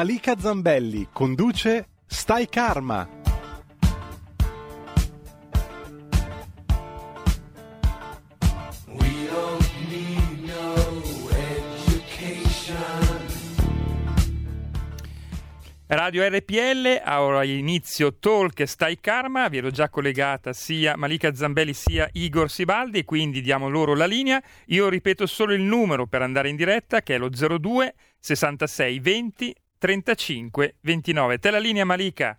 Malika 0.00 0.34
Zambelli 0.34 1.08
conduce 1.12 1.88
Stai 2.06 2.48
Karma. 2.48 3.06
Radio 15.88 16.26
RPL 16.26 17.02
ora 17.04 17.44
inizio 17.44 18.16
Talk 18.18 18.66
Stai 18.66 18.98
Karma, 19.00 19.48
vi 19.48 19.58
ero 19.58 19.70
già 19.70 19.90
collegata 19.90 20.54
sia 20.54 20.96
Malika 20.96 21.34
Zambelli 21.34 21.74
sia 21.74 22.08
Igor 22.14 22.50
Sibaldi, 22.50 23.04
quindi 23.04 23.42
diamo 23.42 23.68
loro 23.68 23.94
la 23.94 24.06
linea. 24.06 24.42
Io 24.68 24.88
ripeto 24.88 25.26
solo 25.26 25.52
il 25.52 25.60
numero 25.60 26.06
per 26.06 26.22
andare 26.22 26.48
in 26.48 26.56
diretta 26.56 27.02
che 27.02 27.16
è 27.16 27.18
lo 27.18 27.28
02 27.28 27.94
66 28.18 28.98
20 28.98 29.54
35 29.80 30.76
29. 30.82 31.38
Te 31.38 31.50
la 31.50 31.58
linea 31.58 31.86
Malika. 31.86 32.38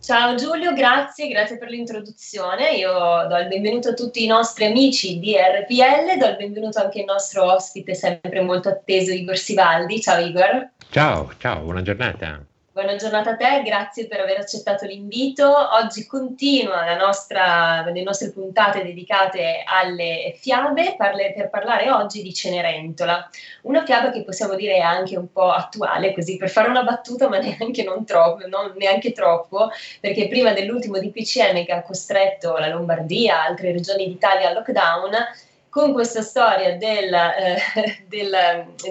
Ciao 0.00 0.36
Giulio, 0.36 0.72
grazie, 0.72 1.28
grazie 1.28 1.58
per 1.58 1.68
l'introduzione. 1.68 2.76
Io 2.76 3.26
do 3.28 3.36
il 3.38 3.48
benvenuto 3.48 3.88
a 3.88 3.92
tutti 3.92 4.24
i 4.24 4.26
nostri 4.26 4.64
amici 4.64 5.18
di 5.18 5.34
RPL, 5.36 6.16
do 6.16 6.26
il 6.28 6.36
benvenuto 6.36 6.78
anche 6.78 7.00
al 7.00 7.06
nostro 7.06 7.52
ospite 7.52 7.94
sempre 7.94 8.40
molto 8.40 8.68
atteso 8.68 9.12
Igor 9.12 9.36
Sivaldi. 9.36 10.00
Ciao 10.00 10.24
Igor. 10.24 10.70
Ciao, 10.90 11.32
ciao, 11.38 11.62
buona 11.62 11.82
giornata. 11.82 12.40
Buona 12.76 12.96
giornata 12.96 13.30
a 13.30 13.36
te, 13.36 13.62
grazie 13.64 14.06
per 14.06 14.20
aver 14.20 14.38
accettato 14.38 14.84
l'invito. 14.84 15.50
Oggi 15.50 16.04
continua 16.04 16.94
nostra, 16.96 17.82
le 17.90 18.02
nostre 18.02 18.32
puntate 18.32 18.82
dedicate 18.84 19.62
alle 19.64 20.34
fiabe 20.36 20.94
parle, 20.94 21.32
per 21.34 21.48
parlare 21.48 21.90
oggi 21.90 22.20
di 22.20 22.34
Cenerentola, 22.34 23.30
una 23.62 23.82
fiaba 23.82 24.10
che 24.10 24.24
possiamo 24.24 24.56
dire 24.56 24.74
è 24.74 24.80
anche 24.80 25.16
un 25.16 25.32
po' 25.32 25.50
attuale, 25.52 26.12
così 26.12 26.36
per 26.36 26.50
fare 26.50 26.68
una 26.68 26.82
battuta, 26.82 27.30
ma 27.30 27.38
neanche, 27.38 27.82
troppo, 28.04 28.46
non 28.46 28.74
neanche 28.76 29.12
troppo, 29.12 29.70
perché 29.98 30.28
prima 30.28 30.52
dell'ultimo 30.52 30.98
DPCM 30.98 31.64
che 31.64 31.72
ha 31.72 31.80
costretto 31.80 32.58
la 32.58 32.68
Lombardia 32.68 33.36
e 33.36 33.48
altre 33.48 33.72
regioni 33.72 34.06
d'Italia 34.06 34.48
al 34.48 34.54
lockdown, 34.54 35.12
con 35.76 35.92
questa 35.92 36.22
storia 36.22 36.74
del, 36.78 37.12
eh, 37.12 37.58
del, 38.08 38.32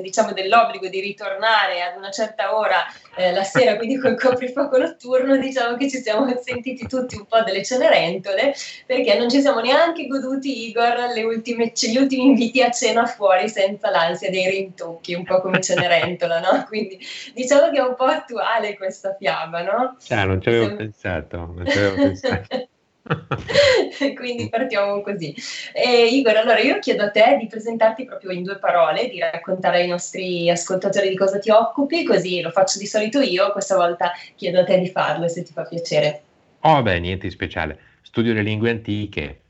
diciamo, 0.02 0.34
dell'obbligo 0.34 0.88
di 0.88 1.00
ritornare 1.00 1.82
ad 1.82 1.98
una 1.98 2.12
certa 2.12 2.56
ora 2.56 2.86
eh, 3.16 3.32
la 3.32 3.42
sera, 3.42 3.76
quindi 3.76 3.98
col 3.98 4.16
coprifuoco 4.16 4.78
notturno, 4.78 5.36
diciamo 5.38 5.78
che 5.78 5.90
ci 5.90 5.98
siamo 5.98 6.28
sentiti 6.40 6.86
tutti 6.86 7.16
un 7.16 7.26
po' 7.26 7.42
delle 7.42 7.66
cenerentole, 7.66 8.54
perché 8.86 9.18
non 9.18 9.32
ci 9.32 9.42
siamo 9.42 9.62
neanche 9.62 10.06
goduti, 10.06 10.68
Igor, 10.68 11.12
ultime, 11.26 11.72
gli 11.74 11.98
ultimi 11.98 12.26
inviti 12.26 12.62
a 12.62 12.70
cena 12.70 13.08
fuori 13.08 13.50
senza 13.50 13.90
l'ansia 13.90 14.30
dei 14.30 14.48
rintocchi, 14.48 15.16
un 15.16 15.24
po' 15.24 15.42
come 15.42 15.62
Cenerentola, 15.62 16.40
no? 16.40 16.66
Quindi 16.68 17.00
diciamo 17.34 17.72
che 17.72 17.80
è 17.80 17.82
un 17.82 17.96
po' 17.96 18.04
attuale 18.04 18.78
questa 18.78 19.16
fiaba, 19.18 19.64
no? 19.64 19.98
Ah, 20.10 20.26
non 20.26 20.40
ci 20.40 20.50
avevo 20.50 20.68
Sem- 20.68 20.78
pensato, 20.78 21.38
non 21.38 21.66
ci 21.68 21.78
avevo 21.80 21.96
pensato. 21.96 22.68
Quindi 24.16 24.50
partiamo 24.50 25.02
così. 25.02 25.34
Eh, 25.74 26.08
Igor, 26.08 26.38
allora 26.38 26.60
io 26.60 26.80
chiedo 26.80 27.04
a 27.04 27.12
te 27.12 27.38
di 27.40 27.48
presentarti 27.48 28.06
proprio 28.06 28.32
in 28.32 28.44
due 28.44 28.58
parole, 28.58 29.08
di 29.10 29.20
raccontare 29.20 29.82
ai 29.82 29.88
nostri 29.88 30.50
ascoltatori 30.50 31.10
di 31.10 31.16
cosa 31.16 31.38
ti 31.40 31.52
occupi, 31.52 32.04
così 32.04 32.42
lo 32.42 32.50
faccio 32.50 32.80
di 32.80 32.88
solito 32.88 33.20
io, 33.20 33.52
questa 33.52 33.76
volta 33.76 34.12
chiedo 34.36 34.62
a 34.62 34.64
te 34.64 34.80
di 34.80 34.90
farlo 34.90 35.28
se 35.28 35.44
ti 35.44 35.54
fa 35.54 35.64
piacere. 35.64 36.24
Oh, 36.62 36.82
beh, 36.82 37.00
niente 37.00 37.28
di 37.28 37.34
speciale. 37.34 37.80
Studio 38.02 38.34
le 38.34 38.42
lingue 38.42 38.72
antiche, 38.72 39.42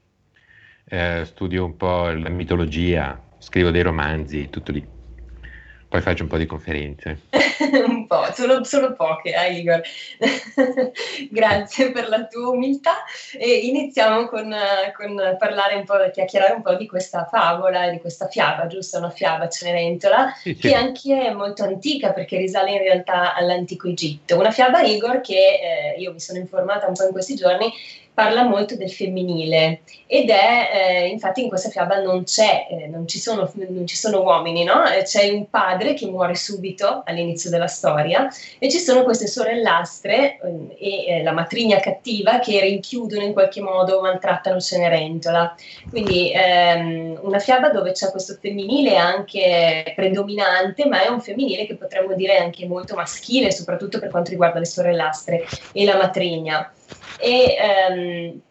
eh, 0.89 1.23
studio 1.25 1.65
un 1.65 1.77
po' 1.77 2.09
la 2.09 2.29
mitologia, 2.29 3.21
scrivo 3.37 3.71
dei 3.71 3.81
romanzi, 3.81 4.49
tutto 4.49 4.71
lì. 4.71 4.94
Poi 5.95 6.03
faccio 6.03 6.23
un 6.23 6.29
po' 6.29 6.35
di 6.35 6.45
conferenze. 6.45 7.21
un 7.87 8.05
po', 8.05 8.25
solo, 8.33 8.65
solo 8.65 8.91
poche, 8.95 9.33
eh, 9.33 9.53
Igor. 9.53 9.81
Grazie 11.31 11.91
per 11.91 12.09
la 12.09 12.25
tua 12.25 12.49
umiltà. 12.49 12.95
E 13.31 13.59
iniziamo 13.59 14.27
con, 14.27 14.53
con, 14.93 15.37
parlare 15.39 15.75
un 15.75 15.85
po', 15.85 15.93
chiacchierare 16.11 16.51
un 16.51 16.61
po' 16.61 16.75
di 16.75 16.85
questa 16.85 17.29
favola, 17.31 17.89
di 17.91 17.99
questa 17.99 18.27
fiaba, 18.27 18.67
giusto? 18.67 18.97
Una 18.97 19.09
fiaba 19.09 19.47
Cenerentola, 19.47 20.33
sì, 20.35 20.53
sì. 20.53 20.67
che 20.67 20.73
anche 20.73 21.27
è 21.27 21.31
molto 21.31 21.63
antica 21.63 22.11
perché 22.11 22.35
risale 22.39 22.71
in 22.71 22.79
realtà 22.79 23.33
all'antico 23.33 23.87
Egitto. 23.87 24.37
Una 24.37 24.51
fiaba, 24.51 24.81
Igor, 24.81 25.21
che 25.21 25.93
eh, 25.95 25.99
io 26.01 26.11
mi 26.11 26.19
sono 26.19 26.39
informata 26.39 26.87
un 26.87 26.93
po' 26.93 27.05
in 27.05 27.11
questi 27.13 27.35
giorni, 27.35 27.71
parla 28.15 28.43
molto 28.43 28.75
del 28.77 28.89
femminile 28.89 29.81
ed 30.07 30.29
è, 30.29 30.69
eh, 30.73 31.07
infatti 31.07 31.41
in 31.41 31.49
questa 31.49 31.69
fiaba 31.69 31.99
non 31.99 32.23
c'è, 32.23 32.67
eh, 32.69 32.87
non, 32.87 33.07
ci 33.07 33.19
sono, 33.19 33.51
non 33.67 33.85
ci 33.85 33.97
sono 33.97 34.21
uomini, 34.21 34.63
no? 34.63 34.85
Eh, 34.87 35.03
c'è 35.03 35.29
un 35.29 35.49
padre 35.49 35.93
che 35.93 36.07
muore 36.07 36.35
subito 36.35 37.03
all'inizio 37.05 37.49
della 37.49 37.67
storia 37.67 38.27
e 38.57 38.69
ci 38.69 38.79
sono 38.79 39.03
queste 39.03 39.27
sorellastre 39.27 40.39
eh, 40.39 40.77
e 40.79 41.05
eh, 41.05 41.23
la 41.23 41.33
matrigna 41.33 41.79
cattiva 41.79 42.39
che 42.39 42.61
rinchiudono 42.61 43.21
in 43.21 43.33
qualche 43.33 43.59
modo, 43.61 43.99
maltrattano 43.99 44.61
Cenerentola. 44.61 45.53
Quindi 45.89 46.31
ehm, 46.33 47.19
una 47.21 47.39
fiaba 47.39 47.69
dove 47.69 47.91
c'è 47.91 48.11
questo 48.11 48.37
femminile 48.39 48.95
anche 48.95 49.91
predominante, 49.93 50.85
ma 50.85 51.03
è 51.03 51.09
un 51.09 51.19
femminile 51.19 51.65
che 51.65 51.75
potremmo 51.75 52.13
dire 52.13 52.37
anche 52.37 52.65
molto 52.65 52.95
maschile, 52.95 53.51
soprattutto 53.51 53.99
per 53.99 54.09
quanto 54.09 54.29
riguarda 54.29 54.59
le 54.59 54.65
sorellastre 54.65 55.45
e 55.73 55.83
la 55.83 55.97
matrigna 55.97 56.71
e 57.19 57.55
ehm, 57.57 58.41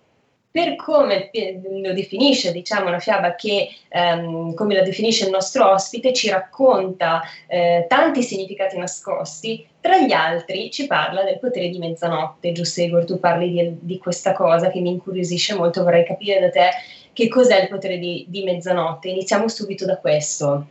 per 0.55 0.77
come 0.77 1.31
lo 1.33 1.93
definisce, 1.93 2.53
diciamo, 2.53 2.87
una 2.87 3.01
fiaba 3.01 3.35
che, 3.35 3.71
ehm, 3.89 4.55
come 4.55 4.75
la 4.75 4.83
definisce 4.83 5.25
il 5.25 5.31
nostro 5.31 5.69
ospite, 5.69 6.13
ci 6.13 6.31
racconta 6.31 7.23
eh, 7.49 7.87
tanti 7.89 8.23
significati 8.23 8.79
nascosti, 8.79 9.67
tra 9.81 9.99
gli 9.99 10.13
altri 10.13 10.71
ci 10.71 10.87
parla 10.87 11.25
del 11.25 11.41
potere 11.41 11.69
di 11.71 11.79
mezzanotte, 11.79 12.53
giusto 12.53 12.83
Igor? 12.83 13.05
Tu 13.05 13.19
parli 13.19 13.51
di, 13.51 13.77
di 13.81 13.99
questa 13.99 14.33
cosa 14.33 14.71
che 14.71 14.79
mi 14.79 14.91
incuriosisce 14.91 15.55
molto, 15.55 15.83
vorrei 15.83 16.05
capire 16.05 16.39
da 16.39 16.51
te 16.51 16.71
che 17.13 17.27
cos'è 17.27 17.63
il 17.63 17.69
potere 17.69 17.99
di, 17.99 18.25
di 18.29 18.45
mezzanotte. 18.45 19.09
Iniziamo 19.09 19.49
subito 19.49 19.85
da 19.85 19.97
questo. 19.97 20.69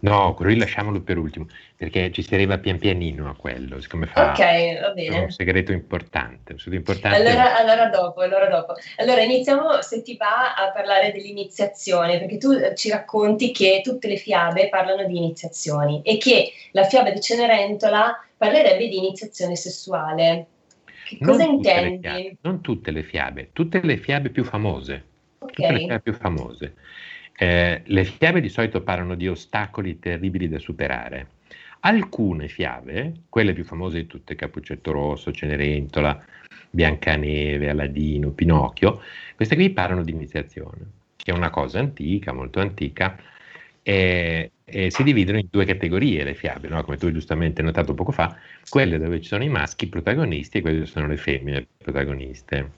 No, 0.00 0.34
quello 0.34 0.52
lì 0.52 0.58
lasciamolo 0.58 1.00
per 1.00 1.18
ultimo, 1.18 1.46
perché 1.74 2.12
ci 2.12 2.22
si 2.22 2.32
arriva 2.34 2.58
pian 2.58 2.78
pianino 2.78 3.28
a 3.28 3.34
quello, 3.34 3.80
siccome 3.80 4.06
fa 4.06 4.30
okay, 4.30 4.78
va 4.80 4.90
bene. 4.90 5.18
un 5.18 5.30
segreto 5.30 5.72
importante. 5.72 6.52
Un 6.52 6.58
segreto 6.58 6.76
importante. 6.76 7.16
Allora, 7.16 7.56
allora, 7.56 7.86
dopo, 7.88 8.20
allora 8.20 8.48
dopo. 8.48 8.74
Allora 8.98 9.22
iniziamo, 9.22 9.82
se 9.82 10.02
ti 10.02 10.16
va, 10.16 10.54
a 10.54 10.70
parlare 10.70 11.10
dell'iniziazione, 11.10 12.18
perché 12.18 12.38
tu 12.38 12.52
eh, 12.52 12.76
ci 12.76 12.90
racconti 12.90 13.50
che 13.50 13.80
tutte 13.82 14.06
le 14.06 14.16
fiabe 14.16 14.68
parlano 14.68 15.04
di 15.04 15.16
iniziazioni 15.16 16.00
e 16.02 16.16
che 16.16 16.52
la 16.72 16.84
fiaba 16.84 17.10
di 17.10 17.20
Cenerentola 17.20 18.24
parlerebbe 18.36 18.86
di 18.86 18.98
iniziazione 18.98 19.56
sessuale. 19.56 20.46
Che 21.08 21.18
cosa 21.18 21.44
non 21.44 21.54
intendi? 21.54 21.98
Fiabe, 22.00 22.36
non 22.42 22.60
tutte 22.60 22.92
le 22.92 23.02
fiabe, 23.02 23.50
tutte 23.52 23.80
le 23.82 23.96
fiabe 23.96 24.30
più 24.30 24.44
famose. 24.44 25.04
Okay. 25.38 25.54
Tutte 25.54 25.72
le 25.72 25.78
fiabe 25.78 26.00
più 26.00 26.12
famose. 26.12 26.74
Eh, 27.40 27.82
le 27.84 28.04
fiabe 28.04 28.40
di 28.40 28.48
solito 28.48 28.82
parlano 28.82 29.14
di 29.14 29.28
ostacoli 29.28 30.00
terribili 30.00 30.48
da 30.48 30.58
superare. 30.58 31.28
Alcune 31.80 32.48
fiabe, 32.48 33.12
quelle 33.28 33.52
più 33.52 33.64
famose 33.64 33.98
di 33.98 34.06
tutte, 34.08 34.34
Capuccetto 34.34 34.90
Rosso, 34.90 35.30
Cenerentola, 35.30 36.20
Biancaneve, 36.68 37.68
Aladino, 37.68 38.30
Pinocchio, 38.32 39.00
queste 39.36 39.54
qui 39.54 39.70
parlano 39.70 40.02
di 40.02 40.10
iniziazione, 40.10 40.78
che 41.14 41.30
è 41.30 41.34
una 41.34 41.50
cosa 41.50 41.78
antica, 41.78 42.32
molto 42.32 42.58
antica, 42.58 43.16
e, 43.82 44.50
e 44.64 44.90
si 44.90 45.04
dividono 45.04 45.38
in 45.38 45.46
due 45.48 45.64
categorie 45.64 46.24
le 46.24 46.34
fiabe, 46.34 46.66
no? 46.66 46.82
come 46.82 46.96
tu 46.96 47.12
giustamente 47.12 47.60
hai 47.60 47.66
notato 47.68 47.94
poco 47.94 48.10
fa, 48.10 48.36
quelle 48.68 48.98
dove 48.98 49.20
ci 49.20 49.28
sono 49.28 49.44
i 49.44 49.48
maschi 49.48 49.86
protagonisti 49.86 50.58
e 50.58 50.60
quelle 50.60 50.78
dove 50.78 50.90
sono 50.90 51.06
le 51.06 51.16
femmine 51.16 51.66
protagoniste. 51.78 52.72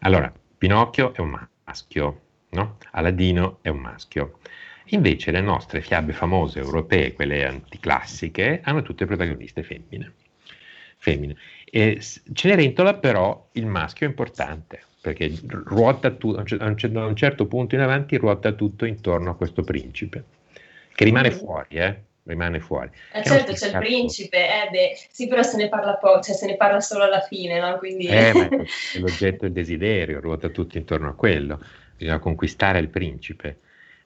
Allora, 0.00 0.32
Pinocchio 0.56 1.12
è 1.12 1.20
un 1.20 1.46
maschio, 1.64 2.21
no? 2.52 2.78
Aladino 2.92 3.58
è 3.62 3.68
un 3.68 3.78
maschio. 3.78 4.38
Invece 4.86 5.30
le 5.30 5.40
nostre 5.40 5.80
fiabe 5.80 6.12
famose 6.12 6.58
europee, 6.58 7.12
quelle 7.12 7.46
anticlassiche, 7.46 8.60
hanno 8.62 8.82
tutte 8.82 9.06
protagoniste 9.06 9.62
femmine. 9.62 10.12
femmine. 10.98 11.36
E 11.64 12.00
Cenerentola 12.32 12.94
però 12.94 13.48
il 13.52 13.66
maschio 13.66 14.06
è 14.06 14.10
importante, 14.10 14.82
perché 15.00 15.32
ruota 15.48 16.10
tu, 16.10 16.30
a 16.30 16.66
un 16.66 17.16
certo 17.16 17.46
punto 17.46 17.74
in 17.74 17.80
avanti 17.80 18.16
ruota 18.16 18.52
tutto 18.52 18.84
intorno 18.84 19.30
a 19.30 19.36
questo 19.36 19.62
principe, 19.62 20.24
che 20.94 21.04
rimane 21.04 21.30
mm. 21.30 21.32
fuori, 21.32 21.76
eh? 21.76 21.96
rimane 22.24 22.60
fuori. 22.60 22.90
Eh 23.12 23.24
certo, 23.24 23.52
c'è 23.52 23.68
il 23.68 23.78
principe, 23.78 24.38
eh, 24.38 24.70
beh, 24.70 24.92
sì, 25.10 25.26
però 25.26 25.42
se 25.42 25.56
ne 25.56 25.68
parla 25.68 25.96
poco, 25.96 26.20
cioè 26.20 26.34
se 26.34 26.46
ne 26.46 26.56
parla 26.56 26.80
solo 26.80 27.04
alla 27.04 27.20
fine, 27.20 27.58
no? 27.58 27.78
Quindi... 27.78 28.06
Eh, 28.06 28.32
ma 28.32 28.48
è 28.48 28.98
l'oggetto 28.98 29.42
del 29.42 29.52
desiderio, 29.52 30.20
ruota 30.20 30.48
tutto 30.48 30.78
intorno 30.78 31.08
a 31.08 31.14
quello, 31.14 31.60
bisogna 32.02 32.18
conquistare 32.18 32.78
il 32.80 32.88
principe. 32.88 33.58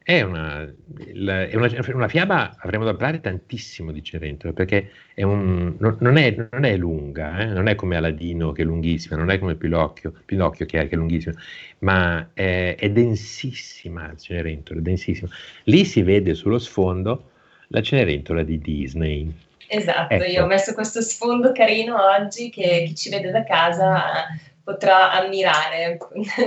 È 0.06 0.22
una, 0.22 0.62
è 0.62 1.56
una, 1.56 1.68
una 1.94 2.06
fiaba, 2.06 2.54
avremo 2.60 2.84
da 2.84 2.92
parlare 2.92 3.20
tantissimo 3.20 3.90
di 3.90 4.04
Cenerentola, 4.04 4.52
perché 4.52 4.92
è 5.14 5.24
un, 5.24 5.74
non, 5.78 6.16
è, 6.16 6.46
non, 6.52 6.64
è, 6.64 6.76
lunga, 6.76 7.40
eh? 7.40 7.46
non 7.46 7.66
è 7.66 7.74
come 7.74 7.96
Aladino 7.96 8.52
che 8.52 8.62
è 8.62 8.64
lunghissima, 8.64 9.16
non 9.16 9.30
è 9.30 9.38
come 9.40 9.56
Pinocchio, 9.56 10.14
Pinocchio 10.24 10.64
che, 10.64 10.78
è, 10.78 10.86
che 10.86 10.94
è 10.94 10.96
lunghissima, 10.96 11.34
ma 11.80 12.28
è, 12.34 12.76
è 12.78 12.90
densissima 12.90 14.14
Cenerentola, 14.16 14.80
densissima. 14.80 15.28
Lì 15.64 15.84
si 15.84 16.02
vede 16.02 16.34
sullo 16.34 16.60
sfondo 16.60 17.30
la 17.68 17.82
Cenerentola 17.82 18.44
di 18.44 18.60
Disney. 18.60 19.34
Esatto, 19.66 20.14
ecco. 20.14 20.24
io 20.24 20.44
ho 20.44 20.46
messo 20.46 20.72
questo 20.72 21.00
sfondo 21.00 21.50
carino 21.50 21.96
oggi 22.00 22.50
che 22.50 22.84
chi 22.86 22.94
ci 22.94 23.10
vede 23.10 23.32
da 23.32 23.42
casa 23.42 24.28
potrà 24.66 25.12
ammirare 25.12 25.96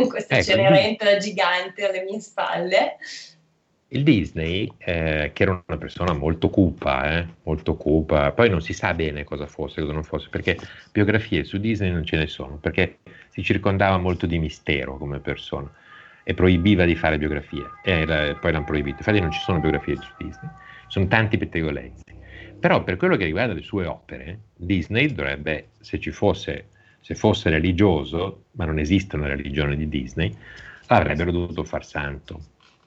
questa 0.09 0.35
ecco, 0.35 0.43
Cenerentola 0.43 1.17
gigante 1.17 1.87
alle 1.87 2.03
mie 2.03 2.19
spalle. 2.19 2.97
Il 3.91 4.03
Disney, 4.03 4.71
eh, 4.77 5.31
che 5.33 5.43
era 5.43 5.63
una 5.65 5.77
persona 5.77 6.13
molto 6.13 6.49
cupa, 6.49 7.17
eh, 7.17 7.27
molto 7.43 7.75
cupa, 7.75 8.31
poi 8.33 8.49
non 8.49 8.61
si 8.61 8.73
sa 8.73 8.93
bene 8.93 9.23
cosa 9.23 9.47
fosse, 9.47 9.81
cosa 9.81 9.93
non 9.93 10.03
fosse, 10.03 10.27
perché 10.29 10.57
biografie 10.91 11.43
su 11.43 11.57
Disney 11.57 11.89
non 11.91 12.05
ce 12.05 12.17
ne 12.17 12.27
sono, 12.27 12.57
perché 12.57 12.99
si 13.29 13.41
circondava 13.41 13.97
molto 13.97 14.27
di 14.27 14.37
mistero 14.37 14.97
come 14.97 15.19
persona 15.19 15.71
e 16.23 16.33
proibiva 16.35 16.85
di 16.85 16.95
fare 16.95 17.17
biografie, 17.17 17.65
e 17.83 18.05
poi 18.39 18.51
l'hanno 18.51 18.65
proibito, 18.65 18.97
infatti 18.97 19.19
non 19.19 19.31
ci 19.31 19.39
sono 19.39 19.59
biografie 19.59 19.95
su 19.95 20.11
Disney 20.19 20.49
sono 20.89 21.07
tanti 21.07 21.37
pettegolezzi. 21.37 22.17
Però 22.59 22.83
per 22.83 22.97
quello 22.97 23.15
che 23.15 23.23
riguarda 23.23 23.53
le 23.53 23.61
sue 23.61 23.85
opere, 23.85 24.39
Disney 24.53 25.13
dovrebbe, 25.13 25.69
se 25.79 25.97
ci 25.97 26.11
fosse, 26.11 26.67
se 26.99 27.15
fosse 27.15 27.49
religioso, 27.49 28.45
ma 28.51 28.65
non 28.65 28.79
esiste 28.79 29.15
una 29.15 29.27
religione 29.27 29.75
di 29.75 29.87
Disney, 29.87 30.35
l'avrebbero 30.87 31.31
dovuto 31.31 31.63
far 31.63 31.85
santo, 31.85 32.39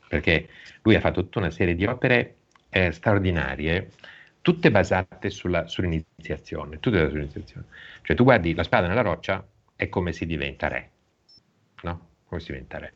perché 0.09 0.49
lui 0.83 0.95
ha 0.95 1.01
fatto 1.01 1.23
tutta 1.23 1.39
una 1.39 1.51
serie 1.51 1.75
di 1.75 1.85
opere 1.85 2.37
eh, 2.71 2.93
straordinarie, 2.93 3.91
tutte 4.41 4.71
basate 4.71 5.31
sulla, 5.31 5.67
sull'iniziazione, 5.67 6.81
tutte 6.81 7.09
sull'iniziazione. 7.09 7.67
Cioè 8.03 8.17
tu 8.17 8.25
guardi 8.25 8.55
la 8.55 8.65
spada 8.65 8.89
nella 8.89 9.03
roccia, 9.03 9.47
è 9.77 9.89
come 9.89 10.13
si 10.13 10.27
diventa 10.27 10.69
re, 10.69 10.91
no? 11.83 12.09
Come 12.27 12.41
si 12.41 12.53
diventa 12.53 12.79
re. 12.79 12.95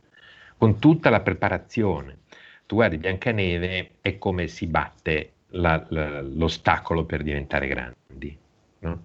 Con 0.57 0.79
tutta 0.79 1.11
la 1.11 1.21
preparazione, 1.21 2.19
tu 2.67 2.77
guardi 2.77 2.99
Biancaneve 2.99 3.97
è 4.01 4.19
come 4.19 4.49
si 4.49 4.67
batte 4.67 5.33
la, 5.51 5.85
la, 5.91 6.21
l'ostacolo 6.21 7.05
per 7.05 7.23
diventare 7.23 7.67
grandi. 7.67 8.37
No? 8.81 9.05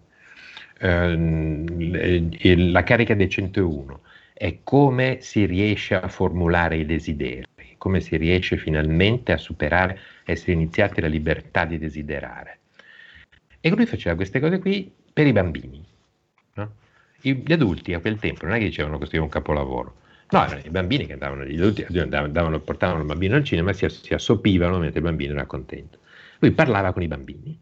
Eh, 0.84 2.56
la 2.72 2.84
carica 2.84 3.14
dei 3.14 3.30
101 3.30 4.02
è 4.34 4.58
come 4.64 5.20
si 5.22 5.46
riesce 5.46 5.94
a 5.94 6.08
formulare 6.08 6.78
i 6.78 6.86
desideri, 6.86 7.46
come 7.78 8.00
si 8.02 8.18
riesce 8.18 8.58
finalmente 8.58 9.32
a 9.32 9.38
superare, 9.38 10.00
essere 10.26 10.54
iniziati 10.54 11.00
la 11.00 11.08
libertà 11.08 11.66
di 11.66 11.78
desiderare. 11.78 12.60
E 13.60 13.70
lui 13.70 13.86
faceva 13.86 14.16
queste 14.16 14.40
cose 14.40 14.58
qui 14.58 14.92
per 15.14 15.28
i 15.28 15.32
bambini. 15.32 15.86
No? 16.56 16.72
Gli 17.22 17.54
adulti 17.54 17.94
a 17.94 18.00
quel 18.00 18.18
tempo 18.18 18.46
non 18.46 18.56
è 18.56 18.58
che 18.58 18.66
dicevano 18.66 19.00
è 19.00 19.18
un 19.18 19.30
capolavoro, 19.30 19.96
No, 20.32 20.46
erano 20.46 20.62
i 20.64 20.70
bambini 20.70 21.06
che 21.06 21.14
andavano, 21.14 21.44
gli 21.44 21.60
adulti 21.60 21.86
andavano, 21.98 22.58
portavano 22.62 23.02
il 23.02 23.06
bambino 23.06 23.36
al 23.36 23.44
cinema 23.44 23.74
si, 23.74 23.88
si 23.90 24.14
assopivano 24.14 24.80
mentre 24.80 25.00
il 25.00 25.06
bambino 25.06 25.34
era 25.34 25.46
contento. 25.46 26.00
Lui 26.40 26.52
parlava 26.52 26.94
con 26.94 27.02
i 27.02 27.08
bambini, 27.08 27.60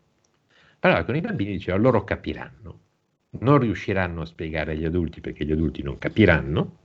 parlava 0.78 1.04
con 1.04 1.16
i 1.16 1.22
bambini 1.22 1.50
e 1.50 1.54
diceva 1.54 1.78
loro 1.78 2.04
capiranno, 2.04 2.80
non 3.32 3.60
riusciranno 3.60 4.22
a 4.22 4.26
spiegare 4.26 4.72
agli 4.72 4.86
adulti 4.86 5.22
perché 5.22 5.46
gli 5.46 5.52
adulti 5.52 5.84
non 5.84 5.98
capiranno, 5.98 6.78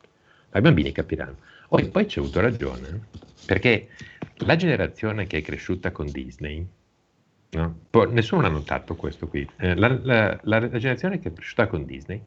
ma 0.50 0.58
i 0.58 0.62
bambini 0.62 0.93
capiranno. 0.93 1.37
Oh, 1.69 1.79
e 1.79 1.88
poi 1.88 2.06
c'è 2.06 2.20
avuto 2.20 2.41
ragione, 2.41 3.06
perché 3.46 3.88
la 4.38 4.56
generazione 4.56 5.26
che 5.26 5.38
è 5.38 5.43
cresciuta 5.43 5.91
con 5.91 6.06
Disney, 6.11 6.67
no? 7.50 7.79
nessuno 8.11 8.46
ha 8.46 8.50
notato 8.50 8.94
questo 8.94 9.29
qui, 9.29 9.49
eh, 9.56 9.75
la, 9.75 9.88
la, 10.02 10.38
la, 10.43 10.61
la 10.61 10.79
generazione 10.79 11.19
che 11.19 11.29
è 11.29 11.32
cresciuta 11.32 11.67
con 11.67 11.85
Disney 11.85 12.23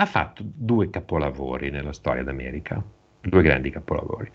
ha 0.00 0.06
fatto 0.06 0.42
due 0.44 0.90
capolavori 0.90 1.70
nella 1.70 1.92
storia 1.92 2.22
d'America, 2.22 2.82
due 3.20 3.42
grandi 3.42 3.70
capolavori. 3.70 4.30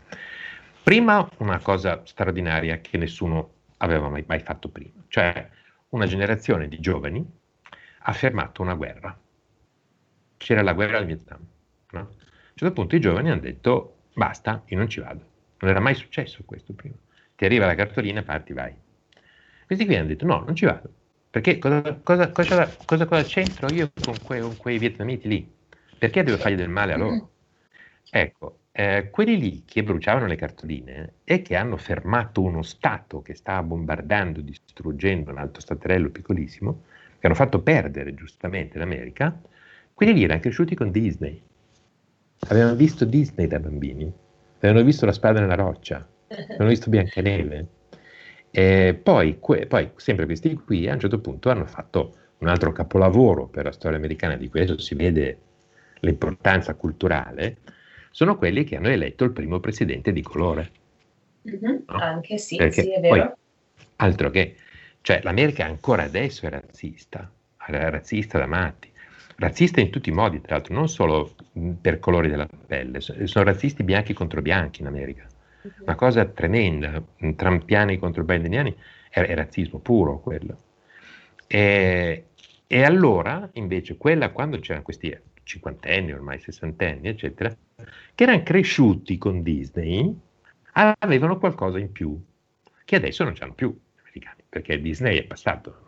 Prima 0.84 1.28
una 1.38 1.60
cosa 1.60 2.02
straordinaria 2.04 2.80
che 2.82 2.98
nessuno 2.98 3.52
aveva 3.78 4.10
mai, 4.10 4.26
mai 4.28 4.40
fatto 4.40 4.68
prima, 4.68 5.02
cioè 5.08 5.50
una 5.90 6.06
generazione 6.06 6.68
di 6.68 6.80
giovani 6.80 7.26
ha 8.06 8.14
fermato 8.14 8.62
una 8.62 8.74
guerra. 8.74 9.18
C'era 10.38 10.62
la 10.62 10.74
guerra 10.74 10.98
al 10.98 11.06
Vietnam. 11.06 11.40
No? 11.92 12.00
A 12.00 12.02
un 12.02 12.56
certo 12.56 12.74
punto 12.74 12.96
i 12.96 13.00
giovani 13.00 13.30
hanno 13.30 13.42
detto 13.42 13.98
basta, 14.14 14.64
io 14.66 14.78
non 14.78 14.90
ci 14.90 15.00
vado. 15.00 15.32
Non 15.60 15.72
era 15.72 15.80
mai 15.80 15.96
successo 15.96 16.44
questo 16.44 16.74
prima. 16.74 16.96
Ti 17.36 17.46
arriva 17.46 17.66
la 17.66 17.76
cartolina, 17.76 18.22
parti, 18.22 18.54
vai. 18.54 18.74
Questi 19.66 19.86
qui 19.86 19.96
hanno 19.96 20.08
detto 20.08 20.26
no, 20.26 20.44
non 20.46 20.56
ci 20.56 20.66
vado. 20.66 20.92
Perché 21.30 21.58
cosa, 21.58 21.96
cosa, 22.04 22.30
cosa, 22.30 23.06
cosa 23.06 23.24
c'entro 23.24 23.74
io 23.74 23.92
con, 24.04 24.16
que, 24.24 24.40
con, 24.40 24.56
quei 24.58 24.78
vietnamiti 24.78 25.28
lì? 25.28 25.52
Perché 25.98 26.24
devo 26.24 26.38
fargli 26.38 26.56
del 26.56 26.70
male 26.70 26.94
a 26.94 26.98
loro? 26.98 27.32
Ecco, 28.12 28.60
eh, 28.72 29.10
quelli 29.10 29.40
lì 29.40 29.64
che 29.66 29.82
bruciavano 29.82 30.28
le 30.28 30.36
cartoline 30.36 31.14
e 31.24 31.42
che 31.42 31.56
hanno 31.56 31.78
fermato 31.78 32.42
uno 32.42 32.62
Stato 32.62 33.22
che 33.22 33.34
stava 33.34 33.64
bombardando, 33.64 34.42
distruggendo 34.42 35.32
un 35.32 35.38
altro 35.40 35.62
staterello 35.62 36.10
piccolissimo, 36.10 36.84
che 37.24 37.30
hanno 37.30 37.38
fatto 37.38 37.62
perdere 37.62 38.14
giustamente 38.14 38.78
l'America, 38.78 39.40
quelli 39.94 40.12
lì 40.12 40.24
erano 40.26 40.42
cresciuti 40.42 40.76
con 40.76 40.92
Disney. 40.92 41.42
Avevano 42.50 42.76
visto 42.76 43.06
Disney 43.06 43.48
da 43.48 43.62
bambini, 43.62 44.12
avevano 44.58 44.84
visto 44.84 45.06
la 45.06 45.14
spada 45.14 45.40
nella 45.40 45.56
roccia, 45.56 46.06
avevano 46.28 46.68
visto 46.68 46.90
Biancaneve 46.90 47.68
e 48.52 49.00
poi, 49.02 49.40
que- 49.40 49.68
poi, 49.68 49.92
sempre 49.96 50.26
questi 50.26 50.54
qui, 50.56 50.90
a 50.90 50.96
un 50.96 51.00
certo 51.00 51.22
punto 51.22 51.50
hanno 51.50 51.66
fatto 51.66 52.14
un 52.40 52.50
altro 52.50 52.74
capolavoro 52.74 53.48
per 53.48 53.64
la 53.64 53.72
storia 53.72 53.98
americana, 53.98 54.36
di 54.36 54.50
questo 54.50 54.78
si 54.78 54.94
vede 54.94 55.38
l'importanza 56.02 56.74
culturale, 56.74 57.60
sono 58.12 58.38
quelli 58.38 58.66
che 58.66 58.76
hanno 58.76 58.90
eletto 58.90 59.24
il 59.24 59.32
primo 59.32 59.62
presidente 59.62 60.12
di 60.12 60.22
colore. 60.22 60.72
Mm-hmm, 61.48 61.78
no? 61.88 61.96
Anche 61.96 62.38
sì, 62.38 62.58
Perché 62.58 62.82
sì, 62.82 62.92
è 62.92 63.00
vero. 63.00 63.16
Poi, 63.16 63.32
altro 63.96 64.30
che, 64.30 64.56
cioè 65.04 65.20
l'America 65.22 65.66
ancora 65.66 66.04
adesso 66.04 66.46
è 66.46 66.50
razzista, 66.50 67.30
razzista 67.58 68.38
da 68.40 68.46
matti, 68.46 68.90
razzista 69.36 69.82
in 69.82 69.90
tutti 69.90 70.08
i 70.08 70.14
modi, 70.14 70.40
tra 70.40 70.56
l'altro, 70.56 70.74
non 70.74 70.88
solo 70.88 71.36
per 71.82 72.00
colori 72.00 72.30
della 72.30 72.48
pelle, 72.48 73.02
sono 73.02 73.44
razzisti 73.44 73.84
bianchi 73.84 74.14
contro 74.14 74.42
bianchi 74.42 74.80
in 74.80 74.88
America. 74.88 75.28
Una 75.80 75.96
cosa 75.96 76.24
tremenda, 76.24 77.04
trampiani 77.36 77.98
contro 77.98 78.24
bideniani, 78.24 78.74
è, 79.10 79.20
è 79.20 79.36
razzismo 79.36 79.80
puro 79.80 80.22
quello. 80.22 80.58
E, 81.48 82.28
e, 82.66 82.84
allora, 82.84 83.50
invece, 83.56 83.98
quella 83.98 84.30
quando 84.30 84.58
c'erano 84.60 84.86
questi 84.86 85.14
cinquantenni, 85.44 86.14
ormai 86.14 86.40
sessantenni, 86.40 87.10
eccetera, 87.10 87.54
che 88.16 88.24
erano 88.24 88.42
cresciuti 88.42 89.18
con 89.18 89.44
Disney, 89.44 90.18
avevano 90.72 91.38
qualcosa 91.40 91.78
in 91.78 91.92
più, 91.92 92.18
che 92.86 92.96
adesso 92.96 93.26
non 93.26 93.34
c'hanno 93.34 93.54
più 93.54 93.78
perché 94.54 94.80
Disney 94.80 95.18
è 95.18 95.24
passato. 95.24 95.80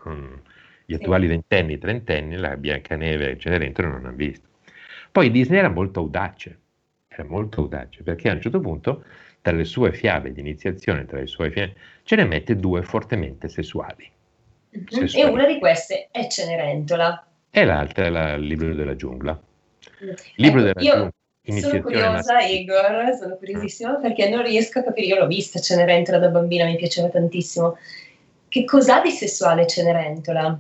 Gli 0.86 0.96
attuali 0.96 1.28
ventenni, 1.28 1.78
trentenni, 1.78 2.36
la 2.36 2.58
Biancaneve 2.58 3.32
e 3.32 3.38
Cenerentola 3.38 3.90
non 3.90 4.06
hanno 4.06 4.16
visto. 4.16 4.48
Poi 5.12 5.30
Disney 5.30 5.60
era 5.60 5.70
molto 5.70 6.00
audace, 6.00 6.58
era 7.08 7.24
molto 7.26 7.62
audace, 7.62 8.02
perché 8.02 8.30
a 8.30 8.34
un 8.34 8.42
certo 8.42 8.60
punto 8.60 9.04
tra 9.42 9.54
le 9.54 9.66
sue 9.66 9.94
fiabe 9.94 10.34
di 10.34 10.40
iniziazione, 10.40 11.06
tra 11.06 11.20
le 11.20 11.28
sue 11.28 11.52
fiabe, 11.52 11.76
ce 12.02 12.16
ne 12.16 12.26
mette 12.26 12.56
due 12.56 12.82
fortemente 12.82 13.48
sessuali. 13.50 14.10
Mm-hmm. 14.76 14.86
sessuali. 14.88 15.30
E 15.30 15.32
una 15.32 15.46
di 15.46 15.60
queste 15.60 16.08
è 16.10 16.28
Cenerentola. 16.28 17.28
E 17.52 17.66
l'altra 17.66 18.06
è 18.06 18.10
la, 18.10 18.34
il 18.34 18.46
libro 18.46 18.74
della 18.74 18.96
giungla. 18.96 19.40
Mm. 20.04 20.10
Libro 20.38 20.60
ecco, 20.60 20.68
della 20.68 20.82
giungla. 20.82 21.14
Sono 21.62 21.82
curiosa. 21.82 22.40
Igor, 22.40 23.16
sono 23.20 23.36
curiosissima 23.36 24.00
perché 24.00 24.28
non 24.28 24.42
riesco 24.42 24.80
a 24.80 24.84
capire. 24.84 25.06
Io 25.06 25.20
l'ho 25.20 25.28
vista 25.28 25.60
Cenerentola 25.60 26.18
da 26.18 26.30
bambina, 26.30 26.66
mi 26.66 26.76
piaceva 26.76 27.10
tantissimo. 27.10 27.78
Che 28.56 28.64
cos'ha 28.64 29.02
di 29.02 29.12
sessuale 29.12 29.68
Cenerentola? 29.68 30.58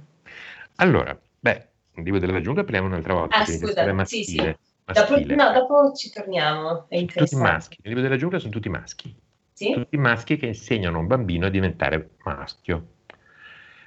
Allora, 0.75 1.17
beh, 1.39 1.67
il 1.93 2.03
libro 2.03 2.19
della 2.19 2.41
giungla 2.41 2.63
parliamo 2.63 2.87
un'altra 2.87 3.13
volta. 3.13 3.37
Ah, 3.37 3.45
scusa, 3.45 4.03
sì, 4.03 4.25
sì. 4.25 4.35
Dopo, 4.35 5.17
no, 5.33 5.53
dopo 5.53 5.93
ci 5.93 6.09
torniamo. 6.11 6.87
È 6.89 7.05
tutti 7.05 7.35
maschi. 7.37 7.77
Nel 7.81 7.93
libro 7.93 8.01
della 8.01 8.17
giungla 8.17 8.39
sono 8.39 8.51
tutti 8.51 8.67
maschi. 8.67 9.15
Sì? 9.53 9.71
Tutti 9.71 9.95
maschi 9.95 10.35
che 10.35 10.47
insegnano 10.47 10.97
a 10.97 10.99
un 10.99 11.07
bambino 11.07 11.45
a 11.45 11.49
diventare 11.49 12.09
maschio. 12.25 12.87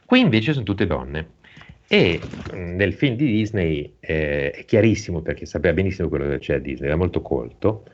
Qui 0.07 0.21
invece 0.21 0.55
sono 0.55 0.65
tutte 0.65 0.87
donne. 0.87 1.33
E 1.87 2.19
mm, 2.55 2.77
nel 2.77 2.95
film 2.95 3.15
di 3.15 3.27
Disney 3.27 3.97
eh, 4.01 4.53
è 4.53 4.65
chiarissimo 4.65 5.21
perché 5.21 5.45
sapeva 5.45 5.75
benissimo 5.75 6.09
quello 6.09 6.27
che 6.31 6.39
c'è 6.39 6.55
a 6.55 6.59
Disney, 6.61 6.89
era 6.89 6.97
molto 6.97 7.21
colto. 7.21 7.85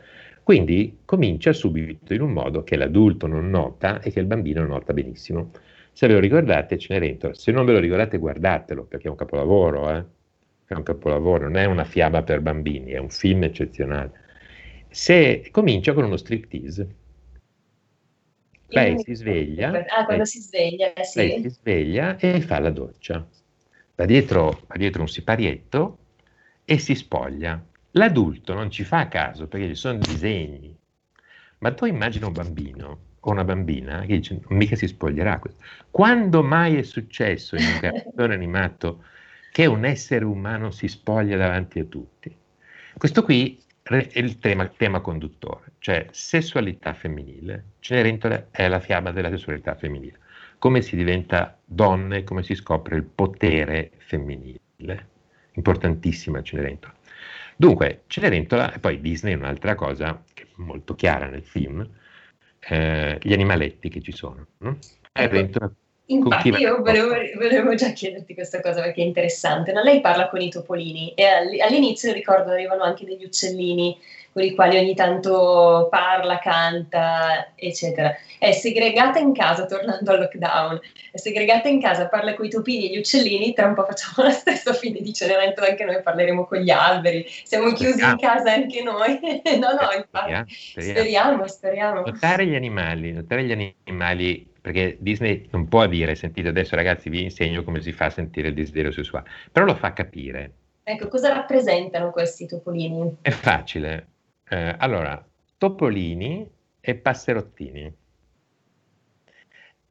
Quindi 0.44 0.98
comincia 1.04 1.52
subito 1.52 2.14
in 2.14 2.20
un 2.20 2.30
modo 2.30 2.62
che 2.62 2.76
l'adulto 2.76 3.26
non 3.26 3.50
nota 3.50 4.00
e 4.00 4.12
che 4.12 4.20
il 4.20 4.26
bambino 4.26 4.64
nota 4.64 4.92
benissimo. 4.92 5.50
Se 5.94 6.08
ve 6.08 6.14
lo 6.14 6.18
ricordate, 6.18 6.76
Cenerentola, 6.76 7.34
se 7.34 7.52
non 7.52 7.64
ve 7.64 7.72
lo 7.72 7.78
ricordate, 7.78 8.18
guardatelo 8.18 8.82
perché 8.82 9.06
è 9.06 9.10
un 9.10 9.16
capolavoro, 9.16 9.90
eh? 9.90 10.04
È 10.66 10.74
un 10.74 10.82
capolavoro, 10.82 11.44
non 11.44 11.56
è 11.56 11.66
una 11.66 11.84
fiaba 11.84 12.24
per 12.24 12.40
bambini, 12.40 12.90
è 12.90 12.98
un 12.98 13.10
film 13.10 13.44
eccezionale. 13.44 14.10
Se 14.88 15.48
comincia 15.52 15.92
con 15.92 16.02
uno 16.02 16.16
striptease. 16.16 16.94
Lei 18.66 18.98
si 18.98 19.14
sveglia. 19.14 19.68
Ah, 19.68 20.04
quando 20.04 20.24
lei, 20.24 20.26
si 20.26 20.40
sveglia, 20.40 20.92
sì. 21.00 21.18
Lei 21.18 21.42
si 21.42 21.50
sveglia 21.50 22.16
e 22.16 22.40
fa 22.40 22.58
la 22.58 22.70
doccia. 22.70 23.24
Va 23.94 24.04
dietro, 24.04 24.62
va 24.66 24.74
dietro 24.76 25.02
un 25.02 25.08
siparietto 25.08 25.98
e 26.64 26.76
si 26.78 26.96
spoglia. 26.96 27.64
L'adulto 27.92 28.52
non 28.52 28.68
ci 28.68 28.82
fa 28.82 29.06
caso 29.06 29.46
perché 29.46 29.68
ci 29.68 29.76
sono 29.76 29.98
disegni. 29.98 30.76
Ma 31.58 31.72
tu 31.72 31.84
immagina 31.84 32.26
un 32.26 32.32
bambino 32.32 33.03
o 33.26 33.30
una 33.30 33.44
bambina 33.44 34.00
che 34.00 34.16
dice 34.16 34.40
mica 34.48 34.76
si 34.76 34.86
spoglierà 34.86 35.38
questo. 35.38 35.62
Quando 35.90 36.42
mai 36.42 36.76
è 36.76 36.82
successo 36.82 37.56
in 37.56 37.64
un 37.64 37.80
cartone 37.80 38.34
animato 38.34 39.04
che 39.52 39.66
un 39.66 39.84
essere 39.84 40.24
umano 40.24 40.70
si 40.70 40.88
spoglia 40.88 41.36
davanti 41.36 41.78
a 41.78 41.84
tutti? 41.84 42.34
Questo 42.96 43.22
qui 43.22 43.60
è 43.82 44.08
il 44.14 44.38
tema, 44.38 44.66
tema 44.68 45.00
conduttore, 45.00 45.72
cioè 45.78 46.06
sessualità 46.10 46.92
femminile. 46.94 47.64
Cenerentola 47.80 48.48
è 48.50 48.68
la 48.68 48.80
fiaba 48.80 49.10
della 49.10 49.30
sessualità 49.30 49.74
femminile. 49.74 50.18
Come 50.58 50.82
si 50.82 50.96
diventa 50.96 51.58
donne, 51.64 52.24
come 52.24 52.42
si 52.42 52.54
scopre 52.54 52.96
il 52.96 53.04
potere 53.04 53.92
femminile. 53.98 55.08
Importantissima 55.52 56.42
Cenerentola. 56.42 56.94
Dunque, 57.56 58.02
Cenerentola, 58.06 58.72
e 58.72 58.78
poi 58.80 59.00
Disney 59.00 59.32
è 59.32 59.36
un'altra 59.36 59.74
cosa 59.74 60.22
che 60.32 60.42
è 60.42 60.46
molto 60.56 60.94
chiara 60.94 61.26
nel 61.26 61.44
film, 61.44 61.88
eh, 62.68 63.18
gli 63.22 63.32
animaletti 63.32 63.88
che 63.88 64.00
ci 64.00 64.12
sono. 64.12 64.46
No? 64.58 64.78
Cenerentola 65.12 65.72
Infatti 66.06 66.48
io 66.50 66.82
volevo, 66.82 67.14
volevo, 67.36 67.74
già 67.74 67.90
chiederti 67.90 68.34
questa 68.34 68.60
cosa 68.60 68.82
perché 68.82 69.02
è 69.02 69.06
interessante. 69.06 69.72
No? 69.72 69.82
Lei 69.82 70.00
parla 70.00 70.28
con 70.28 70.40
i 70.40 70.50
topolini 70.50 71.14
e 71.14 71.24
all'inizio 71.24 72.12
ricordo 72.12 72.50
arrivano 72.50 72.82
anche 72.82 73.06
degli 73.06 73.24
uccellini 73.24 73.96
con 74.34 74.42
i 74.42 74.52
quali 74.52 74.76
ogni 74.76 74.94
tanto 74.94 75.86
parla, 75.88 76.40
canta, 76.40 77.52
eccetera. 77.54 78.14
È 78.36 78.50
segregata 78.50 79.20
in 79.20 79.32
casa, 79.32 79.64
tornando 79.64 80.10
al 80.10 80.18
lockdown, 80.18 80.80
è 81.12 81.16
segregata 81.18 81.68
in 81.68 81.80
casa, 81.80 82.08
parla 82.08 82.34
con 82.34 82.44
i 82.44 82.50
topini 82.50 82.88
e 82.88 82.94
gli 82.94 82.98
uccellini, 82.98 83.54
tra 83.54 83.66
un 83.66 83.74
po' 83.74 83.84
facciamo 83.84 84.26
la 84.26 84.34
stessa 84.34 84.72
fine 84.74 85.00
di 85.00 85.12
Cenerentola 85.12 85.68
anche 85.68 85.84
noi, 85.84 86.02
parleremo 86.02 86.46
con 86.46 86.58
gli 86.58 86.70
alberi, 86.70 87.24
siamo 87.44 87.72
chiusi 87.72 88.02
in 88.02 88.16
casa 88.18 88.52
anche 88.52 88.82
noi. 88.82 89.20
no, 89.56 89.68
no, 89.80 89.92
infatti, 89.96 90.52
speriamo, 90.52 91.46
speriamo. 91.46 92.00
Notare 92.00 92.44
gli 92.44 92.56
animali, 92.56 93.12
notare 93.12 93.44
gli 93.44 93.52
animali 93.52 94.52
perché 94.64 94.96
Disney 94.98 95.46
non 95.50 95.68
può 95.68 95.86
dire, 95.86 96.14
sentite 96.14 96.48
adesso 96.48 96.74
ragazzi 96.74 97.10
vi 97.10 97.22
insegno 97.22 97.62
come 97.64 97.82
si 97.82 97.92
fa 97.92 98.06
a 98.06 98.10
sentire 98.10 98.48
il 98.48 98.54
desiderio 98.54 98.92
sessuale, 98.92 99.28
però 99.52 99.66
lo 99.66 99.74
fa 99.74 99.92
capire. 99.92 100.52
Ecco, 100.84 101.08
cosa 101.08 101.34
rappresentano 101.34 102.10
questi 102.10 102.46
topolini? 102.46 103.18
È 103.20 103.28
facile, 103.28 104.06
eh, 104.48 104.74
allora, 104.78 105.22
topolini 105.58 106.50
e 106.80 106.94
passerottini. 106.94 107.94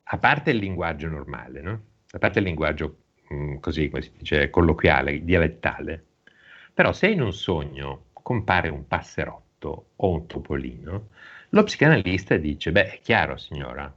A 0.05 0.17
parte 0.17 0.49
il 0.49 0.57
linguaggio 0.57 1.07
normale, 1.07 1.61
no? 1.61 1.81
A 2.09 2.17
parte 2.17 2.39
il 2.39 2.45
linguaggio 2.45 2.97
mh, 3.27 3.35
mm, 3.35 3.55
così, 3.57 3.89
come 3.89 4.01
si 4.01 4.11
dice, 4.17 4.49
colloquiale, 4.49 5.23
dialettale. 5.23 6.03
Però 6.73 6.91
se 6.93 7.09
in 7.09 7.21
un 7.21 7.31
sogno 7.31 8.05
compare 8.11 8.69
un 8.69 8.87
passerotto 8.87 9.89
o 9.95 10.09
un 10.09 10.25
topolino, 10.25 11.09
lo 11.49 11.61
psicanalista 11.61 12.37
dice, 12.37 12.71
beh, 12.71 12.93
è 12.93 12.99
chiaro 12.99 13.37
signora, 13.37 13.93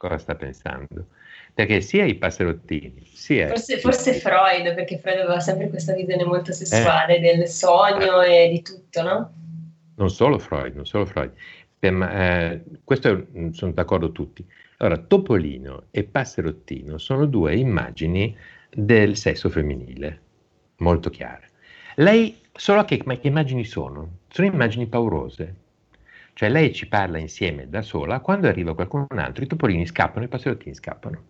cosa 0.00 0.16
sta 0.16 0.34
pensando? 0.34 1.08
Perché 1.52 1.82
sia 1.82 2.06
i 2.06 2.14
passerottini, 2.14 3.02
sia... 3.04 3.48
Forse, 3.48 3.78
forse 3.80 4.14
Freud, 4.14 4.74
perché 4.74 4.96
Freud 4.96 5.18
aveva 5.18 5.40
sempre 5.40 5.68
questa 5.68 5.92
visione 5.92 6.24
molto 6.24 6.52
sessuale 6.52 7.18
eh. 7.18 7.20
del 7.20 7.46
sogno 7.48 8.22
e 8.22 8.48
di 8.48 8.62
tutto, 8.62 9.02
no? 9.02 9.32
Non 9.96 10.08
solo 10.08 10.38
Freud, 10.38 10.74
non 10.74 10.86
solo 10.86 11.04
Freud. 11.04 11.32
Per, 11.78 11.92
eh, 11.92 12.64
questo 12.82 13.26
sono 13.50 13.72
d'accordo 13.72 14.10
tutti. 14.10 14.42
Allora, 14.78 14.96
Topolino 14.96 15.84
e 15.90 16.04
Passerottino 16.04 16.96
sono 16.96 17.26
due 17.26 17.56
immagini 17.56 18.34
del 18.70 19.16
sesso 19.16 19.50
femminile, 19.50 20.20
molto 20.76 21.10
chiare. 21.10 21.48
Lei, 21.96 22.40
solo 22.54 22.86
che, 22.86 23.02
ma 23.04 23.18
che 23.18 23.28
immagini 23.28 23.64
sono? 23.64 24.20
Sono 24.28 24.46
immagini 24.46 24.86
paurose. 24.86 25.59
Cioè 26.32 26.48
lei 26.48 26.72
ci 26.72 26.88
parla 26.88 27.18
insieme 27.18 27.68
da 27.68 27.82
sola, 27.82 28.20
quando 28.20 28.48
arriva 28.48 28.74
qualcun 28.74 29.06
altro 29.16 29.44
i 29.44 29.46
topolini 29.46 29.86
scappano 29.86 30.24
i 30.24 30.28
passerottini 30.28 30.74
scappano. 30.74 31.22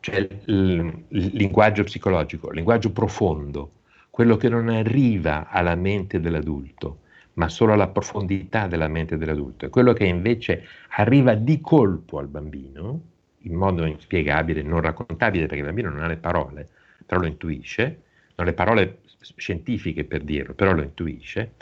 Cioè 0.00 0.16
il, 0.18 1.04
il 1.08 1.30
linguaggio 1.32 1.84
psicologico, 1.84 2.48
il 2.48 2.56
linguaggio 2.56 2.92
profondo, 2.92 3.72
quello 4.10 4.36
che 4.36 4.48
non 4.48 4.68
arriva 4.68 5.48
alla 5.48 5.74
mente 5.74 6.20
dell'adulto, 6.20 7.00
ma 7.34 7.48
solo 7.48 7.72
alla 7.72 7.88
profondità 7.88 8.66
della 8.66 8.88
mente 8.88 9.16
dell'adulto. 9.16 9.66
E 9.66 9.70
quello 9.70 9.92
che 9.92 10.04
invece 10.04 10.66
arriva 10.90 11.34
di 11.34 11.60
colpo 11.60 12.18
al 12.18 12.28
bambino, 12.28 13.00
in 13.38 13.54
modo 13.54 13.84
inspiegabile, 13.86 14.62
non 14.62 14.80
raccontabile, 14.82 15.46
perché 15.46 15.60
il 15.60 15.66
bambino 15.66 15.90
non 15.90 16.02
ha 16.02 16.06
le 16.06 16.16
parole, 16.16 16.68
però 17.06 17.20
lo 17.20 17.26
intuisce, 17.26 18.02
non 18.36 18.46
le 18.46 18.52
parole 18.52 18.98
scientifiche 19.36 20.04
per 20.04 20.22
dirlo, 20.22 20.54
però 20.54 20.72
lo 20.72 20.82
intuisce, 20.82 21.54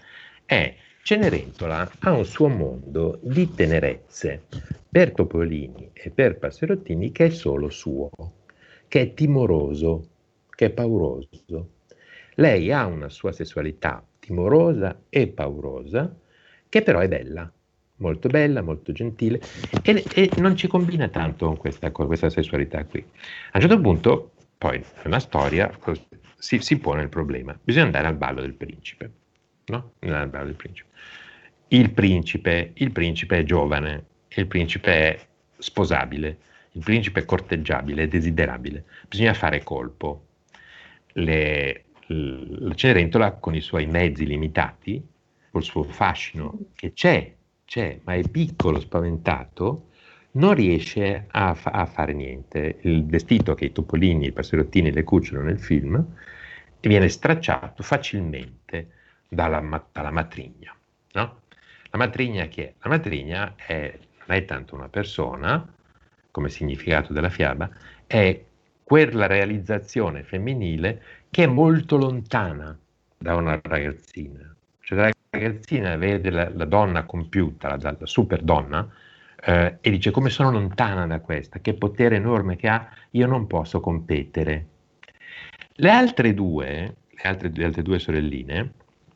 è 0.44 0.74
Cenerentola 1.04 1.90
ha 1.98 2.12
un 2.12 2.24
suo 2.24 2.46
mondo 2.46 3.18
di 3.24 3.52
tenerezze 3.52 4.44
per 4.88 5.10
Topolini 5.10 5.90
e 5.92 6.10
per 6.10 6.38
Passerottini 6.38 7.10
che 7.10 7.24
è 7.24 7.30
solo 7.30 7.70
suo, 7.70 8.08
che 8.86 9.00
è 9.00 9.12
timoroso, 9.12 10.10
che 10.54 10.66
è 10.66 10.70
pauroso. 10.70 11.70
Lei 12.34 12.70
ha 12.70 12.86
una 12.86 13.08
sua 13.08 13.32
sessualità 13.32 14.00
timorosa 14.20 15.02
e 15.08 15.26
paurosa, 15.26 16.14
che 16.68 16.82
però 16.82 17.00
è 17.00 17.08
bella, 17.08 17.52
molto 17.96 18.28
bella, 18.28 18.62
molto 18.62 18.92
gentile 18.92 19.40
e, 19.82 20.04
e 20.14 20.30
non 20.36 20.54
ci 20.54 20.68
combina 20.68 21.08
tanto 21.08 21.46
con 21.46 21.56
questa, 21.56 21.90
con 21.90 22.06
questa, 22.06 22.30
sessualità 22.30 22.84
qui. 22.84 23.00
A 23.00 23.56
un 23.56 23.60
certo 23.60 23.80
punto, 23.80 24.30
poi, 24.56 24.80
nella 25.02 25.18
storia, 25.18 25.68
si, 26.38 26.60
si 26.60 26.78
pone 26.78 27.02
il 27.02 27.08
problema, 27.08 27.58
bisogna 27.60 27.86
andare 27.86 28.06
al 28.06 28.16
ballo 28.16 28.40
del 28.40 28.54
principe. 28.54 29.21
No? 29.66 29.92
Al 30.00 30.28
ballo 30.28 30.46
del 30.46 30.54
principe. 30.54 30.90
Il 31.68 31.92
principe, 31.92 32.72
il 32.74 32.92
principe 32.92 33.38
è 33.38 33.44
giovane, 33.44 34.04
il 34.28 34.46
principe 34.46 34.92
è 34.92 35.26
sposabile, 35.56 36.38
il 36.72 36.82
principe 36.82 37.20
è 37.20 37.24
corteggiabile, 37.24 38.04
è 38.04 38.08
desiderabile, 38.08 38.84
bisogna 39.08 39.34
fare 39.34 39.62
colpo. 39.62 40.26
Le, 41.14 41.84
la 42.06 42.74
Cenerentola 42.74 43.32
con 43.32 43.54
i 43.54 43.60
suoi 43.60 43.86
mezzi 43.86 44.26
limitati, 44.26 45.02
col 45.50 45.62
suo 45.62 45.82
fascino 45.82 46.58
che 46.74 46.92
c'è, 46.92 47.34
c'è, 47.64 48.00
ma 48.04 48.14
è 48.14 48.28
piccolo, 48.28 48.80
spaventato, 48.80 49.88
non 50.32 50.54
riesce 50.54 51.26
a, 51.30 51.54
fa- 51.54 51.70
a 51.70 51.86
fare 51.86 52.12
niente. 52.12 52.78
Il 52.82 53.04
vestito 53.06 53.54
che 53.54 53.66
i 53.66 53.72
topolini, 53.72 54.26
i 54.26 54.32
passerottini 54.32 54.92
le 54.92 55.04
cucciolo 55.04 55.42
nel 55.42 55.58
film 55.58 56.04
viene 56.80 57.08
stracciato 57.08 57.82
facilmente 57.82 58.88
dalla, 59.34 59.86
dalla 59.90 60.10
matrigna. 60.10 60.74
No? 61.12 61.40
La 61.90 61.98
matrigna 61.98 62.44
chi 62.46 62.62
è? 62.62 62.74
La 62.80 62.90
matrigna 62.90 63.54
è, 63.56 63.98
non 64.26 64.36
è 64.36 64.44
tanto 64.44 64.74
una 64.74 64.88
persona, 64.88 65.66
come 66.30 66.48
significato 66.48 67.12
della 67.12 67.30
fiaba, 67.30 67.68
è 68.06 68.42
quella 68.82 69.26
realizzazione 69.26 70.22
femminile 70.22 71.02
che 71.30 71.44
è 71.44 71.46
molto 71.46 71.96
lontana 71.96 72.78
da 73.16 73.34
una 73.34 73.58
ragazzina. 73.62 74.54
Cioè 74.80 74.98
la 74.98 75.10
ragazzina 75.30 75.96
vede 75.96 76.30
la, 76.30 76.50
la 76.50 76.64
donna 76.66 77.04
compiuta, 77.04 77.76
la, 77.76 77.96
la 77.98 78.06
super 78.06 78.42
donna, 78.42 78.86
eh, 79.44 79.78
e 79.80 79.90
dice 79.90 80.10
come 80.10 80.28
sono 80.28 80.50
lontana 80.50 81.06
da 81.06 81.20
questa, 81.20 81.60
che 81.60 81.74
potere 81.74 82.16
enorme 82.16 82.56
che 82.56 82.68
ha, 82.68 82.88
io 83.10 83.26
non 83.26 83.46
posso 83.46 83.80
competere. 83.80 84.66
Le 85.74 85.90
altre 85.90 86.34
due, 86.34 86.96
le 87.08 87.22
altre, 87.22 87.50
le 87.52 87.64
altre 87.64 87.82
due 87.82 87.98
sorelline, 87.98 88.72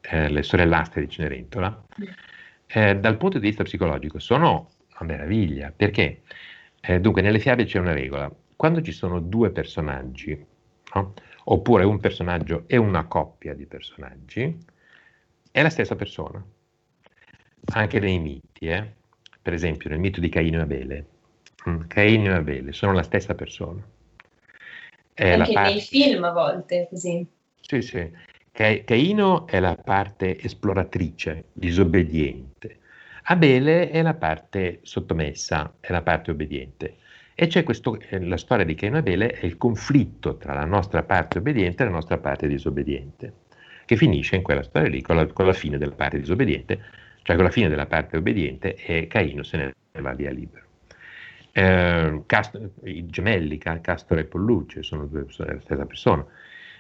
eh, 0.09 0.29
le 0.29 0.43
sorellastre 0.43 1.03
di 1.03 1.09
Cenerentola, 1.09 1.85
eh, 2.67 2.97
dal 2.97 3.17
punto 3.17 3.39
di 3.39 3.47
vista 3.47 3.65
psicologico 3.65 4.19
sono 4.19 4.71
una 4.99 5.13
meraviglia, 5.13 5.73
perché 5.75 6.23
eh, 6.81 7.01
dunque 7.01 7.23
nelle 7.23 7.39
fiabe 7.39 7.65
c'è 7.65 7.79
una 7.79 7.93
regola, 7.93 8.31
quando 8.55 8.81
ci 8.81 8.93
sono 8.93 9.21
due 9.21 9.51
personaggi, 9.51 10.45
no? 10.95 11.15
oppure 11.45 11.85
un 11.85 12.01
personaggio 12.01 12.65
e 12.67 12.77
una 12.77 13.07
coppia 13.07 13.55
di 13.55 13.67
personaggi, 13.67 14.57
è 15.51 15.63
la 15.63 15.71
stessa 15.71 15.97
persona. 15.97 16.45
Anche 17.73 17.99
nei 17.99 18.19
miti, 18.19 18.67
eh? 18.67 18.93
per 19.43 19.53
esempio 19.53 19.91
nel 19.91 19.99
mito 19.99 20.21
di 20.21 20.29
Caino 20.29 20.59
e 20.59 20.63
Abele. 20.63 21.07
Mm, 21.69 21.83
Caino 21.89 22.31
e 22.31 22.35
Abele 22.35 22.73
sono 22.73 22.93
la 22.93 23.03
stessa 23.03 23.35
persona. 23.35 23.83
È 25.13 25.33
Anche 25.33 25.53
parte... 25.53 25.71
nei 25.71 25.81
film 25.81 26.25
a 26.25 26.33
volte 26.33 26.87
così. 26.91 27.27
Sì, 27.61 27.81
sì. 27.81 28.11
Caino 28.57 29.47
è 29.47 29.61
la 29.61 29.75
parte 29.77 30.41
esploratrice, 30.41 31.49
disobbediente. 31.53 32.79
Abele 33.25 33.91
è 33.91 34.01
la 34.01 34.15
parte 34.15 34.79
sottomessa, 34.81 35.75
è 35.79 35.93
la 35.93 36.01
parte 36.01 36.31
obbediente. 36.31 36.97
E 37.35 37.49
c'è 37.49 37.65
questo, 37.65 38.01
eh, 38.01 38.19
la 38.19 38.39
storia 38.39 38.65
di 38.65 38.75
Caino 38.75 38.97
e 38.97 39.01
Abele 39.01 39.29
è 39.33 39.45
il 39.45 39.59
conflitto 39.59 40.39
tra 40.39 40.55
la 40.55 40.65
nostra 40.65 41.03
parte 41.03 41.37
obbediente 41.37 41.83
e 41.83 41.85
la 41.85 41.93
nostra 41.93 42.17
parte 42.17 42.47
disobbediente, 42.47 43.33
che 43.85 43.97
finisce 43.97 44.37
in 44.37 44.43
quella 44.43 44.63
storia 44.63 44.89
lì 44.89 45.03
con 45.03 45.17
la, 45.17 45.27
con 45.27 45.45
la 45.45 45.53
fine 45.53 45.77
della 45.77 45.95
parte 45.95 46.19
disobbediente, 46.19 46.81
cioè 47.25 47.37
con 47.37 47.45
la 47.45 47.51
fine 47.51 47.69
della 47.69 47.85
parte 47.85 48.17
obbediente 48.17 48.75
e 48.77 49.07
Caino 49.07 49.43
se 49.43 49.57
ne 49.59 50.01
va 50.01 50.15
via 50.15 50.31
libero. 50.31 50.65
Eh, 51.53 52.23
Cast- 52.25 52.71
I 52.85 53.05
gemelli, 53.05 53.59
Castore 53.59 54.23
e 54.23 54.25
Polluce, 54.25 54.83
sono 54.83 55.05
due 55.05 55.27
la 55.27 55.61
stessa 55.61 55.85
persona, 55.85 56.27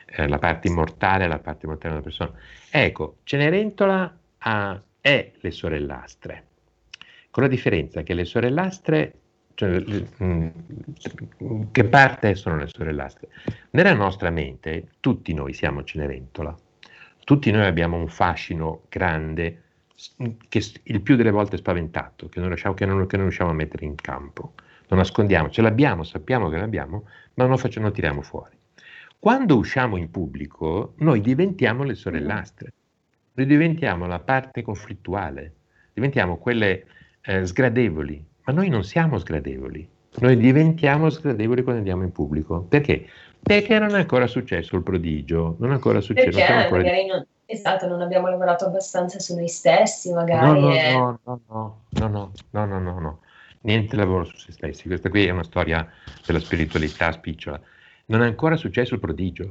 eh, 0.07 0.29
la 0.29 0.39
parte 0.39 0.69
immortale 0.69 1.27
la 1.27 1.39
parte 1.39 1.67
immortale 1.67 1.95
della 1.95 2.05
persona. 2.05 2.33
Ecco, 2.71 3.19
Cenerentola 3.25 4.19
ha, 4.39 4.83
è 5.01 5.33
le 5.39 5.51
sorellastre, 5.51 6.47
con 7.31 7.43
la 7.43 7.49
differenza 7.49 8.03
che 8.03 8.15
le 8.15 8.25
sorellastre 8.25 9.15
cioè, 9.55 9.83
mm, 10.23 10.49
che 11.73 11.85
parte 11.85 12.35
sono 12.35 12.57
le 12.57 12.67
sorellastre? 12.67 13.29
Nella 13.71 13.95
nostra 13.95 14.31
mente 14.31 14.89
tutti 15.01 15.33
noi 15.33 15.55
siamo 15.55 15.83
Cenerentola, 15.83 16.55
tutti 17.25 17.51
noi 17.51 17.65
abbiamo 17.65 17.97
un 17.97 18.09
fascino 18.09 18.83
grande 18.89 19.63
che 20.49 20.63
il 20.83 21.01
più 21.01 21.17
delle 21.17 21.31
volte 21.31 21.57
è 21.57 21.59
spaventato, 21.59 22.29
che 22.29 22.39
non 22.39 22.49
riusciamo, 22.49 22.75
che 22.75 22.85
non, 22.85 23.07
che 23.07 23.17
non 23.17 23.27
riusciamo 23.27 23.51
a 23.51 23.55
mettere 23.55 23.87
in 23.87 23.95
campo. 23.95 24.53
Lo 24.89 24.97
nascondiamo, 24.97 25.49
ce 25.49 25.63
l'abbiamo, 25.63 26.05
sappiamo 26.05 26.49
che 26.49 26.59
l'abbiamo, 26.59 27.05
ma 27.35 27.45
non 27.45 27.53
lo 27.53 27.57
facciamo, 27.57 27.91
tiriamo 27.91 28.21
fuori. 28.21 28.57
Quando 29.19 29.57
usciamo 29.57 29.97
in 29.97 30.11
pubblico, 30.11 30.95
noi 30.99 31.21
diventiamo 31.21 31.83
le 31.83 31.95
sorellastre, 31.95 32.73
noi 33.33 33.47
diventiamo 33.47 34.07
la 34.07 34.21
parte 34.21 34.63
conflittuale, 34.63 35.55
diventiamo 35.93 36.37
quelle 36.37 36.87
eh, 37.23 37.45
sgradevoli, 37.45 38.25
ma 38.45 38.53
noi 38.53 38.69
non 38.69 38.85
siamo 38.85 39.19
sgradevoli, 39.19 39.89
noi 40.19 40.37
diventiamo 40.37 41.11
sgradevoli 41.11 41.63
quando 41.63 41.81
andiamo 41.81 42.03
in 42.05 42.13
pubblico. 42.13 42.63
Perché? 42.63 43.07
Perché 43.41 43.79
non 43.79 43.91
è 43.91 43.99
ancora 43.99 44.27
successo 44.27 44.77
il 44.77 44.83
prodigio, 44.83 45.57
non 45.59 45.71
è 45.71 45.75
ancora 45.75 46.01
successo. 46.01 46.37
Perché 46.37 46.53
ancora... 46.53 46.83
magari 46.83 47.07
non, 47.07 47.27
esatto, 47.45 47.87
non 47.87 48.01
abbiamo 48.01 48.29
lavorato 48.29 48.67
abbastanza 48.67 49.19
su 49.19 49.35
noi 49.35 49.49
stessi, 49.49 50.13
magari. 50.13 50.61
No, 50.61 51.19
no, 51.21 51.21
no, 51.25 51.41
no, 51.51 51.83
no, 51.91 52.09
no, 52.09 52.09
no, 52.09 52.33
no, 52.51 52.67
no, 52.67 52.81
no, 52.81 53.01
no, 53.01 53.21
niente 53.63 53.97
lavoro 53.97 54.25
su 54.25 54.37
se 54.37 54.53
stessi. 54.53 54.87
Questa 54.87 55.11
qui 55.11 55.27
è 55.27 55.31
una 55.31 55.45
storia 55.45 55.87
della 56.25 56.41
spiritualità 56.41 57.13
spicciola. 57.13 57.61
Non 58.07 58.23
è 58.23 58.27
ancora 58.27 58.57
successo 58.57 58.95
il 58.95 59.01
prodigio. 59.01 59.45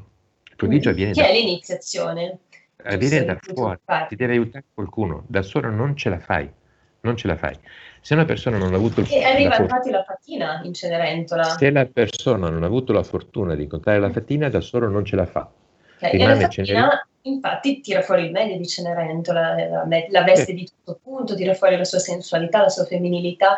Il 0.50 0.56
prodigio 0.56 0.90
avviene 0.90 1.12
che 1.12 1.22
da... 1.22 1.28
è 1.28 1.34
l'iniziazione. 1.34 2.40
Avviene 2.84 3.26
da 3.26 3.38
fuori, 3.42 3.80
ti 4.08 4.16
deve 4.16 4.34
aiutare 4.34 4.66
qualcuno, 4.74 5.24
da 5.28 5.42
solo 5.42 5.72
non 5.72 5.96
ce 5.96 6.10
la 6.10 6.20
fai, 6.20 6.48
non 7.02 7.18
ce 7.18 7.28
la 7.28 7.36
fai. 7.36 7.58
Se 8.00 8.14
una 8.14 8.26
persona 8.26 8.58
non 8.58 8.74
ha 8.74 8.76
avuto 8.76 9.02
il 9.02 9.08
E 9.12 9.24
arriva 9.24 9.58
infatti 9.58 9.90
la 9.90 10.04
fatina 10.04 10.62
in 10.64 10.74
Cenerentola. 10.74 11.44
Se 11.44 11.72
la 11.72 11.86
persona 11.86 12.50
non 12.50 12.62
ha 12.62 12.68
avuto 12.68 12.94
la 12.94 13.02
fortuna 13.02 13.56
di 13.56 13.64
incontrare 13.64 14.00
la 14.00 14.12
fatina, 14.12 14.50
da 14.50 14.62
solo 14.62 14.88
non 14.88 15.04
ce 15.04 15.16
la 15.16 15.26
fa. 15.26 15.50
Okay. 15.98 16.12
E 16.12 16.18
la 16.18 16.36
fatina, 16.36 16.50
Cenerentola... 16.50 17.08
infatti, 17.24 17.82
tira 17.82 18.02
fuori 18.02 18.26
il 18.26 18.32
meglio 18.32 18.58
di 18.58 18.68
Cenerentola, 18.68 19.56
la, 19.56 19.86
la 20.10 20.24
veste 20.24 20.52
eh. 20.52 20.54
di 20.56 20.66
tutto 20.66 21.00
punto, 21.02 21.36
tira 21.36 21.56
fuori 21.56 21.78
la 21.78 21.86
sua 21.86 22.00
sensualità, 22.00 22.62
la 22.62 22.70
sua 22.70 22.86
femminilità. 22.86 23.56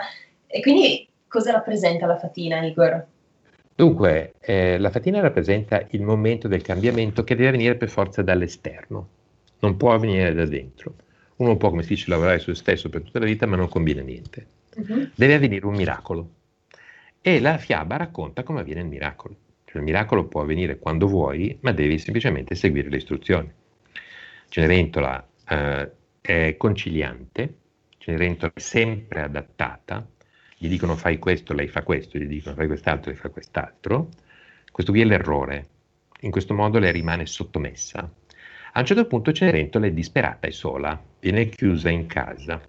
E 0.47 0.61
quindi 0.61 1.05
cosa 1.27 1.51
rappresenta 1.51 2.05
la 2.05 2.17
fatina, 2.17 2.63
Igor? 2.63 3.05
Dunque, 3.77 4.33
eh, 4.39 4.79
la 4.79 4.89
fatina 4.89 5.19
rappresenta 5.19 5.85
il 5.91 6.01
momento 6.01 6.47
del 6.47 6.63
cambiamento 6.63 7.23
che 7.23 7.35
deve 7.35 7.51
venire 7.51 7.75
per 7.75 7.89
forza 7.89 8.23
dall'esterno, 8.23 9.07
non 9.59 9.77
può 9.77 9.95
venire 9.99 10.33
da 10.33 10.47
dentro. 10.47 10.95
Uno 11.35 11.57
può, 11.57 11.69
come 11.69 11.83
si 11.83 11.89
dice, 11.89 12.09
lavorare 12.09 12.39
su 12.39 12.51
se 12.53 12.55
stesso 12.55 12.89
per 12.89 13.03
tutta 13.03 13.19
la 13.19 13.25
vita, 13.25 13.45
ma 13.45 13.55
non 13.55 13.69
conviene 13.69 14.01
niente. 14.01 14.47
Uh-huh. 14.77 15.09
Deve 15.13 15.35
avvenire 15.35 15.67
un 15.67 15.75
miracolo. 15.75 16.29
E 17.21 17.39
la 17.39 17.59
fiaba 17.59 17.97
racconta 17.97 18.41
come 18.41 18.61
avviene 18.61 18.81
il 18.81 18.87
miracolo. 18.87 19.35
Cioè, 19.65 19.77
il 19.77 19.83
miracolo 19.83 20.25
può 20.25 20.41
avvenire 20.41 20.79
quando 20.79 21.05
vuoi, 21.05 21.55
ma 21.61 21.71
devi 21.71 21.99
semplicemente 21.99 22.55
seguire 22.55 22.89
le 22.89 22.97
istruzioni. 22.97 23.51
Cenerentola 24.49 25.27
eh, 25.49 25.91
è 26.19 26.55
conciliante, 26.57 27.53
Cenerentola 27.99 28.53
è 28.55 28.59
sempre 28.59 29.21
adattata, 29.21 30.03
gli 30.57 30.67
dicono 30.67 30.95
fai 30.95 31.19
questo, 31.19 31.53
lei 31.53 31.67
fa 31.67 31.83
questo, 31.83 32.17
gli 32.17 32.25
dicono 32.25 32.55
fai 32.55 32.67
quest'altro, 32.67 33.11
lei 33.11 33.19
fa 33.19 33.29
quest'altro. 33.29 34.09
Questo 34.71 34.91
qui 34.91 35.01
è 35.01 35.05
l'errore. 35.05 35.67
In 36.21 36.31
questo 36.31 36.55
modo 36.55 36.79
lei 36.79 36.91
rimane 36.91 37.27
sottomessa. 37.27 37.99
A 38.73 38.79
un 38.79 38.85
certo 38.85 39.05
punto 39.05 39.31
Cenerentola 39.31 39.85
è 39.85 39.91
disperata 39.91 40.47
e 40.47 40.51
sola, 40.51 40.99
viene 41.19 41.49
chiusa 41.49 41.89
in 41.89 42.07
casa. 42.07 42.59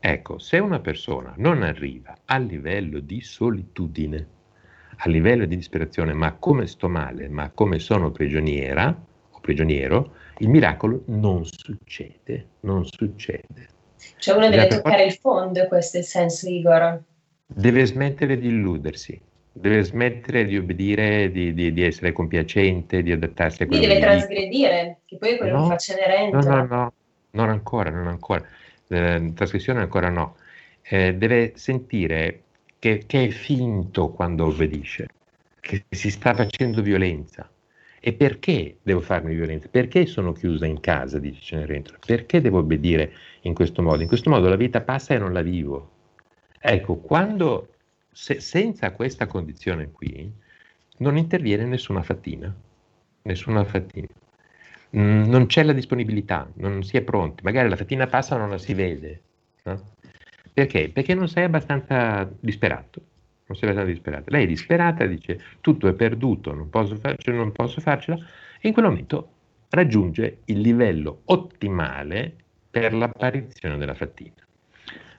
Ecco, 0.00 0.38
se 0.38 0.58
una 0.58 0.80
persona 0.80 1.34
non 1.36 1.62
arriva 1.62 2.16
a 2.24 2.38
livello 2.38 3.00
di 3.00 3.20
solitudine, 3.20 4.26
a 4.96 5.08
livello 5.08 5.44
di 5.44 5.56
disperazione, 5.56 6.12
ma 6.12 6.32
come 6.34 6.66
sto 6.66 6.88
male, 6.88 7.28
ma 7.28 7.50
come 7.50 7.78
sono 7.78 8.10
prigioniera 8.10 8.88
o 9.30 9.40
prigioniero, 9.40 10.14
il 10.38 10.48
miracolo 10.48 11.02
non 11.06 11.44
succede, 11.44 12.46
non 12.60 12.86
succede. 12.86 13.76
Cioè 14.16 14.36
uno 14.36 14.48
deve 14.48 14.66
toccare 14.66 15.04
il 15.04 15.12
fondo, 15.12 15.66
questo 15.66 15.96
è 15.96 16.00
il 16.00 16.06
senso, 16.06 16.48
Igor. 16.48 17.00
Deve 17.46 17.86
smettere 17.86 18.38
di 18.38 18.48
illudersi, 18.48 19.20
deve 19.52 19.82
smettere 19.82 20.44
di 20.44 20.56
obbedire, 20.56 21.30
di, 21.30 21.54
di, 21.54 21.72
di, 21.72 21.82
essere 21.82 22.12
compiacente, 22.12 23.02
di 23.02 23.12
adattarsi 23.12 23.62
a 23.62 23.66
quello 23.66 23.82
che 23.82 23.88
deve 23.88 24.00
trasgredire, 24.00 24.98
che 25.04 25.16
poi 25.16 25.30
è 25.30 25.36
quello 25.36 25.56
no, 25.56 25.62
che 25.62 25.68
fa 25.68 25.76
Cenerentola. 25.76 26.42
No, 26.42 26.56
no, 26.56 26.66
no, 26.66 26.92
non 27.32 27.48
ancora, 27.48 27.90
non 27.90 28.06
ancora. 28.06 28.44
Eh, 28.88 29.32
trasgressione 29.34 29.80
ancora 29.80 30.08
no. 30.08 30.36
Eh, 30.82 31.14
deve 31.14 31.52
sentire 31.56 32.42
che, 32.78 33.04
che, 33.06 33.24
è 33.24 33.28
finto 33.28 34.10
quando 34.10 34.46
obbedisce, 34.46 35.08
che 35.60 35.84
si 35.88 36.10
sta 36.10 36.34
facendo 36.34 36.82
violenza. 36.82 37.48
E 38.08 38.14
perché 38.14 38.78
devo 38.82 39.02
farmi 39.02 39.34
violenza? 39.34 39.68
Perché 39.68 40.06
sono 40.06 40.32
chiusa 40.32 40.64
in 40.64 40.80
casa, 40.80 41.18
dice 41.18 41.42
Cenerentola? 41.42 41.98
Perché 42.06 42.40
devo 42.40 42.60
obbedire 42.60 43.12
in 43.42 43.52
questo 43.52 43.82
modo? 43.82 44.00
In 44.00 44.08
questo 44.08 44.30
modo 44.30 44.48
la 44.48 44.56
vita 44.56 44.80
passa 44.80 45.12
e 45.12 45.18
non 45.18 45.34
la 45.34 45.42
vivo. 45.42 45.90
Ecco, 46.58 46.96
quando 46.96 47.68
se, 48.10 48.40
senza 48.40 48.92
questa 48.92 49.26
condizione 49.26 49.90
qui 49.90 50.32
non 51.00 51.18
interviene 51.18 51.66
nessuna 51.66 52.02
fatina, 52.02 52.50
nessuna 53.24 53.62
fatina. 53.64 54.08
Mm, 54.96 55.24
non 55.24 55.44
c'è 55.44 55.62
la 55.62 55.74
disponibilità, 55.74 56.50
non 56.54 56.82
si 56.84 56.96
è 56.96 57.02
pronti, 57.02 57.42
magari 57.42 57.68
la 57.68 57.76
fatina 57.76 58.06
passa 58.06 58.36
ma 58.36 58.40
non 58.40 58.50
la 58.52 58.58
si 58.58 58.72
vede. 58.72 59.20
No? 59.64 59.82
Perché? 60.54 60.88
Perché 60.88 61.12
non 61.12 61.28
sei 61.28 61.44
abbastanza 61.44 62.26
disperato. 62.40 63.02
Non 63.48 63.56
sei 63.56 63.70
abbastanza 63.70 63.92
disperato. 63.92 64.30
Lei 64.30 64.44
è 64.44 64.46
disperata, 64.46 65.06
dice 65.06 65.40
tutto 65.60 65.88
è 65.88 65.94
perduto, 65.94 66.54
non 66.54 66.68
posso, 66.68 66.96
farcela, 66.96 67.36
non 67.36 67.52
posso 67.52 67.80
farcela, 67.80 68.18
e 68.60 68.68
in 68.68 68.74
quel 68.74 68.86
momento 68.86 69.32
raggiunge 69.70 70.38
il 70.46 70.60
livello 70.60 71.22
ottimale 71.24 72.34
per 72.70 72.92
l'apparizione 72.92 73.78
della 73.78 73.94
fatina. 73.94 74.46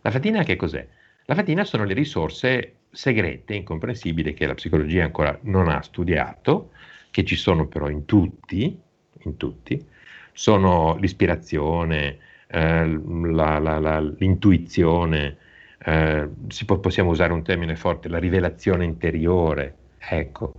La 0.01 0.11
fatina 0.11 0.43
che 0.43 0.55
cos'è? 0.55 0.87
La 1.25 1.35
fatina 1.35 1.63
sono 1.63 1.83
le 1.83 1.93
risorse 1.93 2.75
segrete, 2.91 3.55
incomprensibili, 3.55 4.33
che 4.33 4.45
la 4.45 4.53
psicologia 4.53 5.03
ancora 5.03 5.37
non 5.43 5.67
ha 5.67 5.81
studiato, 5.81 6.71
che 7.11 7.23
ci 7.23 7.35
sono 7.35 7.67
però 7.67 7.89
in 7.89 8.05
tutti, 8.05 8.79
in 9.23 9.37
tutti 9.37 9.83
sono 10.31 10.95
l'ispirazione, 10.97 12.17
eh, 12.47 12.87
la, 12.87 13.59
la, 13.59 13.79
la, 13.79 13.99
l'intuizione, 13.99 15.37
eh, 15.83 16.29
può, 16.65 16.79
possiamo 16.79 17.09
usare 17.09 17.33
un 17.33 17.43
termine 17.43 17.75
forte, 17.75 18.09
la 18.09 18.19
rivelazione 18.19 18.85
interiore, 18.85 19.75
ecco, 19.97 20.53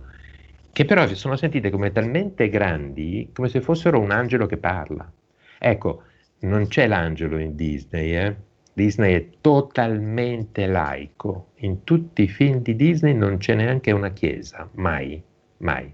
che 0.71 0.85
però 0.85 1.07
sono 1.13 1.35
sentite 1.35 1.69
come 1.69 1.91
talmente 1.91 2.49
grandi 2.49 3.29
come 3.33 3.49
se 3.49 3.61
fossero 3.61 3.99
un 3.99 4.11
angelo 4.11 4.45
che 4.45 4.57
parla. 4.57 5.09
Ecco, 5.59 6.03
non 6.39 6.67
c'è 6.67 6.87
l'angelo 6.87 7.37
in 7.37 7.55
Disney, 7.55 8.15
eh? 8.15 8.35
Disney 8.73 9.13
è 9.13 9.27
totalmente 9.41 10.65
laico. 10.65 11.49
In 11.57 11.83
tutti 11.83 12.23
i 12.23 12.27
film 12.27 12.61
di 12.61 12.75
Disney 12.75 13.13
non 13.13 13.37
c'è 13.37 13.53
neanche 13.53 13.91
una 13.91 14.11
chiesa, 14.11 14.67
mai, 14.75 15.21
mai. 15.57 15.93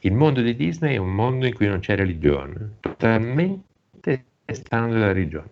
Il 0.00 0.12
mondo 0.12 0.42
di 0.42 0.54
Disney 0.54 0.94
è 0.94 0.98
un 0.98 1.14
mondo 1.14 1.46
in 1.46 1.54
cui 1.54 1.66
non 1.66 1.80
c'è 1.80 1.96
religione, 1.96 2.72
totalmente 2.80 4.24
strano 4.46 4.92
della 4.92 5.12
religione. 5.12 5.50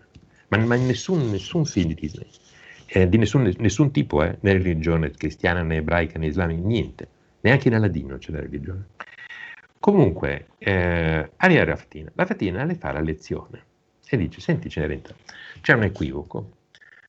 Ma, 0.49 0.59
ma 0.59 0.77
nessun, 0.77 1.31
nessun, 1.31 1.65
film 1.65 1.89
di 1.89 1.95
Disney, 1.95 2.27
eh, 2.87 3.09
di 3.09 3.19
nessun, 3.19 3.53
nessun 3.59 3.91
tipo, 3.91 4.23
eh, 4.23 4.37
né 4.41 4.53
religione 4.53 5.11
cristiana, 5.11 5.63
né 5.63 5.77
ebraica, 5.77 6.19
né 6.19 6.27
islamica, 6.27 6.67
niente. 6.67 7.09
Neanche 7.41 7.69
in 7.69 7.75
Aladino 7.75 8.19
c'è 8.19 8.33
la 8.33 8.41
religione. 8.41 8.87
Comunque, 9.79 10.49
eh, 10.59 11.31
arriva 11.37 11.65
la 11.65 11.77
Fatina. 11.77 12.65
Le 12.65 12.75
fa 12.75 12.93
la 12.93 13.01
lezione 13.01 13.65
e 14.09 14.17
dice, 14.17 14.41
senti 14.41 14.69
Cenerentola, 14.69 15.17
c'è 15.61 15.75
un 15.75 15.85
equivoco, 15.85 16.51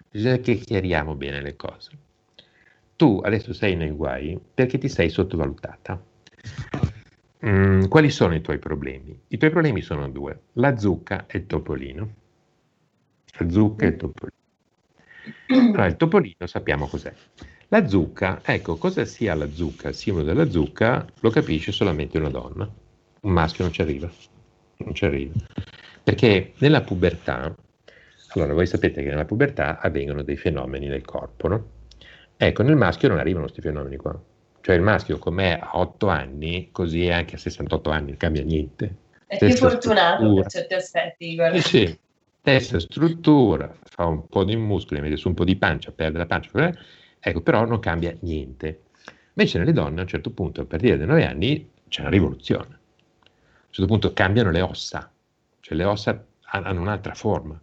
bisogna 0.10 0.38
che 0.38 0.56
chiariamo 0.56 1.16
bene 1.16 1.42
le 1.42 1.56
cose. 1.56 1.92
Tu 2.96 3.22
adesso 3.24 3.54
sei 3.54 3.76
nei 3.76 3.92
guai 3.92 4.40
perché 4.54 4.78
ti 4.80 4.90
sei 4.90 5.10
sottovalutata. 5.10 6.04
Mm, 7.46 7.86
quali 7.86 8.10
sono 8.10 8.34
i 8.34 8.42
tuoi 8.42 8.58
problemi? 8.58 9.20
I 9.28 9.38
tuoi 9.38 9.52
problemi 9.52 9.82
sono 9.82 10.10
due, 10.10 10.42
la 10.54 10.76
zucca 10.78 11.26
e 11.28 11.38
il 11.38 11.46
topolino. 11.46 12.14
La 13.38 13.50
zucca 13.50 13.86
e 13.86 13.90
il 13.90 13.96
topolino. 13.96 14.36
Allora, 15.48 15.86
il 15.86 15.96
topolino 15.96 16.46
sappiamo 16.46 16.88
cos'è. 16.88 17.14
La 17.70 17.88
zucca, 17.88 18.42
ecco, 18.44 18.78
cosa 18.78 19.04
sia 19.06 19.36
la 19.36 19.50
zucca, 19.52 19.90
il 19.90 19.96
simbolo 19.96 20.26
della 20.26 20.50
zucca, 20.50 21.06
lo 21.20 21.30
capisce 21.30 21.72
solamente 21.72 22.18
una 22.18 22.30
donna. 22.30 22.70
Un 23.22 23.32
maschio 23.32 23.64
non 23.64 23.74
ci 23.74 23.82
arriva. 23.82 24.10
Non 24.78 24.94
ci 24.94 25.06
arriva. 25.06 25.34
Perché 26.04 26.54
nella 26.60 26.82
pubertà, 26.82 27.54
allora 28.30 28.54
voi 28.54 28.68
sapete 28.68 29.04
che 29.04 29.10
nella 29.10 29.26
pubertà 29.26 29.80
avvengono 29.80 30.22
dei 30.22 30.38
fenomeni 30.38 30.88
nel 30.88 31.04
corpo, 31.04 31.48
no? 31.48 31.70
Ecco, 32.38 32.64
nel 32.64 32.76
maschio 32.76 33.10
non 33.10 33.18
arrivano 33.18 33.46
questi 33.46 33.62
fenomeni 33.62 33.98
qua. 33.98 34.18
Cioè 34.62 34.76
il 34.76 34.82
maschio 34.82 35.18
com'è 35.18 35.60
a 35.62 35.72
8 35.74 36.08
anni, 36.08 36.70
così 36.72 37.08
è 37.08 37.12
anche 37.12 37.36
a 37.36 37.38
68 37.40 37.90
anni, 37.90 38.08
non 38.10 38.18
cambia 38.18 38.44
niente. 38.44 38.96
È 39.26 39.38
più 39.38 39.56
fortunato 39.56 40.34
per 40.36 40.46
certi 40.48 40.74
aspetti, 40.74 41.36
guarda. 41.36 41.58
Eh 41.58 41.62
sì, 41.62 42.00
stessa 42.48 42.80
struttura, 42.80 43.76
fa 43.84 44.06
un 44.06 44.26
po' 44.28 44.46
di 44.46 44.56
muscoli, 44.56 45.02
mette 45.02 45.18
su 45.18 45.28
un 45.28 45.34
po' 45.34 45.44
di 45.44 45.58
pancia, 45.58 45.92
perde 45.92 46.18
la 46.18 46.26
pancia, 46.26 46.74
ecco, 47.20 47.42
però 47.42 47.66
non 47.66 47.80
cambia 47.80 48.16
niente. 48.22 48.84
Invece 49.34 49.60
nelle 49.60 49.74
donne 49.74 50.00
a 50.00 50.04
un 50.04 50.08
certo 50.08 50.32
punto, 50.32 50.62
a 50.62 50.66
partire 50.66 50.98
dai 50.98 51.08
9 51.08 51.26
anni, 51.26 51.70
c'è 51.90 52.02
una 52.02 52.10
rivoluzione. 52.10 52.66
A 52.66 53.30
un 53.68 53.72
certo 53.72 53.92
punto 53.92 54.14
cambiano 54.14 54.50
le 54.50 54.62
ossa, 54.62 55.12
cioè 55.60 55.78
le 55.78 55.84
ossa 55.84 56.26
hanno 56.50 56.80
un'altra 56.80 57.14
forma, 57.14 57.60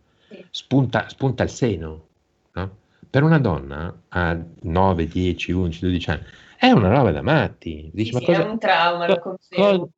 spunta, 0.51 1.09
spunta 1.09 1.43
il 1.43 1.51
seno. 1.51 2.07
No? 2.53 2.77
Per 3.09 3.23
una 3.23 3.39
donna 3.39 4.03
a 4.09 4.39
9, 4.61 5.07
10, 5.07 5.53
11, 5.53 5.81
12 5.81 6.11
anni 6.11 6.23
è 6.59 6.71
una 6.71 6.89
roba 6.89 7.11
da 7.11 7.23
matti. 7.23 7.91
Dici, 7.93 8.09
sì, 8.09 8.15
ma 8.15 8.19
sì, 8.21 8.25
cosa, 8.27 8.43
è 8.43 8.49
un 8.49 8.59
trauma, 8.59 9.07
lo 9.07 9.19
confermo. 9.19 9.91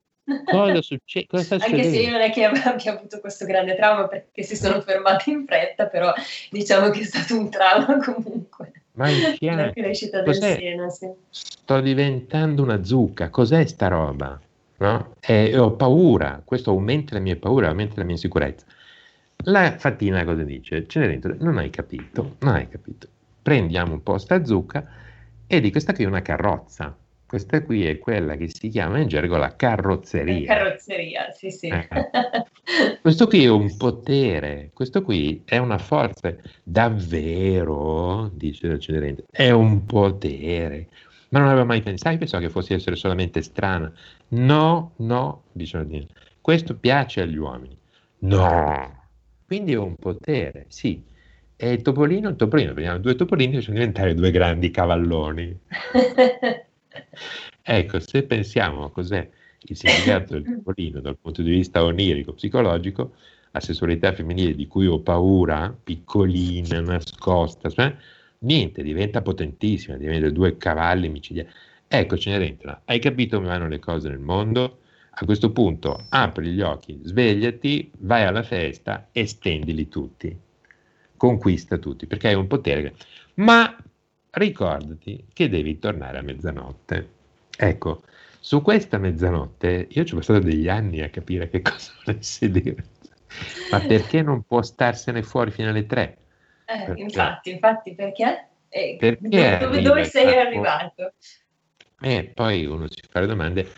Cosa, 0.44 0.82
succe- 0.82 1.26
cosa 1.26 1.54
Anche 1.54 1.84
se 1.84 2.00
io 2.00 2.10
non 2.10 2.20
è 2.20 2.32
che 2.32 2.44
abbia 2.44 2.92
avuto 2.92 3.20
questo 3.20 3.46
grande 3.46 3.76
trauma 3.76 4.08
perché 4.08 4.42
si 4.42 4.56
sono 4.56 4.80
fermati 4.80 5.30
in 5.30 5.46
fretta, 5.46 5.86
però 5.86 6.12
diciamo 6.50 6.90
che 6.90 7.00
è 7.00 7.04
stato 7.04 7.38
un 7.38 7.48
trauma 7.48 7.98
comunque. 8.02 8.72
Ma 8.92 9.08
in 9.08 9.36
La 9.56 9.70
crescita 9.72 10.22
del 10.22 10.34
seno, 10.34 10.90
sì. 10.90 11.08
Sto 11.28 11.80
diventando 11.80 12.62
una 12.62 12.82
zucca, 12.82 13.28
cos'è 13.28 13.64
sta 13.66 13.88
roba? 13.88 14.40
No? 14.78 15.14
E 15.20 15.56
ho 15.56 15.72
paura, 15.72 16.42
questo 16.44 16.70
aumenta 16.70 17.14
la 17.14 17.20
mia 17.20 17.36
paura, 17.36 17.68
aumenta 17.68 17.94
la 17.96 18.04
mia 18.04 18.14
insicurezza. 18.14 18.64
La 19.44 19.76
fattina 19.78 20.24
cosa 20.24 20.42
dice? 20.42 20.86
Cenerentola, 20.86 21.36
non 21.40 21.58
hai 21.58 21.70
capito, 21.70 22.36
non 22.40 22.54
hai 22.54 22.68
capito. 22.68 23.06
Prendiamo 23.42 23.92
un 23.92 24.02
po' 24.02 24.18
sta 24.18 24.44
zucca 24.44 24.84
e 25.46 25.60
di 25.60 25.70
questa 25.70 25.92
qui 25.92 26.04
è 26.04 26.06
una 26.06 26.22
carrozza. 26.22 26.96
Questa 27.26 27.60
qui 27.62 27.84
è 27.84 27.98
quella 27.98 28.36
che 28.36 28.48
si 28.48 28.68
chiama 28.68 29.00
in 29.00 29.08
gergo 29.08 29.36
la 29.36 29.56
carrozzeria. 29.56 30.46
Carrozzeria, 30.46 31.32
sì, 31.32 31.50
sì. 31.50 31.66
Eh. 31.66 31.88
Questo 33.02 33.26
qui 33.26 33.44
è 33.44 33.50
un 33.50 33.76
potere, 33.76 34.70
questo 34.72 35.02
qui 35.02 35.42
è 35.44 35.56
una 35.56 35.78
forza. 35.78 36.34
Davvero, 36.62 38.30
dice 38.32 38.68
il 38.68 38.78
Cenerente, 38.78 39.24
è 39.30 39.50
un 39.50 39.84
potere. 39.86 40.88
Ma 41.30 41.40
non 41.40 41.48
aveva 41.48 41.64
mai 41.64 41.82
pensato, 41.82 42.16
pensavo 42.16 42.44
che 42.44 42.50
fosse 42.50 42.74
essere 42.74 42.94
solamente 42.94 43.42
strana. 43.42 43.92
No, 44.28 44.92
no, 44.96 45.44
dice 45.52 45.78
Nadine, 45.78 46.06
questo 46.40 46.76
piace 46.76 47.22
agli 47.22 47.36
uomini. 47.36 47.76
No, 48.18 49.08
quindi 49.46 49.72
è 49.72 49.78
un 49.78 49.96
potere, 49.96 50.66
sì. 50.68 51.02
E 51.56 51.72
il 51.72 51.82
topolino, 51.82 52.28
il 52.28 52.36
topolino, 52.36 52.72
prendiamo 52.72 52.98
due 52.98 53.14
topolini 53.14 53.60
sono 53.60 53.78
diventati 53.78 54.14
due 54.14 54.30
grandi 54.30 54.70
cavalloni. 54.70 55.58
ecco, 57.62 58.00
se 58.00 58.22
pensiamo 58.22 58.84
a 58.84 58.90
cos'è 58.90 59.28
il 59.68 59.76
significato 59.76 60.34
del 60.34 60.44
topolino 60.44 61.00
dal 61.00 61.16
punto 61.16 61.42
di 61.42 61.50
vista 61.50 61.82
onirico, 61.84 62.32
psicologico, 62.34 63.14
la 63.50 63.60
sessualità 63.60 64.12
femminile 64.12 64.54
di 64.54 64.66
cui 64.66 64.86
ho 64.86 65.00
paura, 65.00 65.74
piccolina, 65.82 66.80
nascosta, 66.80 67.70
cioè, 67.70 67.94
niente, 68.40 68.82
diventa 68.82 69.22
potentissima, 69.22 69.96
diventa 69.96 70.30
due 70.30 70.56
cavalli 70.56 71.08
micidiali. 71.08 71.48
Ecco, 71.88 72.18
Cenerentola, 72.18 72.82
hai 72.84 72.98
capito 72.98 73.36
come 73.36 73.48
vanno 73.48 73.68
le 73.68 73.78
cose 73.78 74.08
nel 74.08 74.18
mondo? 74.18 74.80
A 75.18 75.24
questo 75.24 75.50
punto 75.50 76.04
apri 76.10 76.50
gli 76.50 76.60
occhi, 76.60 77.00
svegliati, 77.02 77.90
vai 78.00 78.24
alla 78.24 78.42
festa 78.42 79.08
e 79.12 79.26
stendili 79.26 79.88
tutti. 79.88 80.36
Conquista 81.16 81.78
tutti, 81.78 82.06
perché 82.06 82.28
hai 82.28 82.34
un 82.34 82.46
potere. 82.46 82.94
Ma 83.34 83.74
ricordati 84.36 85.26
che 85.32 85.48
devi 85.48 85.78
tornare 85.78 86.18
a 86.18 86.22
mezzanotte. 86.22 87.08
Ecco, 87.56 88.02
su 88.40 88.62
questa 88.62 88.98
mezzanotte 88.98 89.88
io 89.90 90.04
ci 90.04 90.14
ho 90.14 90.18
passato 90.18 90.40
degli 90.40 90.68
anni 90.68 91.00
a 91.02 91.10
capire 91.10 91.48
che 91.48 91.62
cosa 91.62 91.92
volesse 92.04 92.50
dire. 92.50 92.84
Ma 93.70 93.80
perché 93.80 94.22
non 94.22 94.42
può 94.42 94.62
starsene 94.62 95.22
fuori 95.22 95.50
fino 95.50 95.68
alle 95.68 95.86
tre? 95.86 96.18
Eh, 96.66 96.92
infatti, 96.96 97.50
infatti, 97.50 97.94
perché? 97.94 98.48
Eh, 98.68 98.96
perché 98.98 99.58
dove, 99.60 99.82
dove 99.82 100.04
sei 100.04 100.38
arrivato? 100.38 101.12
E 102.00 102.14
eh, 102.14 102.24
poi 102.24 102.66
uno 102.66 102.86
si 102.88 103.00
fa 103.08 103.20
le 103.20 103.26
domande 103.26 103.68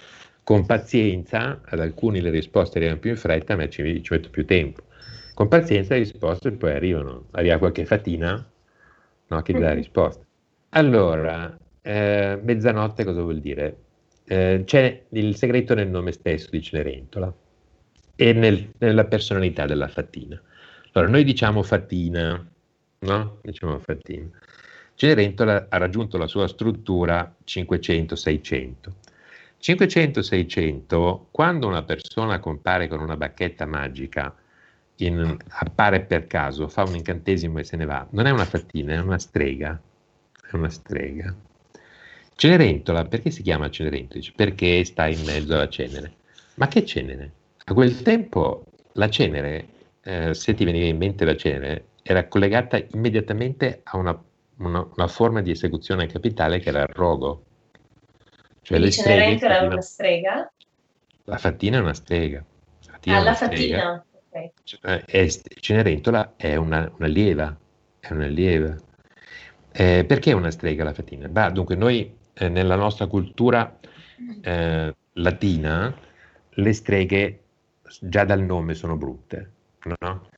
con 0.42 0.64
pazienza, 0.66 1.60
ad 1.64 1.78
alcuni 1.78 2.20
le 2.20 2.30
risposte 2.30 2.78
arrivano 2.78 3.00
più 3.00 3.10
in 3.10 3.16
fretta, 3.16 3.52
a 3.52 3.56
me 3.56 3.68
ci, 3.68 4.02
ci 4.02 4.12
metto 4.12 4.30
più 4.30 4.46
tempo. 4.46 4.82
Con 5.34 5.46
pazienza 5.48 5.94
le 5.94 6.00
risposte 6.00 6.50
poi 6.52 6.72
arrivano, 6.72 7.26
arriva 7.32 7.58
qualche 7.58 7.84
fatina 7.84 8.50
no, 9.28 9.42
che 9.42 9.52
dà 9.52 9.60
la 9.60 9.74
risposta. 9.74 10.26
Allora, 10.70 11.56
eh, 11.80 12.38
mezzanotte 12.42 13.04
cosa 13.04 13.22
vuol 13.22 13.40
dire? 13.40 13.76
Eh, 14.24 14.62
c'è 14.66 15.06
il 15.10 15.34
segreto 15.36 15.74
nel 15.74 15.88
nome 15.88 16.12
stesso 16.12 16.50
di 16.50 16.60
Cenerentola 16.60 17.32
e 18.14 18.32
nel, 18.34 18.72
nella 18.78 19.06
personalità 19.06 19.64
della 19.64 19.88
fattina. 19.88 20.40
Allora, 20.92 21.10
noi 21.10 21.24
diciamo 21.24 21.62
fattina, 21.62 22.46
no? 22.98 23.38
Diciamo 23.40 23.78
fattina. 23.78 24.28
Cenerentola 24.94 25.68
ha 25.70 25.76
raggiunto 25.78 26.18
la 26.18 26.26
sua 26.26 26.46
struttura 26.46 27.34
500-600. 27.46 28.74
500-600, 29.60 31.20
quando 31.30 31.66
una 31.66 31.82
persona 31.82 32.40
compare 32.40 32.88
con 32.88 33.00
una 33.00 33.16
bacchetta 33.16 33.64
magica, 33.64 34.34
in, 34.96 35.36
appare 35.48 36.02
per 36.02 36.26
caso, 36.26 36.68
fa 36.68 36.82
un 36.82 36.96
incantesimo 36.96 37.58
e 37.58 37.64
se 37.64 37.76
ne 37.76 37.86
va, 37.86 38.06
non 38.10 38.26
è 38.26 38.30
una 38.30 38.44
fattina, 38.44 38.92
è 38.94 39.00
una 39.00 39.18
strega 39.18 39.80
è 40.50 40.56
una 40.56 40.70
strega. 40.70 41.34
Cenerentola, 42.34 43.04
perché 43.04 43.30
si 43.30 43.42
chiama 43.42 43.68
Cenerentola? 43.68 44.22
Perché 44.34 44.84
sta 44.84 45.08
in 45.08 45.24
mezzo 45.24 45.54
alla 45.54 45.68
cenere. 45.68 46.12
Ma 46.54 46.68
che 46.68 46.84
cenere? 46.84 47.32
A 47.64 47.74
quel 47.74 48.02
tempo 48.02 48.64
la 48.92 49.08
cenere, 49.08 49.66
eh, 50.02 50.34
se 50.34 50.54
ti 50.54 50.64
veniva 50.64 50.86
in 50.86 50.96
mente 50.96 51.24
la 51.24 51.36
cenere, 51.36 51.88
era 52.02 52.26
collegata 52.26 52.80
immediatamente 52.92 53.80
a 53.84 53.96
una, 53.96 54.22
una, 54.58 54.88
una 54.96 55.08
forma 55.08 55.42
di 55.42 55.50
esecuzione 55.50 56.06
capitale 56.06 56.60
che 56.60 56.70
era 56.70 56.82
il 56.82 56.88
rogo. 56.88 57.44
Cioè 58.62 58.78
Quindi 58.78 58.92
Cenerentola 58.92 59.58
è 59.58 59.66
una 59.66 59.80
strega? 59.80 60.52
La 61.24 61.36
fattina 61.36 61.78
è 61.78 61.80
una 61.80 61.94
strega. 61.94 62.44
La 62.86 62.92
fattina 62.92 63.16
ah, 63.16 63.22
la 63.22 63.34
fattina. 63.34 64.04
Okay. 64.28 64.52
Cioè, 64.64 65.28
Cenerentola 65.60 66.34
è 66.36 66.56
una, 66.56 66.90
una 66.96 67.06
lieva, 67.06 67.56
è 68.00 68.12
una 68.12 68.26
lieva. 68.26 68.74
Eh, 69.80 70.04
perché 70.04 70.32
una 70.32 70.50
strega 70.50 70.82
la 70.82 70.92
fatina? 70.92 71.28
Bah, 71.28 71.50
dunque, 71.50 71.76
noi 71.76 72.12
eh, 72.32 72.48
nella 72.48 72.74
nostra 72.74 73.06
cultura 73.06 73.78
eh, 74.40 74.96
latina 75.12 75.96
le 76.48 76.72
streghe 76.72 77.42
già 78.00 78.24
dal 78.24 78.42
nome 78.42 78.74
sono 78.74 78.96
brutte, 78.96 79.50
no? 80.00 80.30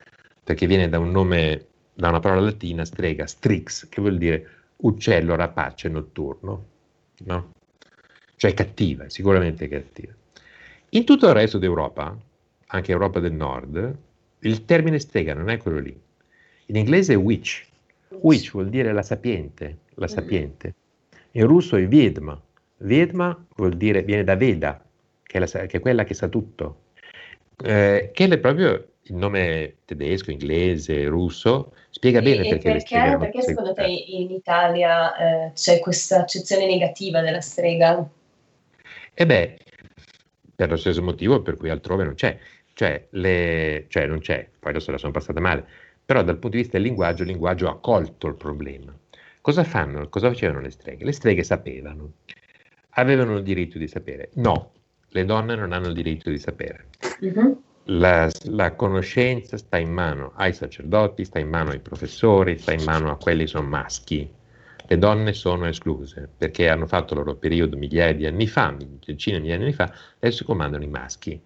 Perché 0.44 0.66
viene 0.66 0.90
da 0.90 0.98
un 0.98 1.10
nome, 1.10 1.68
da 1.94 2.10
una 2.10 2.20
parola 2.20 2.42
latina, 2.42 2.84
strega, 2.84 3.26
strix, 3.26 3.88
che 3.88 4.02
vuol 4.02 4.18
dire 4.18 4.46
uccello 4.76 5.34
rapace 5.36 5.88
notturno, 5.88 6.66
no? 7.24 7.52
Cioè 8.36 8.52
cattiva, 8.52 9.08
sicuramente 9.08 9.68
cattiva. 9.68 10.12
In 10.90 11.06
tutto 11.06 11.28
il 11.28 11.32
resto 11.32 11.56
d'Europa, 11.56 12.14
anche 12.66 12.92
Europa 12.92 13.20
del 13.20 13.32
Nord, 13.32 13.96
il 14.40 14.64
termine 14.66 14.98
strega 14.98 15.32
non 15.32 15.48
è 15.48 15.56
quello 15.56 15.78
lì. 15.78 15.98
In 16.66 16.76
inglese 16.76 17.14
è 17.14 17.16
witch, 17.16 17.68
Witch 18.10 18.50
vuol 18.52 18.68
dire 18.68 18.92
la 18.92 19.02
sapiente, 19.02 19.78
la 19.94 20.06
mm. 20.06 20.08
sapiente. 20.08 20.74
In 21.32 21.46
russo 21.46 21.76
è 21.76 21.86
Vedma. 21.86 22.40
Vedma 22.78 23.46
vuol 23.56 23.76
dire, 23.76 24.02
viene 24.02 24.24
da 24.24 24.36
Veda, 24.36 24.82
che 25.22 25.36
è, 25.36 25.40
la, 25.40 25.66
che 25.66 25.76
è 25.76 25.80
quella 25.80 26.04
che 26.04 26.14
sa 26.14 26.28
tutto. 26.28 26.82
Eh, 27.62 28.10
che 28.12 28.24
è 28.24 28.38
proprio 28.38 28.90
il 29.02 29.14
nome 29.14 29.76
tedesco, 29.84 30.30
inglese, 30.30 31.06
russo, 31.06 31.74
spiega 31.90 32.22
bene 32.22 32.46
e 32.46 32.48
perché, 32.48 32.70
perché, 32.70 33.16
perché 33.18 33.42
secondo 33.42 33.74
te 33.74 33.86
in 33.86 34.30
Italia 34.30 35.16
eh, 35.16 35.52
c'è 35.52 35.78
questa 35.80 36.20
accezione 36.20 36.66
negativa 36.66 37.20
della 37.20 37.40
strega? 37.40 38.08
E 39.12 39.26
beh, 39.26 39.58
per 40.54 40.70
lo 40.70 40.76
stesso 40.76 41.02
motivo 41.02 41.42
per 41.42 41.56
cui 41.56 41.70
altrove 41.70 42.04
non 42.04 42.14
c'è. 42.14 42.38
Cioè, 42.72 43.08
le, 43.10 43.86
cioè 43.88 44.06
non 44.06 44.20
c'è, 44.20 44.48
poi 44.58 44.70
adesso 44.70 44.90
la 44.90 44.96
sono 44.96 45.12
passata 45.12 45.40
male, 45.40 45.66
però 46.10 46.24
dal 46.24 46.38
punto 46.38 46.56
di 46.56 46.62
vista 46.62 46.76
del 46.76 46.88
linguaggio, 46.88 47.22
il 47.22 47.28
linguaggio 47.28 47.68
ha 47.68 47.78
colto 47.78 48.26
il 48.26 48.34
problema. 48.34 48.92
Cosa 49.40 49.62
fanno? 49.62 50.08
Cosa 50.08 50.26
facevano 50.26 50.58
le 50.58 50.70
streghe? 50.70 51.04
Le 51.04 51.12
streghe 51.12 51.44
sapevano, 51.44 52.14
avevano 52.94 53.36
il 53.36 53.44
diritto 53.44 53.78
di 53.78 53.86
sapere. 53.86 54.30
No, 54.34 54.72
le 55.10 55.24
donne 55.24 55.54
non 55.54 55.70
hanno 55.70 55.86
il 55.86 55.94
diritto 55.94 56.28
di 56.28 56.40
sapere. 56.40 56.86
Uh-huh. 57.20 57.62
La, 57.84 58.28
la, 58.46 58.74
conoscenza 58.74 59.56
sta 59.56 59.78
in 59.78 59.92
mano 59.92 60.32
ai 60.34 60.52
sacerdoti, 60.52 61.24
sta 61.24 61.38
in 61.38 61.48
mano 61.48 61.70
ai 61.70 61.78
professori, 61.78 62.58
sta 62.58 62.72
in 62.72 62.82
mano 62.82 63.12
a 63.12 63.16
quelli 63.16 63.42
che 63.42 63.50
sono 63.50 63.68
maschi. 63.68 64.28
le 64.88 64.98
donne 64.98 65.32
sono 65.32 65.68
escluse 65.68 66.28
perché 66.36 66.68
hanno 66.68 66.88
fatto 66.88 67.14
il 67.14 67.20
loro 67.20 67.36
periodo 67.36 67.76
migliaia 67.76 68.14
di 68.14 68.26
anni 68.26 68.48
fa, 68.48 68.76
decine 69.06 69.40
di 69.40 69.52
anni 69.52 69.72
fa, 69.72 69.94
adesso 70.16 70.44
comandano 70.44 70.82
i 70.82 70.88
maschi. 70.88 71.40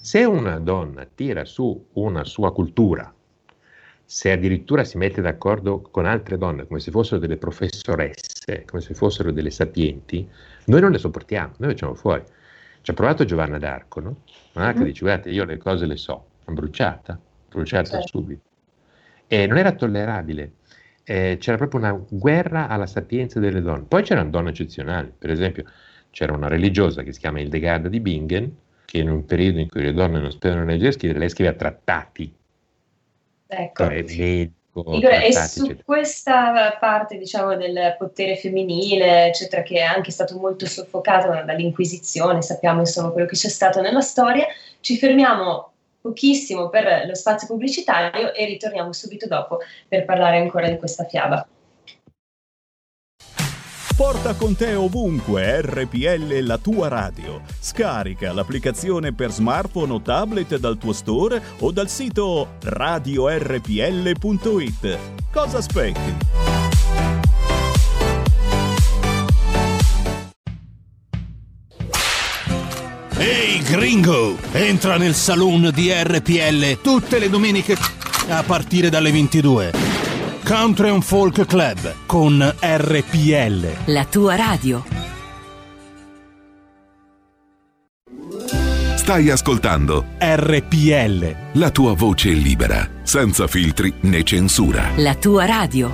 Se 0.00 0.24
una 0.24 0.58
donna 0.58 1.06
tira 1.06 1.44
su 1.44 1.86
una 1.92 2.24
sua 2.24 2.52
cultura, 2.52 3.14
se 4.12 4.30
addirittura 4.30 4.84
si 4.84 4.98
mette 4.98 5.22
d'accordo 5.22 5.80
con 5.80 6.04
altre 6.04 6.36
donne 6.36 6.66
come 6.66 6.80
se 6.80 6.90
fossero 6.90 7.18
delle 7.18 7.38
professoresse, 7.38 8.64
come 8.66 8.82
se 8.82 8.92
fossero 8.92 9.32
delle 9.32 9.50
sapienti, 9.50 10.28
noi 10.66 10.80
non 10.82 10.90
le 10.90 10.98
sopportiamo, 10.98 11.54
noi 11.56 11.70
facciamo 11.70 11.94
fuori. 11.94 12.22
Ci 12.82 12.90
ha 12.90 12.94
provato 12.94 13.24
Giovanna 13.24 13.56
d'Arco, 13.56 14.00
no? 14.00 14.16
Giovanna 14.52 14.74
mm-hmm. 14.74 14.84
dice, 14.84 15.00
guardate, 15.00 15.30
io 15.30 15.46
le 15.46 15.56
cose 15.56 15.86
le 15.86 15.96
so, 15.96 16.26
l'ho 16.44 16.52
bruciata, 16.52 17.18
bruciata 17.48 17.88
certo. 17.88 18.06
subito. 18.06 18.42
E 19.26 19.46
non 19.46 19.56
era 19.56 19.72
tollerabile 19.72 20.52
eh, 21.04 21.38
c'era 21.40 21.56
proprio 21.56 21.80
una 21.80 21.98
guerra 22.06 22.68
alla 22.68 22.86
sapienza 22.86 23.40
delle 23.40 23.62
donne. 23.62 23.86
Poi 23.88 24.02
c'erano 24.02 24.28
donne 24.28 24.50
eccezionali, 24.50 25.10
per 25.16 25.30
esempio 25.30 25.64
c'era 26.10 26.34
una 26.34 26.48
religiosa 26.48 27.02
che 27.02 27.14
si 27.14 27.20
chiama 27.20 27.40
Hildegarda 27.40 27.88
di 27.88 27.98
Bingen, 27.98 28.54
che 28.84 28.98
in 28.98 29.08
un 29.08 29.24
periodo 29.24 29.58
in 29.58 29.70
cui 29.70 29.82
le 29.82 29.94
donne 29.94 30.20
non 30.20 30.30
sapevano 30.30 30.66
leggere 30.66 30.90
e 30.90 30.92
scrivere, 30.92 31.18
lei 31.18 31.30
scriveva 31.30 31.56
trattati. 31.56 32.34
Ecco. 33.54 33.84
Medico, 33.84 34.94
Igor, 34.94 35.12
e 35.12 35.32
su 35.32 35.64
eccetera. 35.64 35.82
questa 35.84 36.76
parte 36.80 37.18
diciamo, 37.18 37.56
del 37.56 37.94
potere 37.98 38.36
femminile, 38.36 39.26
eccetera, 39.26 39.62
che 39.62 39.76
è 39.76 39.82
anche 39.82 40.10
stato 40.10 40.38
molto 40.38 40.66
soffocato 40.66 41.28
dall'Inquisizione, 41.44 42.40
sappiamo 42.40 42.80
insomma 42.80 43.10
quello 43.10 43.26
che 43.26 43.36
c'è 43.36 43.50
stato 43.50 43.80
nella 43.82 44.00
storia, 44.00 44.46
ci 44.80 44.96
fermiamo 44.96 45.70
pochissimo 46.00 46.68
per 46.68 47.04
lo 47.06 47.14
spazio 47.14 47.46
pubblicitario 47.46 48.32
e 48.32 48.46
ritorniamo 48.46 48.92
subito 48.92 49.26
dopo 49.26 49.58
per 49.86 50.04
parlare 50.04 50.38
ancora 50.38 50.68
di 50.68 50.78
questa 50.78 51.04
fiaba. 51.04 51.46
Porta 53.96 54.34
con 54.34 54.56
te 54.56 54.74
ovunque 54.74 55.60
RPL 55.60 56.38
la 56.40 56.56
tua 56.58 56.88
radio. 56.88 57.42
Scarica 57.60 58.32
l'applicazione 58.32 59.12
per 59.12 59.30
smartphone 59.30 59.92
o 59.92 60.00
tablet 60.00 60.56
dal 60.56 60.78
tuo 60.78 60.92
store 60.92 61.42
o 61.58 61.70
dal 61.70 61.88
sito 61.88 62.54
radiorpl.it. 62.62 63.38
Cosa 65.30 65.58
aspetti? 65.58 66.16
Ehi 73.18 73.56
hey 73.56 73.62
gringo, 73.62 74.36
entra 74.52 74.96
nel 74.96 75.14
saloon 75.14 75.70
di 75.72 75.92
RPL 75.92 76.80
tutte 76.80 77.18
le 77.18 77.28
domeniche 77.28 77.76
a 78.28 78.42
partire 78.42 78.88
dalle 78.88 79.12
22. 79.12 80.01
Country 80.44 80.88
and 80.88 81.02
Folk 81.02 81.46
Club 81.46 81.94
con 82.04 82.40
RPL. 82.60 83.92
La 83.92 84.04
tua 84.04 84.34
radio. 84.34 84.82
Stai 88.96 89.30
ascoltando 89.30 90.06
RPL. 90.18 91.58
La 91.58 91.70
tua 91.70 91.94
voce 91.94 92.30
libera, 92.30 92.88
senza 93.04 93.46
filtri 93.46 93.94
né 94.00 94.24
censura. 94.24 94.90
La 94.96 95.14
tua 95.14 95.46
radio. 95.46 95.90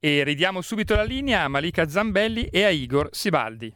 E 0.00 0.24
ridiamo 0.24 0.60
subito 0.60 0.96
la 0.96 1.04
linea 1.04 1.42
a 1.42 1.48
Malika 1.48 1.88
Zambelli 1.88 2.48
e 2.50 2.64
a 2.64 2.70
Igor 2.70 3.10
Sibaldi. 3.12 3.72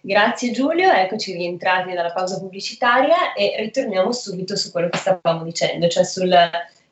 Grazie 0.00 0.52
Giulio, 0.52 0.92
eccoci 0.92 1.32
rientrati 1.32 1.92
dalla 1.92 2.12
pausa 2.12 2.38
pubblicitaria 2.38 3.32
e 3.34 3.56
ritorniamo 3.58 4.12
subito 4.12 4.54
su 4.56 4.70
quello 4.70 4.88
che 4.88 4.98
stavamo 4.98 5.42
dicendo, 5.42 5.88
cioè 5.88 6.04
su 6.04 6.24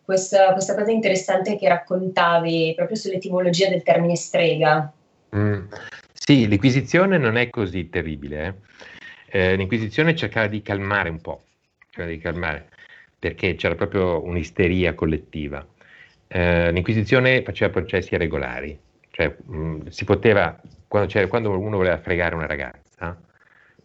questa, 0.07 0.53
questa, 0.53 0.75
cosa 0.75 0.93
interessante 0.93 1.59
che 1.59 1.69
raccontavi 1.69 2.75
proprio 2.77 2.97
sull'etimologia 2.97 3.69
del 3.69 3.83
termine 3.83 4.15
strega. 4.15 4.91
Mm. 5.35 5.67
Sì, 6.13 6.47
l'inquisizione 6.47 7.19
non 7.19 7.37
è 7.37 7.51
così 7.51 7.91
terribile. 7.91 8.47
Eh? 8.47 9.49
Eh, 9.53 9.57
l'inquisizione 9.57 10.15
cercava 10.15 10.47
di 10.47 10.63
calmare 10.63 11.09
un 11.11 11.21
po', 11.21 11.43
di 11.95 12.19
calmare, 12.19 12.69
perché 13.19 13.57
c'era 13.57 13.75
proprio 13.75 14.25
un'isteria 14.25 14.95
collettiva. 14.95 15.67
Eh, 16.29 16.71
l'inquisizione 16.71 17.43
faceva 17.43 17.73
processi 17.73 18.17
regolari, 18.17 18.79
cioè 19.11 19.35
mh, 19.45 19.57
mm, 19.57 19.87
si 19.89 20.05
poteva, 20.05 20.59
quando, 20.87 21.29
quando 21.29 21.59
uno 21.59 21.77
voleva 21.77 21.99
fregare 21.99 22.37
una 22.37 22.47
ragazza, 22.47 23.21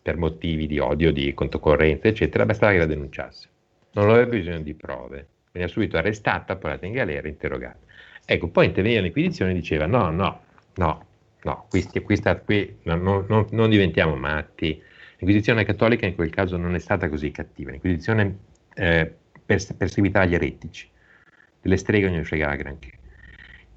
per 0.01 0.17
motivi 0.17 0.67
di 0.67 0.77
odio, 0.77 1.11
di 1.11 1.33
controcorrenza, 1.33 2.07
eccetera, 2.07 2.45
bastava 2.45 2.73
che 2.73 2.77
la 2.77 2.85
denunciasse. 2.85 3.47
Non 3.93 4.09
aveva 4.09 4.29
bisogno 4.29 4.61
di 4.61 4.73
prove, 4.73 5.27
veniva 5.51 5.71
subito 5.71 5.97
arrestata, 5.97 6.55
portata 6.55 6.85
in 6.85 6.93
galera, 6.93 7.27
interrogata. 7.27 7.79
Ecco, 8.25 8.47
poi 8.49 8.67
interveniva 8.67 9.01
l'inquisizione 9.01 9.51
e 9.51 9.55
diceva 9.55 9.85
no, 9.85 10.09
no, 10.09 10.41
no, 10.75 11.05
no, 11.43 11.65
qui, 11.69 11.85
qui, 12.03 12.15
sta, 12.15 12.37
qui 12.37 12.77
no, 12.83 12.95
no, 13.27 13.47
non 13.49 13.69
diventiamo 13.69 14.15
matti. 14.15 14.81
L'inquisizione 15.17 15.65
cattolica 15.65 16.05
in 16.05 16.15
quel 16.15 16.29
caso 16.29 16.57
non 16.57 16.73
è 16.75 16.79
stata 16.79 17.07
così 17.09 17.31
cattiva, 17.31 17.71
l'inquisizione 17.71 18.37
eh, 18.73 19.13
perseguitava 19.45 20.25
gli 20.25 20.33
eretici, 20.33 20.89
delle 21.61 21.77
streghe 21.77 22.07
non 22.07 22.17
ne 22.17 22.23
fregava 22.23 22.55
granché 22.55 22.99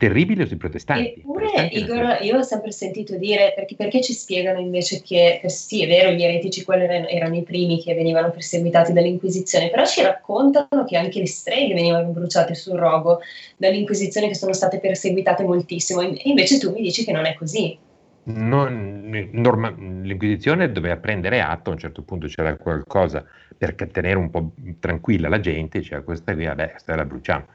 terribile 0.04 0.46
sui 0.46 0.56
protestanti. 0.56 1.14
Eppure, 1.16 1.68
Igor, 1.72 2.18
io 2.20 2.36
ho 2.36 2.42
sempre 2.42 2.70
sentito 2.72 3.16
dire, 3.16 3.52
perché, 3.54 3.74
perché, 3.74 4.02
ci 4.02 4.12
spiegano 4.12 4.60
invece 4.60 5.00
che, 5.00 5.40
sì, 5.46 5.82
è 5.82 5.86
vero, 5.86 6.10
gli 6.10 6.22
eretici 6.22 6.62
quelli 6.62 6.84
erano, 6.84 7.06
erano, 7.08 7.36
i 7.36 7.42
primi 7.42 7.82
che 7.82 7.94
venivano 7.94 8.30
perseguitati 8.30 8.92
dall'Inquisizione, 8.92 9.70
però 9.70 9.86
ci 9.86 10.02
raccontano 10.02 10.84
che 10.84 10.98
anche 10.98 11.20
le 11.20 11.26
streghe 11.26 11.72
venivano 11.72 12.10
bruciate 12.10 12.54
sul 12.54 12.78
rogo 12.78 13.20
dall'Inquisizione, 13.56 14.28
che 14.28 14.34
sono 14.34 14.52
state 14.52 14.78
perseguitate 14.78 15.42
moltissimo, 15.42 16.02
e 16.02 16.20
invece 16.24 16.58
tu 16.58 16.70
mi 16.70 16.82
dici 16.82 17.04
che 17.04 17.12
non 17.12 17.24
è 17.24 17.34
così. 17.34 17.78
Non, 18.26 19.28
norma, 19.32 19.74
L'Inquisizione 19.76 20.70
doveva 20.70 20.96
prendere 20.96 21.40
atto, 21.40 21.70
a 21.70 21.72
un 21.72 21.78
certo 21.78 22.02
punto 22.02 22.26
c'era 22.26 22.56
qualcosa 22.56 23.24
per 23.56 23.74
tenere 23.74 24.16
un 24.16 24.30
po' 24.30 24.52
tranquilla 24.80 25.28
la 25.28 25.40
gente, 25.40 25.80
c'era 25.80 26.02
questa 26.02 26.34
qui, 26.34 26.44
vabbè, 26.44 26.70
questa 26.70 26.96
la 26.96 27.04
bruciamo 27.04 27.46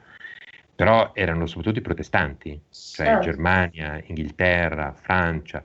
però 0.80 1.10
erano 1.12 1.44
soprattutto 1.44 1.80
i 1.80 1.82
protestanti, 1.82 2.58
cioè 2.70 3.06
certo. 3.06 3.24
Germania, 3.24 4.02
Inghilterra, 4.06 4.94
Francia, 4.98 5.62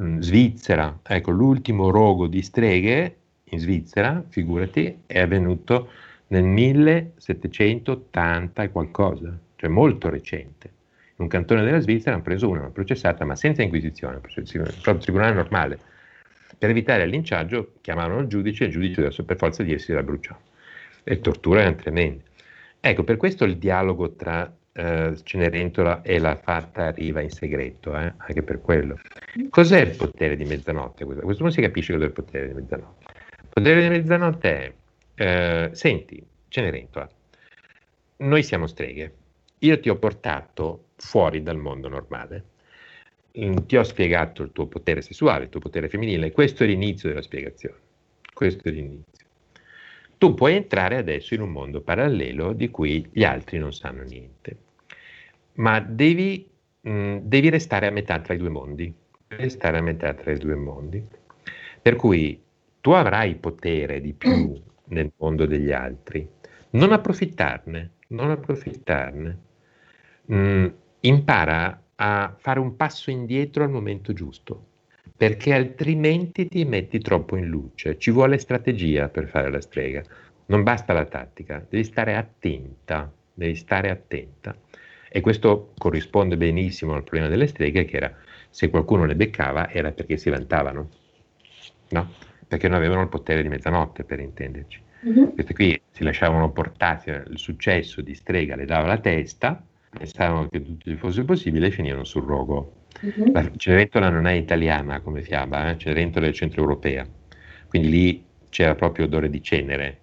mm, 0.00 0.20
Svizzera. 0.20 1.00
Ecco, 1.02 1.32
l'ultimo 1.32 1.90
rogo 1.90 2.28
di 2.28 2.40
streghe 2.40 3.16
in 3.42 3.58
Svizzera, 3.58 4.22
figurati, 4.28 5.00
è 5.06 5.18
avvenuto 5.18 5.90
nel 6.28 6.44
1780 6.44 8.62
e 8.62 8.70
qualcosa, 8.70 9.36
cioè 9.56 9.68
molto 9.68 10.08
recente. 10.08 10.70
In 11.16 11.24
un 11.24 11.26
cantone 11.26 11.64
della 11.64 11.80
Svizzera 11.80 12.14
hanno 12.14 12.22
preso 12.22 12.48
una, 12.48 12.60
hanno 12.60 12.70
processata, 12.70 13.24
ma 13.24 13.34
senza 13.34 13.62
inquisizione, 13.62 14.20
proprio 14.20 14.98
tribunale 14.98 15.34
normale. 15.34 15.80
Per 16.56 16.70
evitare 16.70 17.02
il 17.02 17.10
linciaggio 17.10 17.72
chiamavano 17.80 18.20
il 18.20 18.28
giudice 18.28 18.62
e 18.62 18.66
il 18.68 18.72
giudice 18.72 19.00
adesso 19.00 19.24
per 19.24 19.36
forza 19.36 19.64
di 19.64 19.72
essi 19.72 19.92
la 19.92 20.04
bruciò. 20.04 20.38
E 21.02 21.18
torture 21.18 21.62
erano 21.62 21.74
tremende. 21.74 22.22
Ecco, 22.86 23.02
per 23.02 23.16
questo 23.16 23.44
il 23.44 23.56
dialogo 23.56 24.14
tra 24.14 24.54
eh, 24.72 25.16
Cenerentola 25.22 26.02
e 26.02 26.18
la 26.18 26.36
fatta 26.36 26.84
arriva 26.84 27.22
in 27.22 27.30
segreto, 27.30 27.96
eh? 27.96 28.12
anche 28.14 28.42
per 28.42 28.60
quello. 28.60 29.00
Cos'è 29.48 29.80
il 29.80 29.96
potere 29.96 30.36
di 30.36 30.44
mezzanotte? 30.44 31.04
A 31.04 31.06
questo 31.06 31.24
punto 31.24 31.50
si 31.50 31.62
capisce 31.62 31.94
cos'è 31.94 32.04
il 32.04 32.12
potere 32.12 32.48
di 32.48 32.52
mezzanotte. 32.52 33.04
Il 33.40 33.48
potere 33.48 33.80
di 33.80 33.88
mezzanotte 33.88 34.50
è, 34.50 34.74
eh, 35.14 35.70
senti, 35.72 36.22
Cenerentola, 36.48 37.08
noi 38.18 38.42
siamo 38.42 38.66
streghe, 38.66 39.14
io 39.60 39.80
ti 39.80 39.88
ho 39.88 39.96
portato 39.96 40.88
fuori 40.96 41.42
dal 41.42 41.56
mondo 41.56 41.88
normale, 41.88 42.44
mm, 43.38 43.56
ti 43.64 43.78
ho 43.78 43.82
spiegato 43.82 44.42
il 44.42 44.52
tuo 44.52 44.66
potere 44.66 45.00
sessuale, 45.00 45.44
il 45.44 45.48
tuo 45.48 45.60
potere 45.60 45.88
femminile, 45.88 46.32
questo 46.32 46.64
è 46.64 46.66
l'inizio 46.66 47.08
della 47.08 47.22
spiegazione, 47.22 47.78
questo 48.34 48.68
è 48.68 48.72
l'inizio 48.72 49.13
tu 50.24 50.32
puoi 50.32 50.54
entrare 50.54 50.96
adesso 50.96 51.34
in 51.34 51.42
un 51.42 51.50
mondo 51.50 51.82
parallelo 51.82 52.54
di 52.54 52.70
cui 52.70 53.06
gli 53.12 53.24
altri 53.24 53.58
non 53.58 53.74
sanno 53.74 54.04
niente, 54.04 54.56
ma 55.56 55.80
devi, 55.80 56.48
mh, 56.80 56.90
mm, 56.90 57.16
devi 57.20 57.50
restare 57.50 57.88
a 57.88 57.90
metà 57.90 58.18
tra 58.20 58.32
i 58.32 58.38
due 58.38 58.48
mondi, 58.48 58.90
restare 59.28 59.76
a 59.76 59.82
metà 59.82 60.14
tra 60.14 60.32
i 60.32 60.38
due 60.38 60.54
mondi. 60.54 61.06
Per 61.82 61.96
cui 61.96 62.42
tu 62.80 62.92
avrai 62.92 63.34
potere 63.34 64.00
di 64.00 64.14
più 64.14 64.58
nel 64.88 65.12
mondo 65.18 65.44
degli 65.44 65.72
altri, 65.72 66.26
non 66.70 66.92
approfittarne, 66.92 67.90
non 68.08 68.30
approfittarne. 68.30 69.38
Mm, 70.32 70.66
impara 71.00 71.82
a 71.96 72.34
fare 72.38 72.60
un 72.60 72.76
passo 72.76 73.10
indietro 73.10 73.62
al 73.62 73.70
momento 73.70 74.14
giusto, 74.14 74.68
perché 75.24 75.54
altrimenti 75.54 76.48
ti 76.48 76.66
metti 76.66 76.98
troppo 76.98 77.36
in 77.36 77.46
luce. 77.46 77.96
Ci 77.96 78.10
vuole 78.10 78.36
strategia 78.36 79.08
per 79.08 79.26
fare 79.26 79.50
la 79.50 79.62
strega. 79.62 80.02
Non 80.46 80.62
basta 80.62 80.92
la 80.92 81.06
tattica, 81.06 81.64
devi 81.66 81.82
stare 81.82 82.14
attenta, 82.14 83.10
devi 83.32 83.54
stare 83.54 83.88
attenta. 83.88 84.54
E 85.08 85.22
questo 85.22 85.72
corrisponde 85.78 86.36
benissimo 86.36 86.92
al 86.92 87.04
problema 87.04 87.30
delle 87.30 87.46
streghe, 87.46 87.86
che 87.86 87.96
era 87.96 88.14
se 88.50 88.68
qualcuno 88.68 89.06
le 89.06 89.16
beccava 89.16 89.70
era 89.70 89.92
perché 89.92 90.18
si 90.18 90.28
vantavano, 90.28 90.90
no? 91.88 92.12
Perché 92.46 92.68
non 92.68 92.76
avevano 92.76 93.00
il 93.00 93.08
potere 93.08 93.40
di 93.40 93.48
mezzanotte, 93.48 94.04
per 94.04 94.20
intenderci. 94.20 94.82
Mm-hmm. 95.06 95.24
Queste 95.32 95.54
qui 95.54 95.80
si 95.90 96.04
lasciavano 96.04 96.52
portare, 96.52 97.24
il 97.30 97.38
successo 97.38 98.02
di 98.02 98.14
strega 98.14 98.56
le 98.56 98.66
dava 98.66 98.88
la 98.88 98.98
testa, 98.98 99.64
pensavano 99.88 100.50
che 100.50 100.62
tutto 100.62 100.94
fosse 100.96 101.24
possibile 101.24 101.68
e 101.68 101.70
finivano 101.70 102.04
sul 102.04 102.24
rogo. 102.24 102.82
Uh-huh. 103.00 103.32
La 103.32 103.50
Cenerentola 103.56 104.08
non 104.08 104.26
è 104.26 104.32
italiana 104.32 105.00
come 105.00 105.22
fiaba, 105.22 105.70
eh? 105.70 105.78
Cenerentola 105.78 106.26
è 106.26 106.32
centroeuropea, 106.32 107.06
quindi 107.68 107.90
lì 107.90 108.24
c'era 108.48 108.74
proprio 108.74 109.06
odore 109.06 109.28
di 109.28 109.42
cenere. 109.42 110.00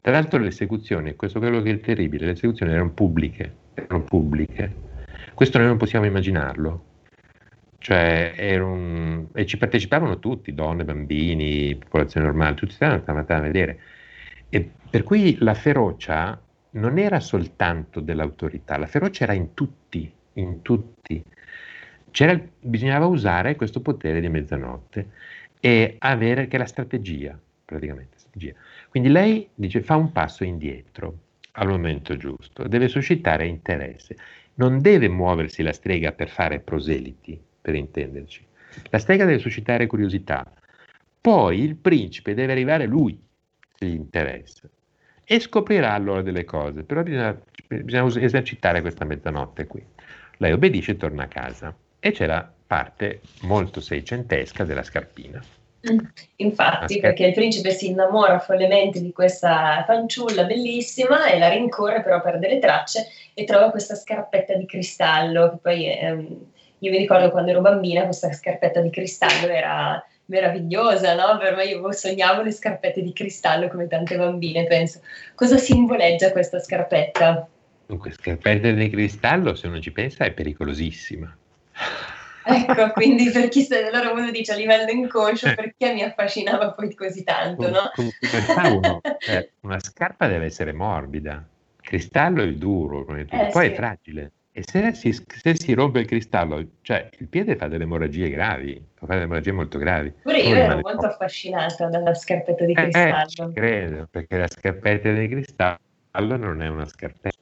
Tra 0.00 0.12
l'altro 0.12 0.38
le 0.38 0.48
esecuzioni, 0.48 1.14
questo 1.14 1.38
è 1.38 1.40
quello 1.40 1.60
che 1.60 1.72
è 1.72 1.80
terribile, 1.80 2.26
le 2.26 2.32
esecuzioni 2.32 2.72
erano 2.72 2.92
pubbliche, 2.92 3.54
erano 3.74 4.02
pubbliche. 4.04 4.74
Questo 5.34 5.58
noi 5.58 5.66
non 5.66 5.76
possiamo 5.76 6.06
immaginarlo. 6.06 6.84
Cioè, 7.78 8.56
un... 8.58 9.26
e 9.32 9.46
ci 9.46 9.56
partecipavano 9.56 10.18
tutti, 10.18 10.52
donne, 10.52 10.84
bambini, 10.84 11.76
popolazione 11.76 12.26
normale, 12.26 12.54
tutti 12.54 12.72
stavano 12.72 13.24
a 13.26 13.40
vedere. 13.40 13.80
E 14.48 14.68
per 14.90 15.04
cui 15.04 15.36
la 15.40 15.54
ferocia 15.54 16.40
non 16.70 16.98
era 16.98 17.20
soltanto 17.20 18.00
dell'autorità, 18.00 18.76
la 18.78 18.86
ferocia 18.86 19.24
era 19.24 19.34
in 19.34 19.54
tutti, 19.54 20.10
in 20.34 20.62
tutti. 20.62 21.22
C'era, 22.10 22.40
bisognava 22.60 23.06
usare 23.06 23.56
questo 23.56 23.80
potere 23.80 24.20
di 24.20 24.28
mezzanotte 24.28 25.10
e 25.60 25.96
avere 25.98 26.48
che 26.48 26.58
la 26.58 26.66
strategia, 26.66 27.38
praticamente. 27.64 28.18
Strategia. 28.18 28.54
Quindi 28.88 29.08
lei 29.08 29.48
dice 29.54 29.82
fa 29.82 29.96
un 29.96 30.12
passo 30.12 30.44
indietro 30.44 31.18
al 31.52 31.68
momento 31.68 32.16
giusto, 32.16 32.66
deve 32.68 32.88
suscitare 32.88 33.46
interesse, 33.46 34.16
non 34.54 34.80
deve 34.80 35.08
muoversi 35.08 35.62
la 35.62 35.72
strega 35.72 36.12
per 36.12 36.28
fare 36.28 36.60
proseliti, 36.60 37.40
per 37.60 37.74
intenderci. 37.74 38.46
La 38.90 38.98
strega 38.98 39.24
deve 39.24 39.38
suscitare 39.38 39.86
curiosità, 39.86 40.50
poi 41.20 41.60
il 41.60 41.74
principe 41.74 42.34
deve 42.34 42.52
arrivare 42.52 42.86
lui, 42.86 43.20
se 43.74 43.86
gli 43.86 43.94
interessa, 43.94 44.68
e 45.24 45.40
scoprirà 45.40 45.92
allora 45.92 46.22
delle 46.22 46.44
cose, 46.44 46.84
però 46.84 47.02
bisogna, 47.02 47.38
bisogna 47.66 48.20
esercitare 48.20 48.80
questa 48.80 49.04
mezzanotte 49.04 49.66
qui. 49.66 49.84
Lei 50.36 50.52
obbedisce 50.52 50.92
e 50.92 50.96
torna 50.96 51.24
a 51.24 51.28
casa 51.28 51.76
e 52.00 52.12
c'è 52.12 52.26
la 52.26 52.48
parte 52.66 53.20
molto 53.42 53.80
seicentesca 53.80 54.64
della 54.64 54.82
scarpina. 54.82 55.42
Mm, 55.90 55.98
infatti, 56.36 56.98
perché 56.98 57.26
il 57.26 57.34
principe 57.34 57.70
si 57.70 57.88
innamora 57.88 58.40
follemente 58.40 59.00
di 59.00 59.12
questa 59.12 59.84
fanciulla 59.86 60.44
bellissima 60.44 61.26
e 61.26 61.38
la 61.38 61.48
rincorre, 61.48 62.02
però 62.02 62.20
perde 62.20 62.48
le 62.48 62.58
tracce 62.58 63.06
e 63.32 63.44
trova 63.44 63.70
questa 63.70 63.94
scarpetta 63.94 64.54
di 64.54 64.66
cristallo. 64.66 65.50
Che 65.50 65.56
poi 65.62 65.86
ehm, 65.88 66.46
io 66.78 66.90
mi 66.90 66.98
ricordo 66.98 67.30
quando 67.30 67.52
ero 67.52 67.60
bambina, 67.60 68.04
questa 68.04 68.32
scarpetta 68.32 68.80
di 68.80 68.90
cristallo 68.90 69.46
era 69.46 70.04
meravigliosa, 70.26 71.14
no? 71.14 71.38
Per 71.38 71.54
me 71.54 71.64
io 71.64 71.92
sognavo 71.92 72.42
le 72.42 72.52
scarpette 72.52 73.00
di 73.00 73.12
cristallo 73.12 73.68
come 73.68 73.86
tante 73.86 74.16
bambine, 74.16 74.64
penso. 74.64 75.00
Cosa 75.34 75.56
simboleggia 75.56 76.32
questa 76.32 76.58
scarpetta? 76.58 77.48
Dunque, 77.86 78.12
scarpetta 78.12 78.70
di 78.70 78.90
cristallo, 78.90 79.54
se 79.54 79.68
uno 79.68 79.80
ci 79.80 79.92
pensa, 79.92 80.24
è 80.24 80.32
pericolosissima. 80.32 81.34
Ecco, 82.48 82.92
quindi 82.92 83.30
per 83.30 83.48
chi 83.50 83.62
se 83.62 83.86
allora 83.86 84.10
uno 84.12 84.30
dice 84.30 84.52
a 84.52 84.56
livello 84.56 84.90
inconscio 84.90 85.48
eh. 85.48 85.54
perché 85.54 85.92
mi 85.92 86.02
affascinava 86.02 86.72
poi 86.72 86.94
così 86.94 87.22
tanto, 87.22 87.68
no? 87.68 87.90
Uno, 87.96 89.00
cioè, 89.18 89.48
una 89.60 89.78
scarpa 89.78 90.26
deve 90.26 90.46
essere 90.46 90.72
morbida, 90.72 91.34
il 91.34 91.88
cristallo 91.88 92.42
è 92.42 92.52
duro, 92.52 93.06
eh, 93.14 93.26
poi 93.26 93.66
sì. 93.66 93.72
è 93.72 93.74
fragile. 93.74 94.32
E 94.52 94.64
se 94.66 94.92
si, 94.92 95.12
se 95.12 95.54
si, 95.54 95.72
rompe 95.72 96.00
il 96.00 96.06
cristallo, 96.06 96.66
cioè 96.82 97.08
il 97.18 97.28
piede 97.28 97.54
fa 97.54 97.68
delle 97.68 97.84
emorragie 97.84 98.28
gravi, 98.28 98.82
fa 98.94 99.06
delle 99.06 99.22
emorragie 99.22 99.52
molto 99.52 99.78
gravi. 99.78 100.12
Pure 100.22 100.38
io 100.40 100.56
ero 100.56 100.80
molto 100.80 101.06
affascinata 101.06 101.86
dalla 101.86 102.12
scarpetta 102.12 102.64
di 102.64 102.72
eh, 102.72 102.74
cristallo. 102.74 103.50
Eh, 103.50 103.52
credo, 103.52 104.08
perché 104.10 104.36
la 104.36 104.48
scarpetta 104.48 105.12
di 105.12 105.28
cristallo 105.28 105.78
non 106.36 106.60
è 106.60 106.66
una 106.66 106.86
scarpetta. 106.86 107.36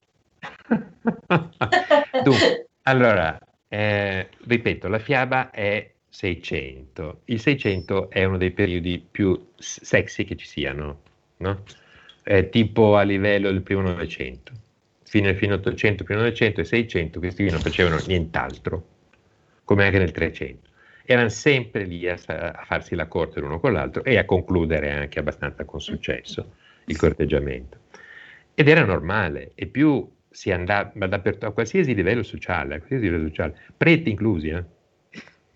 Dunque, 2.22 2.68
allora, 2.82 3.38
eh, 3.68 4.28
ripeto, 4.46 4.88
la 4.88 4.98
fiaba 4.98 5.50
è 5.50 5.90
600. 6.08 7.22
Il 7.26 7.40
600 7.40 8.10
è 8.10 8.24
uno 8.24 8.38
dei 8.38 8.50
periodi 8.50 9.04
più 9.10 9.48
sexy 9.56 10.24
che 10.24 10.36
ci 10.36 10.46
siano, 10.46 11.00
no? 11.38 11.62
È 12.22 12.48
tipo 12.48 12.96
a 12.96 13.02
livello 13.02 13.50
del 13.50 13.62
primo 13.62 13.82
Novecento 13.82 14.64
fine, 15.06 15.34
fine 15.34 15.54
800, 15.54 16.04
primo 16.04 16.20
900 16.20 16.60
e 16.60 16.64
600 16.64 17.18
questi 17.18 17.42
qui 17.42 17.52
non 17.52 17.60
facevano 17.60 18.00
nient'altro, 18.06 18.84
come 19.64 19.84
anche 19.84 19.98
nel 19.98 20.12
300. 20.12 20.68
Erano 21.04 21.28
sempre 21.28 21.84
lì 21.84 22.08
a, 22.08 22.16
a 22.26 22.64
farsi 22.64 22.94
la 22.94 23.06
corte 23.06 23.40
l'uno 23.40 23.60
con 23.60 23.72
l'altro 23.72 24.02
e 24.04 24.18
a 24.18 24.24
concludere 24.24 24.90
anche 24.90 25.18
abbastanza 25.18 25.64
con 25.64 25.80
successo 25.80 26.54
il 26.86 26.96
corteggiamento. 26.96 27.78
Ed 28.54 28.68
era 28.68 28.84
normale, 28.84 29.52
e 29.54 29.66
più 29.66 30.08
si 30.36 30.52
andava 30.52 30.92
dappertutto, 31.06 31.46
a 31.46 31.52
qualsiasi 31.52 31.94
livello 31.94 32.22
sociale, 32.22 32.74
a 32.74 32.76
qualsiasi 32.76 33.04
livello 33.04 33.28
sociale, 33.28 33.58
preti 33.74 34.10
inclusi, 34.10 34.48
eh? 34.48 34.64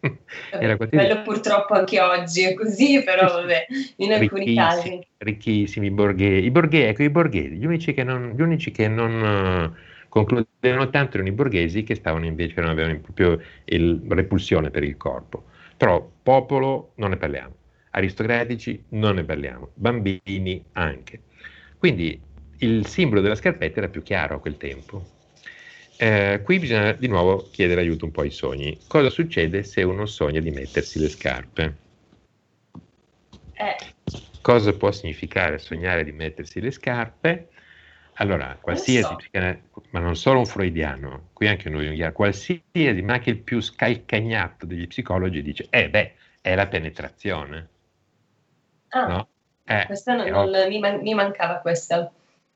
Era 0.53 0.79
Quello 0.79 1.21
purtroppo 1.21 1.75
anche 1.75 2.01
oggi 2.01 2.45
è 2.45 2.55
così, 2.55 3.03
però 3.05 3.27
vabbè, 3.27 3.67
in 3.97 4.15
alcuni 4.15 4.55
casi. 4.55 4.99
Ricchissimi 5.19 5.91
borghesi, 5.91 6.47
i 6.47 6.51
borghesi, 6.51 6.85
ecco 6.85 7.03
i 7.03 7.11
borghesi, 7.11 7.57
gli 7.57 7.67
unici 7.67 7.93
che 7.93 8.03
non, 8.05 8.33
gli 8.35 8.41
unici 8.41 8.71
che 8.71 8.89
non 8.89 9.21
uh, 9.21 10.09
concludevano 10.09 10.89
tanto 10.89 11.17
erano 11.17 11.29
i 11.29 11.35
borghesi 11.35 11.83
che 11.83 11.95
stavano 11.95 12.25
invece, 12.25 12.59
non 12.63 12.71
avevano 12.71 12.99
proprio 13.01 13.39
il, 13.65 14.01
repulsione 14.09 14.71
per 14.71 14.83
il 14.83 14.97
corpo. 14.97 15.45
Però 15.77 16.11
popolo 16.23 16.93
non 16.95 17.11
ne 17.11 17.19
parliamo, 17.19 17.55
aristocratici 17.91 18.83
non 18.91 19.17
ne 19.17 19.25
parliamo, 19.25 19.73
bambini 19.75 20.65
anche. 20.73 21.21
Quindi 21.77 22.29
il 22.61 22.87
simbolo 22.87 23.21
della 23.21 23.35
scarpetta 23.35 23.79
era 23.79 23.89
più 23.89 24.03
chiaro 24.03 24.37
a 24.37 24.41
quel 24.41 24.57
tempo. 24.57 25.19
Eh, 25.97 26.41
qui 26.43 26.59
bisogna 26.59 26.93
di 26.93 27.09
nuovo 27.09 27.49
chiedere 27.51 27.83
aiuto 27.83 28.07
un 28.07 28.11
po' 28.11 28.23
ai 28.23 28.31
sogni. 28.31 28.79
Cosa 28.87 29.11
succede 29.11 29.63
se 29.63 29.83
uno 29.83 30.07
sogna 30.07 30.41
di 30.41 30.51
mettersi 30.51 30.99
le 30.99 31.09
scarpe? 31.09 31.75
Eh. 33.53 33.77
Cosa 34.41 34.73
può 34.73 34.91
significare 34.91 35.59
sognare 35.59 36.05
di 36.05 36.13
mettersi 36.13 36.61
le 36.61 36.71
scarpe? 36.71 37.49
Allora, 38.15 38.57
qualsiasi, 38.61 39.17
so. 39.33 39.83
ma 39.91 40.01
non 40.01 40.17
solo 40.17 40.39
un 40.41 40.47
freudiano, 40.47 41.29
qui 41.33 41.49
anche 41.49 41.69
un 41.69 41.79
jungiano, 41.81 42.13
qualsiasi, 42.13 43.03
ma 43.03 43.15
anche 43.15 43.31
il 43.31 43.39
più 43.39 43.61
scalcagnato 43.61 44.67
degli 44.67 44.87
psicologi 44.87 45.43
dice, 45.43 45.67
eh 45.71 45.89
beh, 45.89 46.15
è 46.41 46.55
la 46.55 46.67
penetrazione. 46.67 47.69
Ah, 48.89 49.07
no? 49.07 49.29
eh, 49.65 49.85
questa 49.87 50.15
non, 50.17 50.29
non 50.29 50.69
mi, 50.69 50.79
man- 50.79 51.01
mi 51.01 51.15
mancava 51.15 51.57
questa. 51.57 52.13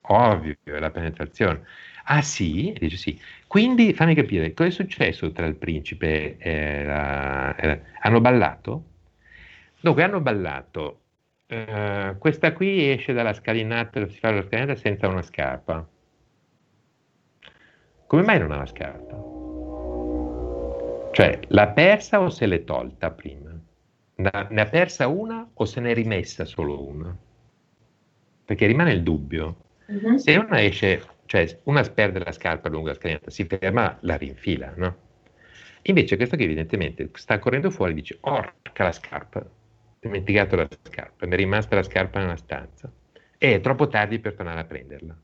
Ovvio, 0.07 0.57
è 0.63 0.79
la 0.79 0.91
penetrazione. 0.91 1.65
Ah 2.05 2.23
sì? 2.23 2.75
Dice 2.79 2.97
sì. 2.97 3.19
Quindi 3.47 3.95
fammi 3.95 4.15
capire, 4.15 4.53
cosa 4.53 4.69
è 4.69 4.73
successo 4.73 5.33
tra 5.33 5.47
il 5.47 5.57
principe 5.57 6.37
e 6.37 6.85
la... 6.85 7.57
E 7.57 7.67
la... 7.67 7.79
Hanno 8.01 8.21
ballato? 8.21 8.85
Dunque, 9.81 10.03
hanno 10.03 10.21
ballato. 10.21 11.01
Uh, 11.47 12.19
questa 12.19 12.53
qui 12.53 12.91
esce 12.91 13.13
dalla 13.13 13.33
scalinata, 13.33 14.07
si 14.09 14.19
fa 14.19 14.31
la 14.31 14.43
scalinata 14.43 14.75
senza 14.79 15.09
una 15.09 15.23
scarpa. 15.23 15.87
Come 18.07 18.23
mai 18.23 18.39
non 18.39 18.53
ha 18.53 18.57
la 18.57 18.67
scarpa? 18.67 19.23
Cioè, 21.13 21.41
l'ha 21.49 21.69
persa 21.69 22.21
o 22.21 22.29
se 22.29 22.47
l'è 22.47 22.65
tolta 22.65 23.11
prima? 23.11 23.51
Ne 24.17 24.31
ha 24.61 24.67
persa 24.67 25.07
una 25.07 25.49
o 25.53 25.65
se 25.65 25.81
ne 25.81 25.91
è 25.91 25.95
rimessa 25.95 26.45
solo 26.45 26.87
una? 26.87 27.17
Perché 28.45 28.67
rimane 28.67 28.93
il 28.93 29.03
dubbio. 29.03 29.57
Uh-huh. 29.87 30.17
Se 30.17 30.37
una 30.37 30.63
esce 30.63 31.03
cioè 31.27 31.61
una 31.65 31.83
perde 31.83 32.19
la 32.23 32.33
scarpa 32.33 32.69
lungo 32.69 32.89
la 32.89 32.95
scalinata, 32.95 33.31
si 33.31 33.45
ferma, 33.45 33.97
la 34.03 34.17
rinfila, 34.17 34.73
no? 34.77 34.97
Invece 35.83 36.17
questo 36.17 36.37
che 36.37 36.45
evidentemente 36.45 37.11
sta 37.15 37.39
correndo 37.39 37.71
fuori 37.71 37.95
dice, 37.95 38.19
orca 38.21 38.85
la 38.85 38.93
scarpa, 38.93 39.41
ho 39.41 39.51
dimenticato 40.01 40.57
la 40.57 40.69
scarpa, 40.83 41.27
mi 41.27 41.33
è 41.33 41.37
rimasta 41.37 41.77
la 41.77 41.83
scarpa 41.83 42.21
nella 42.21 42.37
stanza 42.37 42.91
e 43.37 43.55
è 43.55 43.61
troppo 43.61 43.89
tardi 43.89 44.19
per 44.19 44.35
tornare 44.35 44.61
a 44.61 44.65
prenderla. 44.65 45.17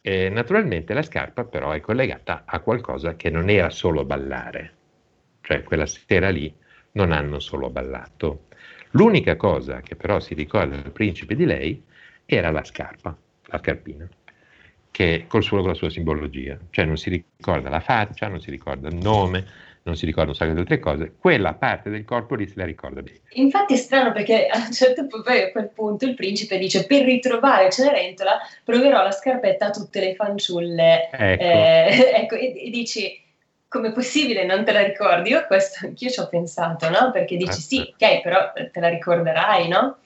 E, 0.00 0.28
naturalmente 0.28 0.94
la 0.94 1.02
scarpa 1.02 1.44
però 1.44 1.72
è 1.72 1.80
collegata 1.80 2.44
a 2.46 2.60
qualcosa 2.60 3.16
che 3.16 3.30
non 3.30 3.48
era 3.48 3.70
solo 3.70 4.04
ballare, 4.04 4.74
cioè 5.40 5.62
quella 5.62 5.86
sera 5.86 6.28
lì 6.28 6.54
non 6.92 7.12
hanno 7.12 7.38
solo 7.38 7.70
ballato. 7.70 8.46
L'unica 8.90 9.36
cosa 9.36 9.80
che 9.80 9.96
però 9.96 10.20
si 10.20 10.34
ricorda 10.34 10.76
del 10.76 10.92
principe 10.92 11.34
di 11.34 11.44
lei 11.44 11.82
era 12.24 12.50
la 12.50 12.64
scarpa, 12.64 13.16
la 13.46 13.58
scarpina 13.58 14.08
che 14.96 15.26
col 15.28 15.42
suo, 15.42 15.58
con 15.58 15.68
la 15.68 15.74
sua 15.74 15.90
simbologia, 15.90 16.56
cioè 16.70 16.86
non 16.86 16.96
si 16.96 17.10
ricorda 17.10 17.68
la 17.68 17.80
faccia, 17.80 18.28
non 18.28 18.40
si 18.40 18.50
ricorda 18.50 18.88
il 18.88 18.94
nome, 18.94 19.44
non 19.82 19.94
si 19.94 20.06
ricorda 20.06 20.30
un 20.30 20.34
sacco 20.34 20.52
di 20.52 20.60
altre 20.60 20.78
cose, 20.78 21.12
quella 21.18 21.52
parte 21.52 21.90
del 21.90 22.02
corpo 22.04 22.34
lì 22.34 22.48
se 22.48 22.54
la 22.56 22.64
ricorda 22.64 23.02
bene. 23.02 23.20
Infatti 23.32 23.74
è 23.74 23.76
strano 23.76 24.12
perché 24.12 24.46
a 24.46 24.56
un 24.56 24.72
certo 24.72 25.06
punto, 25.06 25.28
a 25.28 25.50
quel 25.50 25.68
punto 25.68 26.06
il 26.06 26.14
principe 26.14 26.56
dice 26.56 26.86
per 26.86 27.04
ritrovare 27.04 27.70
Cenerentola 27.70 28.38
proverò 28.64 29.02
la 29.02 29.10
scarpetta 29.10 29.66
a 29.66 29.70
tutte 29.70 30.00
le 30.00 30.14
fanciulle. 30.14 31.10
Ecco, 31.10 31.42
eh, 31.42 32.12
ecco 32.22 32.34
e, 32.34 32.66
e, 32.66 32.70
dici 32.70 33.22
come 33.68 33.88
è 33.88 33.92
possibile 33.92 34.46
non 34.46 34.64
te 34.64 34.72
la 34.72 34.82
ricordi? 34.82 35.28
Io 35.28 35.44
questo 35.46 35.84
anch'io 35.84 36.08
ci 36.08 36.20
ho 36.20 36.28
pensato, 36.28 36.88
no? 36.88 37.10
Perché 37.12 37.36
dici 37.36 37.60
sì, 37.60 37.80
ok, 37.80 38.22
però 38.22 38.50
te 38.72 38.80
la 38.80 38.88
ricorderai, 38.88 39.68
no? 39.68 39.98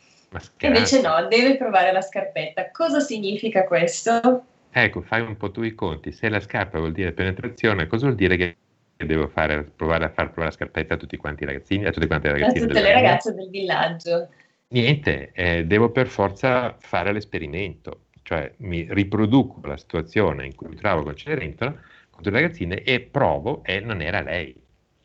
Invece 0.61 1.01
no, 1.01 1.27
deve 1.29 1.57
provare 1.57 1.93
la 1.93 2.01
scarpetta. 2.01 2.71
Cosa 2.71 3.01
significa 3.01 3.65
questo? 3.65 4.45
Ecco, 4.71 5.03
fai 5.03 5.21
un 5.23 5.37
po' 5.37 5.51
tu 5.51 5.63
i 5.63 5.75
conti. 5.75 6.13
Se 6.13 6.29
la 6.29 6.41
scarpa 6.41 6.79
vuol 6.79 6.93
dire 6.93 7.13
penetrazione, 7.13 7.87
cosa 7.89 8.07
vuol 8.07 8.17
dire 8.17 8.37
che 8.37 8.57
devo 8.97 9.27
fare, 9.27 9.65
provare 9.65 10.05
a 10.05 10.09
far 10.11 10.27
provare 10.27 10.51
la 10.51 10.57
scarpetta 10.57 10.95
a 10.95 10.97
tutti 10.97 11.17
quanti 11.17 11.43
i 11.43 11.47
ragazzini, 11.47 11.87
a 11.87 11.91
tutte 11.91 12.07
quante 12.07 12.29
le 12.29 12.35
ragazzine? 12.35 12.65
A 12.65 12.69
tutte 12.69 12.81
le 12.81 12.93
ragazze 12.93 13.35
del 13.35 13.49
villaggio. 13.51 14.29
Niente, 14.69 15.33
eh, 15.33 15.65
devo 15.65 15.91
per 15.91 16.07
forza 16.07 16.77
fare 16.79 17.13
l'esperimento, 17.13 18.05
cioè 18.23 18.53
mi 18.59 18.87
riproduco 18.89 19.67
la 19.67 19.77
situazione 19.77 20.47
in 20.47 20.55
cui 20.55 20.69
mi 20.69 20.77
trovo 20.77 21.03
con 21.03 21.17
Cenerentola, 21.17 21.73
con 22.11 22.23
le 22.23 22.31
ragazzine 22.31 22.83
e 22.85 23.01
provo 23.01 23.65
e 23.65 23.81
non 23.81 24.01
era 24.01 24.23
lei, 24.23 24.55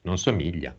non 0.01 0.19
somiglia. 0.19 0.75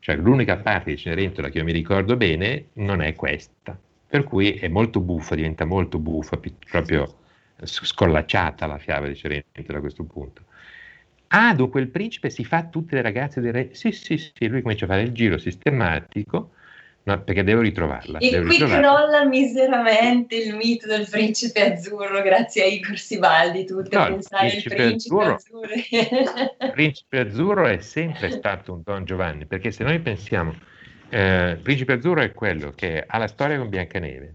Cioè 0.00 0.16
l'unica 0.16 0.56
parte 0.56 0.90
di 0.90 0.96
Cenerentola 0.96 1.48
che 1.48 1.58
io 1.58 1.64
mi 1.64 1.72
ricordo 1.72 2.16
bene 2.16 2.68
non 2.74 3.02
è 3.02 3.14
questa, 3.14 3.78
per 4.06 4.24
cui 4.24 4.52
è 4.52 4.68
molto 4.68 5.00
buffa, 5.00 5.34
diventa 5.34 5.64
molto 5.64 5.98
buffa, 5.98 6.40
proprio 6.70 7.16
scollacciata 7.62 8.66
la 8.66 8.78
fiaba 8.78 9.06
di 9.06 9.16
Cenerentola 9.16 9.78
a 9.78 9.80
questo 9.80 10.04
punto. 10.04 10.42
Ah, 11.28 11.54
dunque 11.54 11.80
il 11.80 11.88
principe 11.88 12.30
si 12.30 12.44
fa 12.44 12.64
tutte 12.64 12.94
le 12.94 13.02
ragazze 13.02 13.40
del 13.40 13.52
re? 13.52 13.68
Sì, 13.74 13.92
sì, 13.92 14.16
sì, 14.16 14.48
lui 14.48 14.62
comincia 14.62 14.86
a 14.86 14.88
fare 14.88 15.02
il 15.02 15.12
giro 15.12 15.36
sistematico 15.36 16.52
No, 17.08 17.22
perché 17.22 17.42
devo 17.42 17.62
ritrovarla. 17.62 18.18
E 18.18 18.28
devo 18.28 18.44
qui 18.44 18.58
ritrovarla. 18.58 18.86
crolla 18.86 19.24
miseramente 19.24 20.36
il 20.36 20.54
mito 20.56 20.86
del 20.86 21.08
principe 21.08 21.72
azzurro, 21.72 22.20
grazie 22.20 22.64
a 22.64 22.66
Igor 22.66 22.98
Sibaldi, 22.98 23.64
tutte 23.64 23.96
No, 23.96 24.08
il 24.08 24.12
pensare 24.12 24.44
al 24.44 24.50
principe 24.50 24.74
principe 24.74 25.24
azzurro-. 25.24 25.72
Il 25.72 26.70
principe 26.72 27.18
azzurro 27.20 27.66
è 27.66 27.78
sempre 27.78 28.30
stato 28.30 28.74
un 28.74 28.82
Don 28.84 29.06
Giovanni, 29.06 29.46
perché 29.46 29.70
se 29.70 29.84
noi 29.84 29.98
pensiamo, 30.00 30.54
eh, 31.08 31.52
il 31.52 31.60
principe 31.62 31.94
azzurro 31.94 32.20
è 32.20 32.32
quello 32.32 32.72
che 32.72 33.02
ha 33.06 33.16
la 33.16 33.26
storia 33.26 33.56
con 33.56 33.70
Biancaneve, 33.70 34.34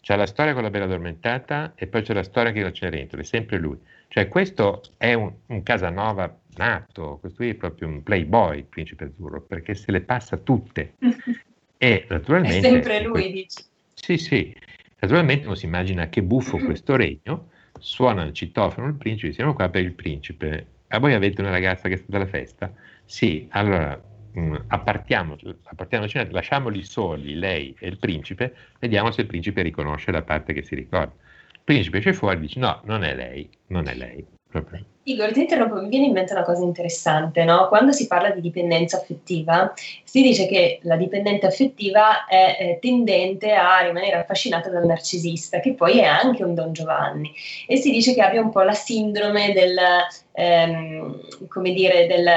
c'è 0.00 0.14
la 0.14 0.26
storia 0.26 0.52
con 0.54 0.62
la 0.62 0.70
Bella 0.70 0.84
Addormentata 0.84 1.72
e 1.74 1.88
poi 1.88 2.02
c'è 2.02 2.14
la 2.14 2.22
storia 2.22 2.52
che 2.52 2.62
con 2.62 2.72
Cenerentola, 2.72 3.22
è 3.22 3.24
sempre 3.24 3.58
lui. 3.58 3.76
Cioè 4.06 4.28
questo 4.28 4.82
è 4.96 5.12
un, 5.12 5.32
un 5.46 5.62
Casanova 5.64 6.38
nato, 6.54 7.18
questo 7.18 7.42
è 7.42 7.54
proprio 7.54 7.88
un 7.88 8.04
playboy, 8.04 8.58
il 8.58 8.64
principe 8.66 9.06
azzurro, 9.06 9.40
perché 9.40 9.74
se 9.74 9.90
le 9.90 10.02
passa 10.02 10.36
tutte. 10.36 10.94
E 11.82 12.02
È 12.02 12.06
naturalmente... 12.10 12.60
sempre 12.60 13.02
lui, 13.02 13.32
dici. 13.32 13.64
Sì, 13.94 14.18
sì. 14.18 14.54
Naturalmente 14.98 15.46
uno 15.46 15.54
si 15.54 15.64
immagina 15.64 16.10
che 16.10 16.22
buffo 16.22 16.58
questo 16.58 16.94
regno, 16.94 17.48
suona 17.78 18.22
il 18.24 18.34
citofono 18.34 18.86
il 18.86 18.96
principe, 18.96 19.32
siamo 19.32 19.54
qua 19.54 19.70
per 19.70 19.82
il 19.82 19.94
principe. 19.94 20.66
A 20.88 20.98
voi 20.98 21.14
avete 21.14 21.40
una 21.40 21.48
ragazza 21.48 21.88
che 21.88 21.94
è 21.94 21.96
stata 21.96 22.16
alla 22.16 22.26
festa? 22.26 22.70
Sì, 23.06 23.46
allora 23.52 23.98
mh, 24.32 24.56
appartiamo, 24.66 25.38
appartiamoci, 25.62 26.22
lasciamoli 26.30 26.84
soli, 26.84 27.34
lei 27.34 27.74
e 27.78 27.88
il 27.88 27.96
principe, 27.96 28.54
vediamo 28.78 29.10
se 29.10 29.22
il 29.22 29.26
principe 29.26 29.62
riconosce 29.62 30.10
la 30.10 30.22
parte 30.22 30.52
che 30.52 30.62
si 30.62 30.74
ricorda. 30.74 31.14
Il 31.52 31.60
principe 31.64 31.96
esce 31.96 32.12
fuori 32.12 32.36
e 32.36 32.40
dice 32.40 32.60
no, 32.60 32.82
non 32.84 33.04
è 33.04 33.14
lei, 33.14 33.48
non 33.68 33.88
è 33.88 33.94
lei. 33.94 34.22
Proprio. 34.50 34.84
Igor, 35.10 35.32
ti 35.32 35.40
interrompo, 35.40 35.80
mi 35.80 35.88
viene 35.88 36.06
in 36.06 36.12
mente 36.12 36.32
una 36.32 36.42
cosa 36.42 36.62
interessante, 36.62 37.44
no? 37.44 37.68
Quando 37.68 37.92
si 37.92 38.06
parla 38.06 38.30
di 38.30 38.40
dipendenza 38.40 38.96
affettiva, 38.96 39.72
si 40.04 40.22
dice 40.22 40.46
che 40.46 40.78
la 40.82 40.96
dipendente 40.96 41.46
affettiva 41.46 42.26
è 42.26 42.56
eh, 42.58 42.78
tendente 42.80 43.52
a 43.52 43.80
rimanere 43.80 44.16
affascinata 44.16 44.70
dal 44.70 44.86
narcisista, 44.86 45.60
che 45.60 45.74
poi 45.74 45.98
è 45.98 46.04
anche 46.04 46.44
un 46.44 46.54
Don 46.54 46.72
Giovanni, 46.72 47.32
e 47.66 47.76
si 47.76 47.90
dice 47.90 48.14
che 48.14 48.22
abbia 48.22 48.40
un 48.40 48.50
po' 48.50 48.62
la 48.62 48.74
sindrome 48.74 49.52
del, 49.52 49.76
ehm, 50.32 51.48
come 51.48 51.72
dire, 51.72 52.06
del, 52.06 52.28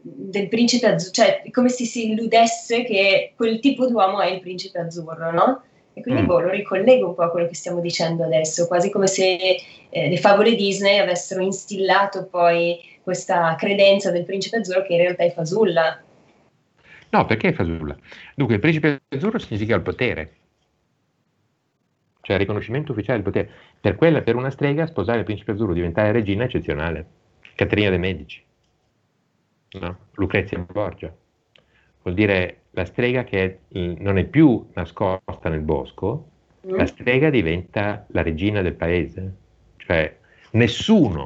del 0.00 0.48
principe 0.48 0.86
azzurro, 0.86 1.12
cioè 1.12 1.42
come 1.50 1.68
se 1.68 1.84
si 1.84 2.10
illudesse 2.10 2.84
che 2.84 3.32
quel 3.36 3.60
tipo 3.60 3.86
d'uomo 3.86 4.20
è 4.20 4.30
il 4.30 4.40
principe 4.40 4.78
azzurro, 4.78 5.32
no? 5.32 5.62
E 5.98 6.02
quindi 6.02 6.22
Mm. 6.22 6.26
boh, 6.26 6.40
lo 6.40 6.50
ricollego 6.50 7.08
un 7.08 7.14
po' 7.14 7.22
a 7.22 7.30
quello 7.30 7.48
che 7.48 7.56
stiamo 7.56 7.80
dicendo 7.80 8.22
adesso, 8.22 8.68
quasi 8.68 8.88
come 8.88 9.08
se 9.08 9.56
eh, 9.90 10.08
le 10.08 10.16
favole 10.16 10.54
Disney 10.54 10.98
avessero 10.98 11.42
instillato 11.42 12.26
poi 12.26 12.78
questa 13.02 13.56
credenza 13.56 14.12
del 14.12 14.24
principe 14.24 14.58
azzurro 14.58 14.82
che 14.82 14.92
in 14.92 15.00
realtà 15.00 15.24
è 15.24 15.32
fasulla. 15.32 16.00
No, 17.10 17.24
perché 17.24 17.48
è 17.48 17.52
fasulla? 17.52 17.96
Dunque, 18.36 18.54
il 18.54 18.60
principe 18.60 19.00
azzurro 19.08 19.38
significa 19.38 19.74
il 19.74 19.82
potere, 19.82 20.36
cioè 22.20 22.36
il 22.36 22.42
riconoscimento 22.42 22.92
ufficiale 22.92 23.20
del 23.20 23.32
potere. 23.32 23.50
Per, 23.80 23.96
quella, 23.96 24.22
per 24.22 24.36
una 24.36 24.50
strega, 24.50 24.86
sposare 24.86 25.18
il 25.18 25.24
principe 25.24 25.50
azzurro, 25.50 25.72
diventare 25.72 26.12
regina 26.12 26.44
è 26.44 26.46
eccezionale. 26.46 27.06
Caterina 27.56 27.90
de' 27.90 27.98
Medici, 27.98 28.40
no? 29.80 29.98
Lucrezia 30.12 30.58
Borgia. 30.58 31.12
Vuol 32.08 32.14
dire 32.14 32.62
la 32.70 32.86
strega 32.86 33.22
che 33.24 33.44
è- 33.44 33.78
non 33.98 34.16
è 34.16 34.24
più 34.24 34.66
nascosta 34.72 35.48
nel 35.50 35.60
bosco, 35.60 36.30
Mm? 36.66 36.74
la 36.76 36.86
strega 36.86 37.28
diventa 37.30 38.06
la 38.10 38.22
regina 38.22 38.62
del 38.62 38.74
paese. 38.74 39.34
Cioè, 39.76 40.16
nessuno 40.52 41.24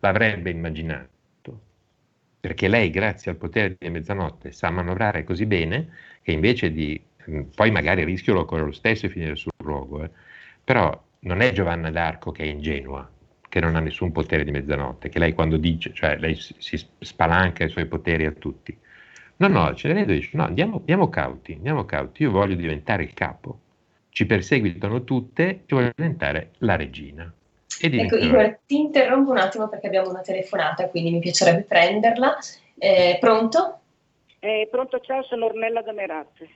l'avrebbe 0.00 0.50
immaginato, 0.50 1.60
perché 2.40 2.68
lei, 2.68 2.90
grazie 2.90 3.30
al 3.30 3.36
potere 3.36 3.76
di 3.78 3.90
mezzanotte, 3.90 4.52
sa 4.52 4.70
manovrare 4.70 5.24
così 5.24 5.46
bene 5.46 5.88
che 6.22 6.32
invece 6.32 6.72
di, 6.72 7.00
mh, 7.26 7.40
poi 7.54 7.70
magari 7.70 8.00
il 8.00 8.06
rischio 8.06 8.34
lo 8.34 8.44
corre 8.44 8.64
lo 8.64 8.72
stesso 8.72 9.06
e 9.06 9.10
finire 9.10 9.36
sul 9.36 9.50
rogo, 9.58 10.02
eh, 10.04 10.10
però 10.64 10.98
non 11.20 11.40
è 11.40 11.52
Giovanna 11.52 11.90
d'Arco 11.90 12.30
che 12.32 12.42
è 12.44 12.46
ingenua, 12.46 13.08
che 13.48 13.60
non 13.60 13.76
ha 13.76 13.80
nessun 13.80 14.12
potere 14.12 14.44
di 14.44 14.50
mezzanotte, 14.50 15.08
che 15.08 15.18
lei 15.18 15.32
quando 15.34 15.56
dice, 15.56 15.92
cioè 15.92 16.16
lei 16.18 16.34
si, 16.36 16.54
si 16.58 16.78
spalanca 17.00 17.64
i 17.64 17.68
suoi 17.68 17.86
poteri 17.86 18.24
a 18.26 18.32
tutti. 18.32 18.76
No, 19.38 19.48
no, 19.48 19.74
Cenerentola 19.74 20.16
dice, 20.16 20.30
no, 20.32 20.44
andiamo, 20.44 20.78
andiamo 20.78 21.08
cauti, 21.08 21.52
andiamo 21.52 21.84
cauti, 21.84 22.22
io 22.22 22.30
voglio 22.30 22.54
diventare 22.54 23.02
il 23.02 23.12
capo, 23.12 23.58
ci 24.08 24.24
perseguitano 24.24 25.04
tutte, 25.04 25.62
io 25.66 25.76
voglio 25.76 25.92
diventare 25.94 26.52
la 26.58 26.76
regina. 26.76 27.30
E 27.78 27.94
Ecco, 27.94 28.16
Igor, 28.16 28.60
ti 28.64 28.78
interrompo 28.78 29.30
un 29.30 29.38
attimo 29.38 29.68
perché 29.68 29.88
abbiamo 29.88 30.08
una 30.08 30.22
telefonata, 30.22 30.88
quindi 30.88 31.10
mi 31.10 31.18
piacerebbe 31.18 31.62
prenderla. 31.62 32.38
Eh, 32.78 33.18
pronto? 33.20 33.80
Eh, 34.38 34.68
pronto, 34.70 35.00
ciao, 35.00 35.22
sono 35.22 35.46
Ornella 35.46 35.82
da 35.82 35.92
Merazze. 35.92 36.48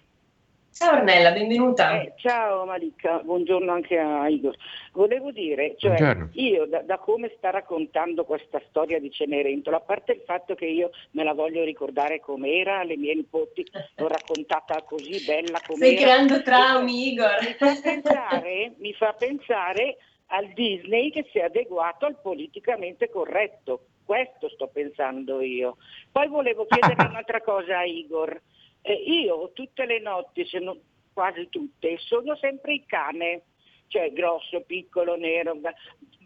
Ciao 0.73 0.97
Ornella, 0.99 1.33
benvenuta. 1.33 2.01
Eh, 2.01 2.12
ciao 2.16 2.64
Malika, 2.64 3.18
buongiorno 3.23 3.71
anche 3.73 3.99
a 3.99 4.29
Igor. 4.29 4.55
Volevo 4.93 5.31
dire, 5.31 5.75
cioè, 5.77 5.97
Buongiorno. 5.97 6.29
io 6.35 6.64
da, 6.66 6.81
da 6.83 6.97
come 6.99 7.33
sta 7.37 7.51
raccontando 7.51 8.25
questa 8.25 8.62
storia 8.68 8.99
di 8.99 9.11
Cenerentola, 9.11 9.77
a 9.79 9.81
parte 9.81 10.12
il 10.12 10.23
fatto 10.25 10.55
che 10.55 10.66
io 10.66 10.91
me 11.11 11.25
la 11.25 11.35
voglio 11.35 11.64
ricordare 11.64 12.21
com'era, 12.21 12.79
alle 12.79 12.97
mie 12.97 13.14
nipoti 13.14 13.66
l'ho 13.97 14.09
raccontata 14.09 14.81
così 14.83 15.23
bella 15.27 15.59
Stai 15.59 15.77
com'era. 15.77 16.01
creando 16.01 16.43
traumi, 16.43 17.12
Igor. 17.12 17.39
Mi 17.43 17.55
fa 17.59 17.75
pensare, 17.83 18.73
mi 18.79 18.93
fa 18.95 19.12
pensare 19.18 19.97
al 20.29 20.47
Disney 20.55 21.11
che 21.11 21.27
si 21.31 21.39
è 21.39 21.43
adeguato 21.43 22.07
al 22.07 22.16
politicamente 22.23 23.11
corretto. 23.11 23.87
Questo 24.05 24.49
sto 24.49 24.68
pensando 24.68 25.41
io. 25.41 25.77
Poi 26.11 26.27
volevo 26.29 26.66
chiedere 26.66 26.95
un'altra 27.11 27.41
cosa 27.43 27.79
a 27.79 27.85
Igor. 27.85 28.41
Eh, 28.83 28.93
io 28.93 29.53
tutte 29.53 29.85
le 29.85 30.01
notti, 30.01 30.47
se 30.47 30.59
non 30.59 30.78
quasi 31.12 31.49
tutte, 31.51 31.97
sono 31.99 32.37
sempre 32.37 32.74
il 32.74 32.85
cane, 32.87 33.43
cioè 33.89 34.12
grosso, 34.12 34.62
piccolo, 34.62 35.16
nero, 35.16 35.55
ma- 35.57 35.74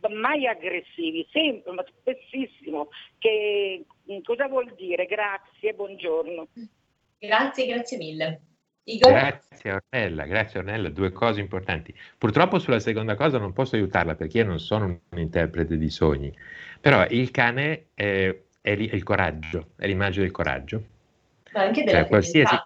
ma 0.01 0.09
mai 0.09 0.47
aggressivi, 0.47 1.27
sempre, 1.33 1.73
ma 1.73 1.85
spessissimo. 1.87 2.89
Che, 3.19 3.85
mm, 4.11 4.19
cosa 4.23 4.49
vuol 4.49 4.73
dire? 4.77 5.07
Grazie, 5.07 5.73
buongiorno. 5.73 6.49
Grazie, 7.19 7.67
grazie 7.67 7.97
mille. 7.97 8.41
Igor? 8.87 9.13
Grazie 9.13 9.73
Ornella, 9.73 10.27
grazie 10.27 10.59
Ornella, 10.59 10.91
due 10.91 11.11
cose 11.11 11.41
importanti. 11.41 11.95
Purtroppo 12.19 12.59
sulla 12.59 12.81
seconda 12.81 13.15
cosa 13.15 13.39
non 13.39 13.55
posso 13.55 13.77
aiutarla 13.77 14.15
perché 14.15 14.39
io 14.39 14.45
non 14.45 14.61
sono 14.61 15.01
un 15.09 15.19
interprete 15.19 15.79
di 15.79 15.89
sogni, 15.89 16.31
però 16.83 17.07
il 17.09 17.31
cane 17.31 17.87
è, 17.95 18.29
è 18.29 18.43
è 18.65 18.71
il 18.71 19.03
coraggio, 19.03 19.73
è 19.77 19.87
l'immagine 19.87 20.25
del 20.25 20.33
coraggio. 20.33 20.83
Ma 21.55 21.63
anche 21.63 21.85
della 21.85 22.01
Cioè, 22.01 22.09
qualsiasi-. 22.09 22.63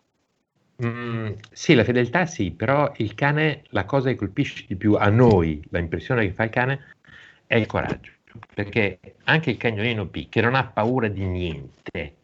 Mm, 0.84 1.32
sì, 1.53 1.74
la 1.74 1.84
fedeltà 1.84 2.24
sì, 2.26 2.53
però 2.53 2.93
il 2.99 3.14
cane, 3.14 3.62
la 3.70 3.84
cosa 3.84 4.11
che 4.11 4.16
colpisce 4.16 4.64
di 4.66 4.76
più 4.76 4.95
a 4.95 5.09
noi, 5.09 5.62
la 5.70 5.78
impressione 5.78 6.26
che 6.26 6.32
fa 6.32 6.45
il 6.45 6.51
cane, 6.51 6.95
è 7.47 7.57
il 7.57 7.66
coraggio. 7.66 8.12
Perché 8.55 9.01
anche 9.24 9.51
il 9.51 9.57
cagnolino 9.57 10.07
P, 10.07 10.28
che 10.28 10.41
non 10.41 10.55
ha 10.55 10.64
paura 10.64 11.09
di 11.09 11.24
niente, 11.24 12.14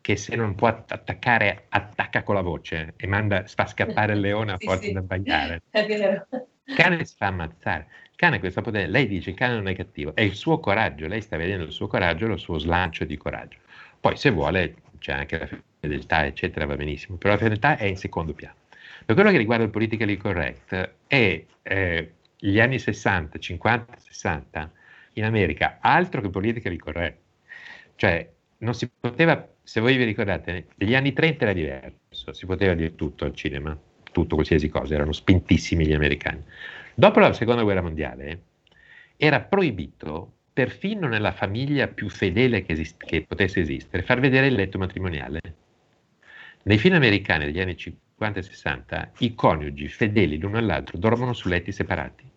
che 0.00 0.16
se 0.16 0.34
non 0.34 0.54
può 0.54 0.68
att- 0.68 0.92
attaccare, 0.92 1.66
attacca 1.68 2.22
con 2.22 2.36
la 2.36 2.40
voce 2.40 2.94
e 2.96 3.06
manda, 3.06 3.44
fa 3.46 3.66
scappare 3.66 4.14
il 4.14 4.20
leone 4.20 4.52
a 4.52 4.56
Sì, 4.58 4.66
forza 4.66 4.82
sì. 4.84 4.90
di 4.92 4.96
abbaiare. 4.96 5.62
È 5.70 5.86
vero. 5.86 6.26
Il 6.64 6.74
cane 6.74 7.04
si 7.04 7.14
fa 7.16 7.26
ammazzare. 7.26 7.88
Il 8.04 8.16
cane 8.16 8.38
questo 8.38 8.62
potere. 8.62 8.86
Lei 8.86 9.06
dice 9.06 9.30
il 9.30 9.36
cane 9.36 9.54
non 9.54 9.68
è 9.68 9.74
cattivo, 9.74 10.14
è 10.14 10.22
il 10.22 10.34
suo 10.34 10.58
coraggio. 10.58 11.06
Lei 11.06 11.20
sta 11.20 11.36
vedendo 11.36 11.64
il 11.64 11.72
suo 11.72 11.86
coraggio, 11.86 12.26
lo 12.26 12.36
suo 12.38 12.58
slancio 12.58 13.04
di 13.04 13.16
coraggio. 13.16 13.58
Poi, 14.00 14.16
se 14.16 14.30
vuole, 14.30 14.76
c'è 14.98 15.12
anche 15.12 15.38
la 15.38 15.48
fedeltà, 15.80 16.26
eccetera, 16.26 16.66
va 16.66 16.76
benissimo. 16.76 17.16
Però 17.16 17.32
la 17.32 17.38
fedeltà 17.38 17.76
è 17.76 17.84
in 17.84 17.96
secondo 17.96 18.32
piano. 18.32 18.54
Per 19.04 19.14
quello 19.14 19.30
che 19.30 19.38
riguarda 19.38 19.64
il 19.64 19.70
politically 19.70 20.16
correct, 20.16 20.94
è 21.06 21.44
eh, 21.62 22.12
gli 22.38 22.60
anni 22.60 22.78
60, 22.78 23.38
50, 23.38 23.96
60 23.98 24.72
in 25.14 25.24
America, 25.24 25.78
altro 25.80 26.20
che 26.20 26.30
politically 26.30 26.76
correct. 26.76 27.18
Cioè, 27.96 28.30
non 28.58 28.74
si 28.74 28.90
poteva, 28.98 29.46
se 29.62 29.80
voi 29.80 29.96
vi 29.96 30.04
ricordate, 30.04 30.66
negli 30.76 30.94
anni 30.94 31.12
30 31.12 31.44
era 31.44 31.52
diverso, 31.52 32.32
si 32.32 32.46
poteva 32.46 32.74
dire 32.74 32.94
tutto 32.94 33.24
al 33.24 33.34
cinema, 33.34 33.76
tutto, 34.12 34.34
qualsiasi 34.34 34.68
cosa, 34.68 34.94
erano 34.94 35.12
spintissimi 35.12 35.86
gli 35.86 35.92
americani. 35.92 36.42
Dopo 36.94 37.20
la 37.20 37.32
seconda 37.32 37.62
guerra 37.62 37.82
mondiale, 37.82 38.42
era 39.16 39.40
proibito 39.40 40.34
perfino 40.52 41.08
nella 41.08 41.32
famiglia 41.32 41.88
più 41.88 42.08
fedele 42.08 42.62
che, 42.62 42.72
esist- 42.72 43.04
che 43.04 43.24
potesse 43.26 43.60
esistere 43.60 44.02
far 44.02 44.20
vedere 44.20 44.46
il 44.48 44.54
letto 44.54 44.78
matrimoniale. 44.78 45.40
Nei 46.62 46.78
film 46.78 46.94
americani 46.94 47.46
degli 47.46 47.60
anni 47.60 47.76
50 47.76 48.38
e 48.38 48.42
60 48.42 49.10
i 49.18 49.34
coniugi 49.34 49.88
fedeli 49.88 50.38
l'uno 50.38 50.58
all'altro 50.58 50.98
dormono 50.98 51.32
su 51.32 51.48
letti 51.48 51.72
separati. 51.72 52.28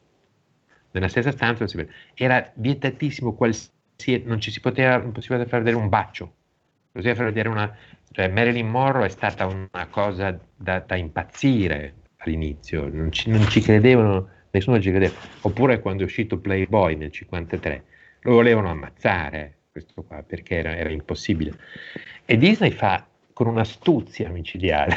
Nella 0.91 1.07
stessa 1.07 1.31
stanza 1.31 1.65
era 2.13 2.51
vietatissimo 2.55 3.33
qualsiasi 3.33 3.71
non 4.25 4.39
ci 4.39 4.51
si 4.51 4.59
poteva, 4.59 4.97
non 4.97 5.13
si 5.13 5.27
poteva 5.27 5.45
far 5.45 5.59
vedere 5.59 5.77
un 5.77 5.89
bacio, 5.89 6.33
poteva 6.91 7.15
far 7.15 7.25
vedere 7.25 7.49
una, 7.49 7.75
cioè 8.11 8.27
Marilyn 8.27 8.67
Monroe 8.67 9.05
è 9.05 9.09
stata 9.09 9.45
una 9.45 9.87
cosa 9.89 10.37
da, 10.55 10.79
da 10.79 10.95
impazzire 10.95 11.95
all'inizio, 12.17 12.89
non 12.91 13.11
ci, 13.11 13.29
non 13.29 13.47
ci, 13.49 13.61
credevano, 13.61 14.29
nessuno 14.51 14.79
ci 14.81 14.89
credeva. 14.89 15.13
Oppure 15.41 15.79
quando 15.79 16.03
è 16.03 16.05
uscito 16.05 16.37
Playboy 16.37 16.95
nel 16.95 17.11
53, 17.11 17.83
lo 18.21 18.33
volevano 18.33 18.69
ammazzare 18.69 19.57
questo 19.71 20.03
qua 20.03 20.21
perché 20.23 20.57
era, 20.57 20.75
era 20.75 20.89
impossibile. 20.89 21.57
E 22.25 22.37
Disney 22.37 22.71
fa 22.71 23.05
con 23.33 23.47
un'astuzia 23.47 24.29
micidiale, 24.29 24.95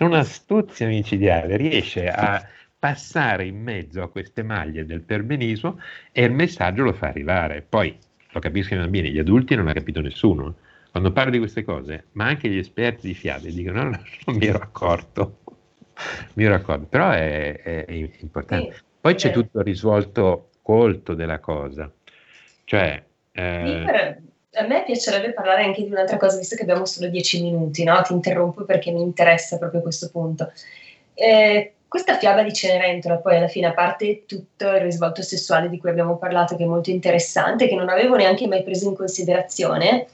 un'astuzia 0.00 0.86
micidiale, 0.86 1.56
riesce 1.56 2.08
a 2.08 2.44
passare 2.78 3.46
in 3.46 3.60
mezzo 3.60 4.02
a 4.02 4.08
queste 4.08 4.42
maglie 4.42 4.84
del 4.84 5.02
perbenismo 5.02 5.80
e 6.12 6.24
il 6.24 6.32
messaggio 6.32 6.82
lo 6.82 6.92
fa 6.92 7.08
arrivare. 7.08 7.64
Poi 7.66 7.96
lo 8.30 8.40
capiscono 8.40 8.80
i 8.80 8.82
bambini, 8.84 9.10
gli 9.10 9.18
adulti 9.18 9.54
non 9.54 9.68
ha 9.68 9.72
capito 9.72 10.00
nessuno. 10.00 10.56
Quando 10.90 11.12
parlo 11.12 11.30
di 11.30 11.38
queste 11.38 11.64
cose, 11.64 12.06
ma 12.12 12.26
anche 12.26 12.48
gli 12.48 12.58
esperti 12.58 13.06
di 13.08 13.14
fiabe 13.14 13.52
dicono 13.52 13.82
no, 13.82 13.90
no, 13.90 14.02
non 14.26 14.36
mi 14.36 14.46
ero 14.46 14.58
accorto, 14.58 15.38
mi 16.34 16.44
ero 16.44 16.54
accorto, 16.54 16.86
però 16.86 17.10
è, 17.10 17.60
è, 17.60 17.84
è 17.84 17.92
importante. 18.20 18.72
Sì, 18.74 18.82
Poi 19.00 19.14
c'è 19.14 19.30
tutto 19.30 19.58
il 19.58 19.64
risvolto 19.64 20.50
colto 20.62 21.14
della 21.14 21.38
cosa, 21.38 21.92
cioè... 22.64 23.04
Eh, 23.32 24.16
a 24.52 24.66
me 24.66 24.82
piacerebbe 24.84 25.32
parlare 25.32 25.64
anche 25.64 25.82
di 25.82 25.90
un'altra 25.90 26.16
cosa, 26.16 26.38
visto 26.38 26.56
che 26.56 26.62
abbiamo 26.62 26.86
solo 26.86 27.08
dieci 27.08 27.42
minuti, 27.42 27.84
no? 27.84 28.00
ti 28.02 28.12
interrompo 28.12 28.64
perché 28.64 28.90
mi 28.90 29.02
interessa 29.02 29.58
proprio 29.58 29.82
questo 29.82 30.08
punto. 30.10 30.52
Eh, 31.14 31.74
questa 31.88 32.18
fiaba 32.18 32.42
di 32.42 32.52
Cenerentola, 32.52 33.16
poi 33.16 33.36
alla 33.36 33.48
fine, 33.48 33.66
a 33.66 33.72
parte 33.72 34.24
tutto 34.26 34.68
il 34.68 34.80
risvolto 34.80 35.22
sessuale 35.22 35.68
di 35.68 35.78
cui 35.78 35.90
abbiamo 35.90 36.18
parlato, 36.18 36.56
che 36.56 36.64
è 36.64 36.66
molto 36.66 36.90
interessante, 36.90 37.66
che 37.66 37.74
non 37.74 37.88
avevo 37.88 38.16
neanche 38.16 38.46
mai 38.46 38.62
preso 38.62 38.88
in 38.88 38.94
considerazione, 38.94 40.06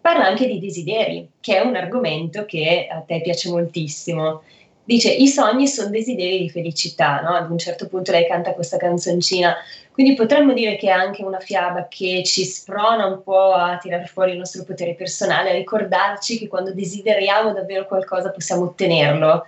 parla 0.00 0.26
anche 0.26 0.46
di 0.46 0.58
desideri, 0.58 1.28
che 1.40 1.56
è 1.56 1.60
un 1.60 1.76
argomento 1.76 2.44
che 2.44 2.88
a 2.90 3.00
te 3.00 3.20
piace 3.20 3.50
moltissimo. 3.50 4.42
Dice, 4.88 5.12
i 5.12 5.28
sogni 5.28 5.66
sono 5.66 5.90
desideri 5.90 6.38
di 6.38 6.48
felicità, 6.48 7.20
no? 7.20 7.34
Ad 7.34 7.50
un 7.50 7.58
certo 7.58 7.88
punto 7.88 8.10
lei 8.10 8.26
canta 8.26 8.54
questa 8.54 8.78
canzoncina, 8.78 9.54
quindi 9.92 10.14
potremmo 10.14 10.54
dire 10.54 10.76
che 10.76 10.86
è 10.86 10.92
anche 10.92 11.22
una 11.22 11.40
fiaba 11.40 11.88
che 11.90 12.22
ci 12.24 12.42
sprona 12.44 13.04
un 13.04 13.22
po' 13.22 13.52
a 13.52 13.76
tirar 13.76 14.08
fuori 14.08 14.30
il 14.30 14.38
nostro 14.38 14.64
potere 14.64 14.94
personale, 14.94 15.50
a 15.50 15.52
ricordarci 15.52 16.38
che 16.38 16.48
quando 16.48 16.72
desideriamo 16.72 17.52
davvero 17.52 17.84
qualcosa 17.84 18.30
possiamo 18.30 18.62
ottenerlo. 18.62 19.46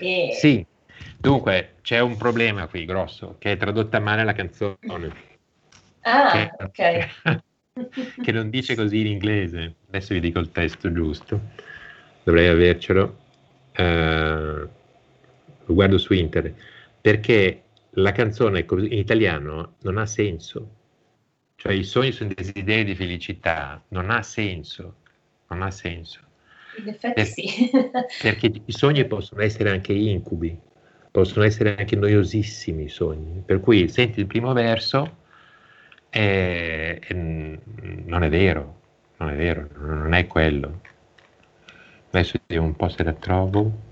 E... 0.00 0.30
Sì, 0.32 0.66
dunque 1.16 1.74
c'è 1.82 2.00
un 2.00 2.16
problema 2.16 2.66
qui 2.66 2.84
grosso, 2.84 3.36
che 3.38 3.52
è 3.52 3.56
tradotta 3.56 4.00
male 4.00 4.24
la 4.24 4.32
canzone. 4.32 4.76
Ah, 6.00 6.32
che... 6.32 6.64
ok. 6.64 7.42
che 8.24 8.32
non 8.32 8.50
dice 8.50 8.74
così 8.74 8.98
in 8.98 9.06
inglese. 9.06 9.74
Adesso 9.86 10.14
vi 10.14 10.20
dico 10.20 10.40
il 10.40 10.50
testo 10.50 10.90
giusto, 10.90 11.38
dovrei 12.24 12.48
avercelo. 12.48 13.18
Uh, 13.78 14.68
lo 15.70 15.74
guardo 15.74 15.98
su 15.98 16.12
internet 16.12 16.54
perché 17.00 17.62
la 17.94 18.12
canzone 18.12 18.66
in 18.68 18.92
italiano 18.92 19.76
non 19.82 19.96
ha 19.96 20.06
senso. 20.06 20.76
Cioè 21.56 21.72
i 21.72 21.84
sogni 21.84 22.12
sono 22.12 22.32
desideri 22.34 22.84
di 22.84 22.94
felicità, 22.94 23.82
non 23.88 24.10
ha 24.10 24.22
senso, 24.22 24.96
non 25.48 25.62
ha 25.62 25.70
senso. 25.70 26.20
In 26.78 26.88
effetti 26.88 27.14
per, 27.14 27.26
sì. 27.26 27.70
perché 28.22 28.52
i 28.64 28.72
sogni 28.72 29.04
possono 29.06 29.42
essere 29.42 29.70
anche 29.70 29.92
incubi, 29.92 30.58
possono 31.10 31.44
essere 31.44 31.76
anche 31.76 31.96
noiosissimi 31.96 32.84
i 32.84 32.88
sogni. 32.88 33.42
Per 33.44 33.60
cui 33.60 33.88
senti 33.88 34.20
il 34.20 34.26
primo 34.26 34.52
verso 34.52 35.18
e, 36.08 37.00
e 37.06 37.14
non 37.14 38.22
è 38.22 38.28
vero, 38.28 38.80
non 39.18 39.30
è 39.30 39.36
vero, 39.36 39.68
non 39.76 40.14
è 40.14 40.26
quello. 40.26 40.80
Adesso 42.10 42.38
vediamo 42.46 42.68
un 42.68 42.76
po' 42.76 42.88
se 42.88 43.04
la 43.04 43.12
trovo. 43.12 43.88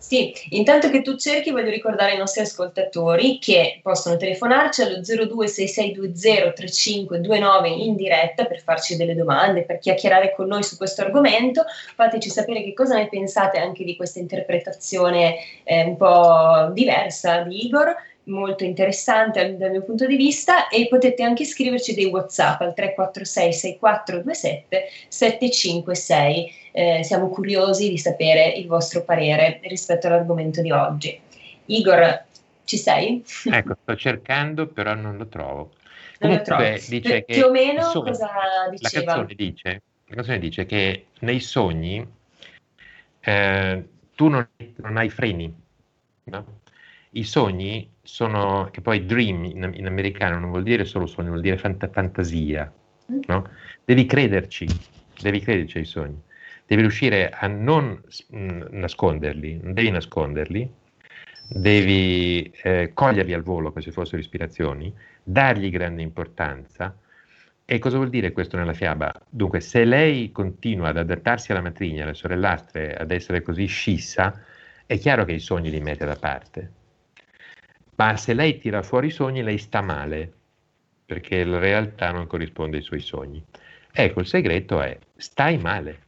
Sì, 0.00 0.32
intanto 0.48 0.88
che 0.88 1.02
tu 1.02 1.16
cerchi 1.16 1.50
voglio 1.50 1.68
ricordare 1.68 2.12
ai 2.12 2.16
nostri 2.16 2.40
ascoltatori 2.40 3.38
che 3.38 3.80
possono 3.82 4.16
telefonarci 4.16 4.80
allo 4.80 5.00
0266203529 5.00 7.66
in 7.66 7.96
diretta 7.96 8.46
per 8.46 8.62
farci 8.62 8.96
delle 8.96 9.14
domande, 9.14 9.64
per 9.64 9.78
chiacchierare 9.78 10.32
con 10.34 10.46
noi 10.46 10.62
su 10.62 10.78
questo 10.78 11.02
argomento. 11.02 11.64
Fateci 11.94 12.30
sapere 12.30 12.62
che 12.62 12.72
cosa 12.72 12.94
ne 12.94 13.08
pensate 13.08 13.58
anche 13.58 13.84
di 13.84 13.94
questa 13.94 14.20
interpretazione 14.20 15.34
eh, 15.64 15.84
un 15.84 15.98
po' 15.98 16.70
diversa 16.72 17.42
di 17.42 17.66
Igor 17.66 17.94
molto 18.30 18.64
interessante 18.64 19.56
dal 19.56 19.70
mio 19.70 19.82
punto 19.82 20.06
di 20.06 20.16
vista 20.16 20.68
e 20.68 20.88
potete 20.88 21.22
anche 21.22 21.44
scriverci 21.44 21.94
dei 21.94 22.06
whatsapp 22.06 22.60
al 22.62 22.72
346 22.72 23.52
6427 23.52 24.88
756 25.08 26.52
eh, 26.72 27.02
siamo 27.02 27.28
curiosi 27.28 27.90
di 27.90 27.98
sapere 27.98 28.48
il 28.48 28.66
vostro 28.66 29.04
parere 29.04 29.60
rispetto 29.64 30.06
all'argomento 30.06 30.62
di 30.62 30.70
oggi 30.70 31.20
Igor 31.66 32.24
ci 32.64 32.78
sei? 32.78 33.22
ecco 33.44 33.76
sto 33.82 33.96
cercando 33.96 34.66
però 34.68 34.94
non 34.94 35.16
lo 35.16 35.26
trovo 35.26 35.72
non 36.20 36.42
Comunque, 36.44 36.72
lo 36.72 36.84
dice 36.88 37.24
che 37.24 37.34
più 37.34 37.46
o 37.46 37.50
meno 37.50 37.82
sogni, 37.82 38.10
cosa 38.10 38.28
diceva? 38.70 39.04
La 39.04 39.12
canzone 39.12 39.34
dice, 39.34 39.82
la 40.06 40.14
canzone 40.14 40.38
dice 40.38 40.66
che 40.66 41.06
nei 41.20 41.40
sogni 41.40 42.06
eh, 43.20 43.84
tu 44.14 44.28
non, 44.28 44.48
non 44.76 44.96
hai 44.96 45.08
freni 45.10 45.52
no? 46.24 46.58
I 47.12 47.24
sogni 47.24 47.90
sono, 48.02 48.68
che 48.70 48.80
poi 48.80 49.04
dream 49.04 49.44
in, 49.44 49.70
in, 49.74 49.86
americano 49.86 50.38
non 50.38 50.50
vuol 50.50 50.62
dire 50.62 50.84
solo 50.84 51.06
sogno, 51.06 51.30
vuol 51.30 51.40
dire 51.40 51.56
fant- 51.56 51.90
fantasia, 51.90 52.72
no? 53.26 53.48
Devi 53.84 54.06
crederci, 54.06 54.66
devi 55.20 55.40
crederci 55.40 55.78
ai 55.78 55.84
sogni, 55.84 56.20
devi 56.66 56.82
riuscire 56.82 57.30
a 57.30 57.48
non 57.48 58.00
mh, 58.28 58.66
nasconderli, 58.70 59.60
non 59.60 59.72
devi 59.72 59.90
nasconderli, 59.90 60.72
devi 61.48 62.48
eh, 62.62 62.92
coglierli 62.94 63.32
al 63.32 63.42
volo 63.42 63.70
come 63.70 63.82
se 63.82 63.90
fossero 63.90 64.20
ispirazioni, 64.20 64.94
dargli 65.22 65.70
grande 65.70 66.02
importanza. 66.02 66.96
E 67.64 67.78
cosa 67.78 67.96
vuol 67.96 68.10
dire 68.10 68.32
questo 68.32 68.56
nella 68.56 68.72
fiaba? 68.72 69.12
Dunque, 69.28 69.60
se 69.60 69.84
lei 69.84 70.32
continua 70.32 70.88
ad 70.88 70.96
adattarsi 70.96 71.52
alla 71.52 71.60
matrigna, 71.60 72.02
alle 72.02 72.14
sorellastre, 72.14 72.94
ad 72.94 73.12
essere 73.12 73.42
così 73.42 73.66
scissa, 73.66 74.42
è 74.86 74.98
chiaro 74.98 75.24
che 75.24 75.32
i 75.32 75.38
sogni 75.38 75.70
li 75.70 75.80
mette 75.80 76.04
da 76.04 76.16
parte 76.16 76.78
ma 78.00 78.16
se 78.16 78.32
lei 78.32 78.56
tira 78.56 78.82
fuori 78.82 79.08
i 79.08 79.10
sogni 79.10 79.42
lei 79.42 79.58
sta 79.58 79.82
male, 79.82 80.32
perché 81.04 81.44
la 81.44 81.58
realtà 81.58 82.10
non 82.10 82.26
corrisponde 82.26 82.78
ai 82.78 82.82
suoi 82.82 83.00
sogni. 83.00 83.44
Ecco, 83.92 84.20
il 84.20 84.26
segreto 84.26 84.80
è 84.80 84.98
stai 85.16 85.58
male. 85.58 85.98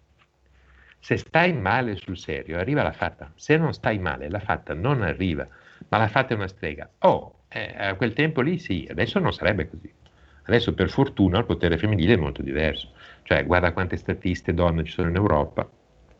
Se 1.00 1.18
stai 1.18 1.52
male 1.52 1.96
sul 1.96 2.16
serio, 2.16 2.56
arriva 2.56 2.82
la 2.82 2.92
fatta. 2.92 3.30
Se 3.34 3.58
non 3.58 3.74
stai 3.74 3.98
male, 3.98 4.30
la 4.30 4.40
fatta 4.40 4.72
non 4.72 5.02
arriva, 5.02 5.46
ma 5.88 5.98
la 5.98 6.08
fatta 6.08 6.32
è 6.32 6.36
una 6.36 6.48
strega. 6.48 6.88
Oh, 7.00 7.42
eh, 7.48 7.74
a 7.76 7.94
quel 7.96 8.14
tempo 8.14 8.40
lì 8.40 8.58
sì, 8.58 8.88
adesso 8.90 9.18
non 9.18 9.34
sarebbe 9.34 9.68
così. 9.68 9.92
Adesso 10.44 10.72
per 10.72 10.88
fortuna 10.88 11.40
il 11.40 11.44
potere 11.44 11.76
femminile 11.76 12.14
è 12.14 12.16
molto 12.16 12.40
diverso. 12.40 12.92
Cioè, 13.24 13.44
guarda 13.44 13.74
quante 13.74 13.98
statiste 13.98 14.54
donne 14.54 14.84
ci 14.84 14.92
sono 14.92 15.10
in 15.10 15.16
Europa, 15.16 15.68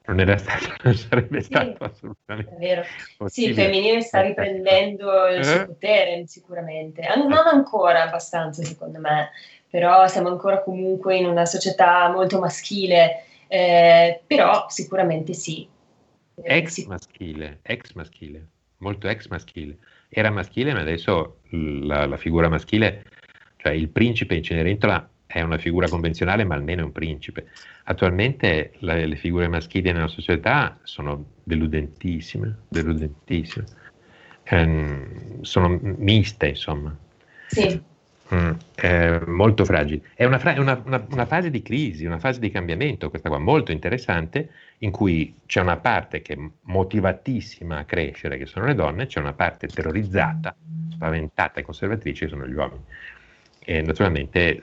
non, 0.06 0.20
era 0.20 0.36
stato, 0.36 0.66
non 0.82 0.94
sarebbe 0.94 1.40
sì, 1.40 1.46
stato 1.46 1.84
assolutamente. 1.84 2.54
È 2.54 2.58
vero. 2.58 2.82
Sì, 3.26 3.48
il 3.48 3.54
femminile 3.54 4.00
sta 4.00 4.20
riprendendo 4.20 5.26
il 5.28 5.44
suo 5.44 5.60
eh? 5.60 5.66
potere 5.66 6.24
sicuramente, 6.26 7.02
non 7.16 7.32
ancora 7.32 8.02
abbastanza 8.02 8.62
secondo 8.62 8.98
me, 8.98 9.30
però 9.68 10.06
siamo 10.08 10.28
ancora 10.28 10.62
comunque 10.62 11.16
in 11.16 11.26
una 11.26 11.44
società 11.44 12.10
molto 12.10 12.38
maschile, 12.38 13.24
eh, 13.48 14.22
però 14.26 14.66
sicuramente 14.68 15.32
sì. 15.34 15.68
Ex 16.42 16.68
sì. 16.70 16.86
maschile, 16.86 17.60
ex 17.62 17.92
maschile, 17.92 18.48
molto 18.78 19.08
ex 19.08 19.28
maschile. 19.28 19.78
Era 20.08 20.30
maschile, 20.30 20.72
ma 20.72 20.80
adesso 20.80 21.40
la, 21.50 22.06
la 22.06 22.16
figura 22.16 22.48
maschile, 22.48 23.04
cioè 23.56 23.72
il 23.72 23.88
principe 23.88 24.34
in 24.34 24.42
Cenerentola 24.42 25.08
è 25.32 25.40
una 25.40 25.58
figura 25.58 25.88
convenzionale, 25.88 26.44
ma 26.44 26.54
almeno 26.54 26.82
è 26.82 26.84
un 26.84 26.92
principe. 26.92 27.46
Attualmente 27.84 28.72
le, 28.78 29.06
le 29.06 29.16
figure 29.16 29.48
maschili 29.48 29.90
nella 29.92 30.08
società 30.08 30.78
sono 30.82 31.24
deludentissime, 31.42 32.58
deludentissime. 32.68 33.64
Ehm, 34.44 35.40
sono 35.42 35.78
miste, 35.80 36.48
insomma. 36.48 36.96
Sì. 37.46 37.82
Mm, 38.34 38.52
eh, 38.76 39.20
molto 39.26 39.64
fragili. 39.64 40.02
È 40.14 40.24
una, 40.24 40.38
fra- 40.38 40.58
una, 40.58 40.80
una, 40.84 41.06
una, 41.10 41.26
fase 41.26 41.50
di 41.50 41.60
crisi, 41.60 42.06
una 42.06 42.18
fase 42.18 42.40
di 42.40 42.50
cambiamento, 42.50 43.10
questa 43.10 43.28
qua 43.28 43.38
molto 43.38 43.72
interessante, 43.72 44.50
in 44.78 44.90
cui 44.90 45.34
c'è 45.46 45.60
una 45.60 45.76
parte 45.76 46.22
che 46.22 46.34
è 46.34 46.38
motivatissima 46.62 47.78
a 47.78 47.84
crescere, 47.84 48.38
che 48.38 48.46
sono 48.46 48.66
le 48.66 48.74
donne, 48.74 49.06
c'è 49.06 49.20
una 49.20 49.34
parte 49.34 49.66
terrorizzata 49.66 50.54
spaventata 51.02 51.58
e 51.58 51.62
conservatrice 51.64 52.28
sono 52.28 52.46
gli 52.46 52.54
uomini. 52.54 52.84
E 53.64 53.82
naturalmente 53.82 54.60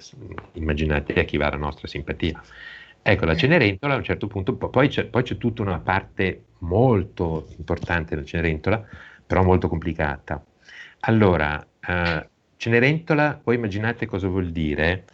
immaginate 0.54 1.14
a 1.14 1.24
chi 1.24 1.38
va 1.38 1.50
la 1.50 1.58
nostra 1.58 1.88
simpatia. 1.88 2.42
Ecco, 3.02 3.26
la 3.26 3.36
Cenerentola 3.36 3.94
a 3.94 3.98
un 3.98 4.04
certo 4.04 4.28
punto, 4.28 4.56
poi 4.56 4.90
c'è, 4.90 5.06
poi 5.06 5.24
c'è 5.24 5.38
tutta 5.38 5.62
una 5.62 5.80
parte 5.80 6.44
molto 6.60 7.48
importante 7.58 8.14
della 8.14 8.26
Cenerentola, 8.26 8.86
però 9.26 9.44
molto 9.44 9.70
complicata. 9.70 10.44
Allora, 11.02 11.66
eh, 11.88 12.30
Cenerentola, 12.58 13.40
voi 13.44 13.56
immaginate 13.56 14.06
cosa 14.06 14.28
vuol 14.28 14.52
dire 14.52 15.06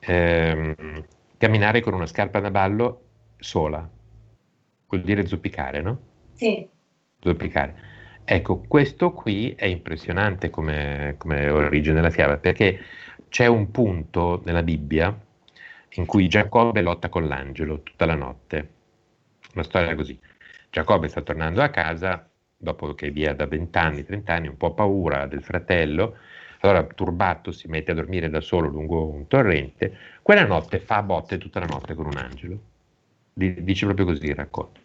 ehm, 0.00 0.74
camminare 1.38 1.80
con 1.80 1.94
una 1.94 2.06
scarpa 2.06 2.40
da 2.40 2.50
ballo 2.50 3.04
sola, 3.38 3.88
vuol 4.88 5.02
dire 5.02 5.24
zoppicare, 5.26 5.80
no? 5.82 6.00
Sì. 6.34 6.68
Zoppicare. 7.20 7.88
Ecco, 8.24 8.64
questo 8.66 9.12
qui 9.12 9.54
è 9.56 9.66
impressionante 9.66 10.50
come, 10.50 11.14
come 11.16 11.48
origine 11.48 11.94
della 11.94 12.10
fiaba, 12.10 12.38
perché 12.38 12.78
c'è 13.28 13.46
un 13.46 13.70
punto 13.70 14.42
nella 14.44 14.62
Bibbia 14.62 15.16
in 15.94 16.06
cui 16.06 16.28
Giacobbe 16.28 16.82
lotta 16.82 17.08
con 17.08 17.26
l'angelo 17.26 17.82
tutta 17.82 18.06
la 18.06 18.14
notte. 18.14 18.68
Una 19.54 19.64
storia 19.64 19.94
così. 19.94 20.18
Giacobbe 20.70 21.08
sta 21.08 21.22
tornando 21.22 21.62
a 21.62 21.68
casa, 21.68 22.28
dopo 22.56 22.94
che 22.94 23.08
è 23.08 23.12
via 23.12 23.34
da 23.34 23.46
20 23.46 23.78
anni, 23.78 24.04
30 24.04 24.32
anni, 24.32 24.48
un 24.48 24.56
po' 24.56 24.72
paura 24.72 25.26
del 25.26 25.42
fratello, 25.42 26.16
allora 26.60 26.84
turbato 26.84 27.52
si 27.52 27.68
mette 27.68 27.92
a 27.92 27.94
dormire 27.94 28.28
da 28.28 28.40
solo 28.40 28.68
lungo 28.68 29.08
un 29.08 29.26
torrente, 29.26 29.96
quella 30.22 30.44
notte 30.44 30.78
fa 30.78 31.02
botte 31.02 31.38
tutta 31.38 31.58
la 31.58 31.66
notte 31.66 31.94
con 31.94 32.06
un 32.06 32.16
angelo. 32.16 32.58
Dice 33.32 33.86
proprio 33.86 34.06
così 34.06 34.26
il 34.26 34.34
racconto. 34.34 34.80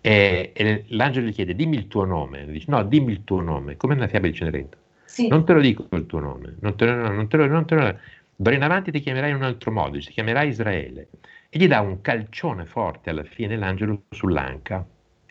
E, 0.00 0.52
e, 0.54 0.84
l'angelo 0.88 1.26
gli 1.26 1.32
chiede 1.32 1.54
dimmi 1.54 1.76
il 1.76 1.88
tuo 1.88 2.04
nome, 2.04 2.46
dice 2.46 2.70
no 2.70 2.82
dimmi 2.82 3.12
il 3.12 3.24
tuo 3.24 3.40
nome, 3.40 3.76
come 3.76 3.94
nella 3.94 4.08
fiaba 4.08 4.26
di 4.26 4.34
Cenerentola. 4.34 4.82
Sì. 5.14 5.28
Non 5.28 5.44
te 5.44 5.52
lo 5.52 5.60
dico 5.60 5.86
il 5.92 6.06
tuo 6.06 6.18
nome, 6.18 6.56
non 6.58 6.74
te 6.74 6.86
lo, 6.86 7.08
non 7.12 7.28
te 7.28 7.36
lo, 7.36 7.46
non 7.46 7.64
te 7.66 7.94
in 8.52 8.62
avanti 8.64 8.90
ti 8.90 8.98
chiamerai 8.98 9.30
in 9.30 9.36
un 9.36 9.44
altro 9.44 9.70
modo, 9.70 10.00
si 10.00 10.10
chiamerà 10.10 10.42
Israele. 10.42 11.06
E 11.48 11.56
gli 11.56 11.68
dà 11.68 11.80
un 11.82 12.00
calcione 12.00 12.66
forte 12.66 13.10
alla 13.10 13.22
fine 13.22 13.56
l'angelo 13.56 14.06
sull'anca, 14.10 14.84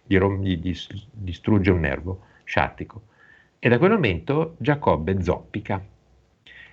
gli, 0.05 0.17
gli, 0.17 0.57
gli 0.61 0.75
distrugge 1.11 1.71
un 1.71 1.81
nervo 1.81 2.21
sciattico. 2.45 3.07
E 3.59 3.67
da 3.67 3.77
quel 3.77 3.91
momento 3.91 4.55
Giacobbe 4.57 5.21
zoppica 5.21 5.85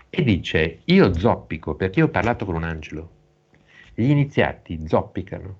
e 0.09 0.23
dice 0.23 0.83
io 0.85 1.13
zoppico 1.13 1.75
perché 1.75 2.03
ho 2.03 2.09
parlato 2.11 2.45
con 2.45 2.55
un 2.55 2.63
angelo. 2.63 3.11
Gli 3.93 4.09
iniziati 4.09 4.87
zoppicano, 4.87 5.57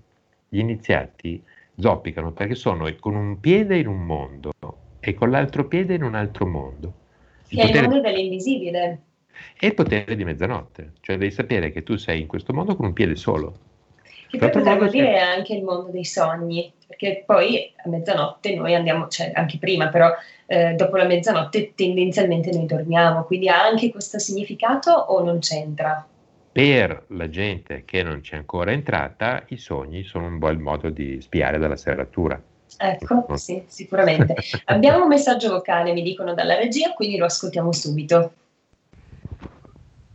gli 0.49 0.61
iniziati 0.61 1.43
zoppicano 1.77 2.31
perché 2.31 2.55
sono 2.55 2.89
con 3.01 3.17
un 3.17 3.41
piede 3.41 3.77
in 3.77 3.89
un 3.89 4.07
mondo 4.07 4.53
e 5.01 5.15
con 5.15 5.31
l'altro 5.31 5.67
piede 5.67 5.95
in 5.95 6.05
un 6.05 6.15
altro 6.15 6.47
mondo. 6.47 7.00
Il 7.51 7.59
che 7.59 7.71
è 7.71 7.77
il 7.77 7.89
mondo 7.89 8.01
dell'invisibile. 8.01 9.01
E 9.59 9.67
il 9.69 9.75
potere 9.75 10.17
di 10.17 10.25
mezzanotte, 10.25 10.93
cioè 11.01 11.17
devi 11.17 11.31
sapere 11.31 11.71
che 11.71 11.83
tu 11.83 11.97
sei 11.97 12.21
in 12.21 12.27
questo 12.27 12.53
mondo 12.53 12.77
con 12.77 12.87
un 12.87 12.93
piede 12.93 13.17
solo. 13.17 13.55
Che 14.29 14.39
poi 14.39 14.51
potremmo 14.51 14.89
dire 14.89 15.15
è 15.15 15.19
anche 15.19 15.55
il 15.55 15.65
mondo 15.65 15.91
dei 15.91 16.05
sogni, 16.05 16.73
perché 16.87 17.25
poi 17.27 17.73
a 17.85 17.89
mezzanotte 17.89 18.55
noi 18.55 18.75
andiamo, 18.75 19.09
cioè 19.09 19.33
anche 19.35 19.59
prima, 19.59 19.89
però 19.89 20.09
eh, 20.47 20.75
dopo 20.75 20.97
la 20.97 21.05
mezzanotte 21.05 21.75
tendenzialmente 21.75 22.51
noi 22.53 22.67
dormiamo, 22.67 23.25
quindi 23.25 23.49
ha 23.49 23.65
anche 23.65 23.91
questo 23.91 24.19
significato 24.19 24.93
o 24.93 25.23
non 25.25 25.41
c'entra? 25.41 26.07
per 26.53 27.05
la 27.09 27.29
gente 27.29 27.85
che 27.85 28.03
non 28.03 28.21
c'è 28.21 28.37
ancora 28.37 28.73
entrata, 28.73 29.45
i 29.49 29.57
sogni 29.57 30.03
sono 30.03 30.27
un 30.27 30.39
bel 30.39 30.59
modo 30.59 30.91
di 30.91 31.21
spiare 31.21 31.59
dalla 31.59 31.77
serratura. 31.77 32.43
Ecco, 32.83 33.37
sì, 33.37 33.63
sicuramente. 33.67 34.35
Abbiamo 34.65 35.03
un 35.03 35.09
messaggio 35.09 35.51
vocale, 35.51 35.93
mi 35.93 36.01
dicono 36.01 36.33
dalla 36.33 36.57
regia, 36.57 36.95
quindi 36.95 37.19
lo 37.19 37.27
ascoltiamo 37.27 37.73
subito. 37.73 38.33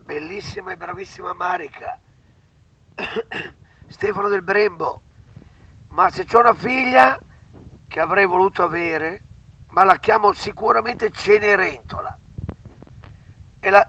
Bellissima 0.04 0.72
e 0.72 0.76
bravissima 0.76 1.34
Marica. 1.34 2.00
Stefano 3.86 4.30
del 4.30 4.42
Brembo. 4.42 5.02
Ma 5.90 6.10
se 6.10 6.26
c'ho 6.26 6.40
una 6.40 6.56
figlia 6.56 7.20
che 7.88 8.00
avrei 8.00 8.26
voluto 8.26 8.64
avere, 8.64 9.22
ma 9.68 9.84
la 9.84 10.00
chiamo 10.00 10.34
sicuramente 10.34 11.12
Cenerentola. 11.12 12.18
E 13.60 13.70
la, 13.70 13.88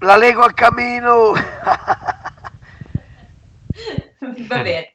la 0.00 0.16
lego 0.18 0.42
al 0.42 0.52
camino. 0.52 1.32
Va 4.48 4.62
bene. 4.62 4.92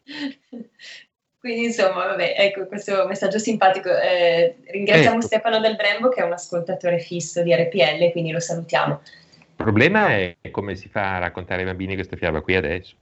Quindi 1.40 1.66
insomma, 1.66 2.06
vabbè, 2.06 2.36
ecco 2.38 2.66
questo 2.68 3.06
messaggio 3.08 3.40
simpatico. 3.40 3.90
Eh, 3.90 4.58
ringraziamo 4.66 5.18
ecco. 5.18 5.26
Stefano 5.26 5.60
Del 5.60 5.78
Brembo 5.78 6.10
che 6.10 6.22
è 6.22 6.26
un 6.26 6.34
ascoltatore 6.34 7.00
fisso 7.00 7.42
di 7.44 7.54
RPL, 7.54 8.12
quindi 8.12 8.32
lo 8.32 8.42
salutiamo. 8.42 9.02
Il 9.38 9.56
problema 9.56 10.10
è 10.16 10.36
come 10.52 10.76
si 10.76 10.90
fa 10.90 11.16
a 11.16 11.20
raccontare 11.20 11.62
ai 11.62 11.68
bambini 11.68 11.96
questa 11.96 12.18
fiaba 12.18 12.42
qui 12.42 12.56
adesso. 12.56 12.96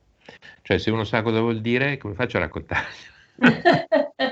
Cioè, 0.61 0.77
se 0.77 0.91
uno 0.91 1.03
sa 1.03 1.21
cosa 1.21 1.39
vuol 1.39 1.61
dire, 1.61 1.97
come 1.97 2.13
faccio 2.13 2.38
a 2.38 2.41
raccontarlo? 2.41 2.88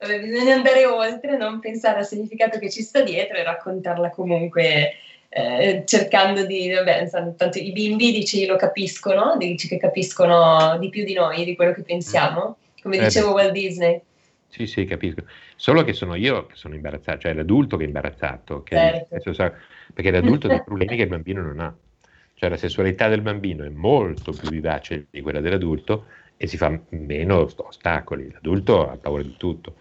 Vabbè, 0.00 0.20
bisogna 0.20 0.54
andare 0.54 0.86
oltre, 0.86 1.36
non 1.36 1.60
pensare 1.60 1.98
al 1.98 2.06
significato 2.06 2.58
che 2.58 2.70
ci 2.70 2.82
sta 2.82 3.02
dietro 3.02 3.36
e 3.36 3.42
raccontarla 3.42 4.08
comunque 4.10 4.94
eh, 5.28 5.82
cercando 5.84 6.46
di, 6.46 6.70
vabbè, 6.70 7.08
tanto 7.36 7.58
i 7.58 7.70
bimbi 7.72 8.10
dici 8.10 8.46
lo 8.46 8.56
capiscono, 8.56 9.36
dici 9.36 9.68
che 9.68 9.76
capiscono 9.76 10.78
di 10.78 10.88
più 10.88 11.04
di 11.04 11.12
noi, 11.12 11.44
di 11.44 11.54
quello 11.54 11.72
che 11.72 11.82
pensiamo, 11.82 12.56
come 12.82 12.96
eh 12.96 13.04
dicevo. 13.04 13.32
Walt 13.32 13.52
Disney. 13.52 14.00
Sì, 14.48 14.66
sì, 14.66 14.84
capisco. 14.84 15.22
Solo 15.54 15.84
che 15.84 15.92
sono 15.92 16.14
io 16.14 16.46
che 16.46 16.56
sono 16.56 16.74
imbarazzato, 16.74 17.20
cioè 17.20 17.34
l'adulto 17.34 17.76
che 17.76 17.84
è 17.84 17.86
imbarazzato, 17.86 18.62
che 18.62 18.76
certo. 18.76 19.62
perché 19.94 20.10
l'adulto 20.10 20.46
ha 20.46 20.50
dei 20.50 20.64
problemi 20.64 20.96
che 20.96 21.02
il 21.02 21.08
bambino 21.08 21.42
non 21.42 21.60
ha. 21.60 21.74
Cioè 22.34 22.48
la 22.48 22.56
sessualità 22.56 23.08
del 23.08 23.20
bambino 23.20 23.64
è 23.64 23.68
molto 23.68 24.32
più 24.32 24.48
vivace 24.48 25.06
di 25.10 25.20
quella 25.20 25.40
dell'adulto 25.40 26.06
e 26.36 26.46
si 26.46 26.56
fa 26.56 26.80
meno 26.88 27.48
ostacoli. 27.56 28.30
L'adulto 28.30 28.88
ha 28.88 28.96
paura 28.96 29.22
di 29.22 29.36
tutto 29.36 29.76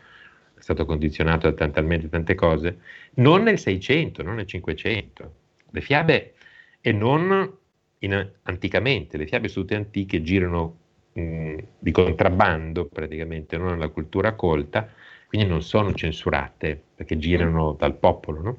è 0.59 0.61
stato 0.61 0.85
condizionato 0.85 1.49
da 1.49 1.69
talmente 1.69 2.09
tante 2.09 2.35
cose, 2.35 2.79
non 3.15 3.43
nel 3.43 3.57
600, 3.57 4.21
non 4.21 4.35
nel 4.35 4.45
500. 4.45 5.33
Le 5.71 5.81
fiabe, 5.81 6.33
e 6.81 6.91
non 6.91 7.57
in, 7.99 8.31
anticamente, 8.43 9.17
le 9.17 9.25
fiabe 9.25 9.47
sono 9.47 9.65
tutte 9.65 9.77
antiche, 9.77 10.21
girano 10.21 10.78
mh, 11.13 11.21
mm, 11.21 11.57
di 11.79 11.91
contrabbando 11.91 12.85
praticamente, 12.85 13.57
non 13.57 13.71
nella 13.73 13.89
cultura 13.89 14.33
colta, 14.33 14.87
quindi 15.27 15.47
non 15.47 15.61
sono 15.61 15.93
censurate 15.93 16.81
perché 16.95 17.17
girano 17.17 17.73
dal 17.73 17.95
popolo. 17.95 18.41
No? 18.41 18.57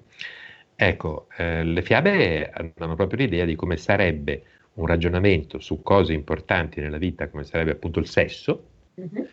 Ecco, 0.76 1.26
eh, 1.36 1.64
le 1.64 1.82
fiabe 1.82 2.50
hanno 2.50 2.94
proprio 2.94 3.18
l'idea 3.18 3.44
di 3.44 3.56
come 3.56 3.76
sarebbe 3.76 4.44
un 4.74 4.86
ragionamento 4.86 5.58
su 5.58 5.82
cose 5.82 6.12
importanti 6.12 6.80
nella 6.80 6.98
vita, 6.98 7.28
come 7.28 7.44
sarebbe 7.44 7.72
appunto 7.72 7.98
il 7.98 8.06
sesso, 8.06 8.64
mm-hmm 9.00 9.24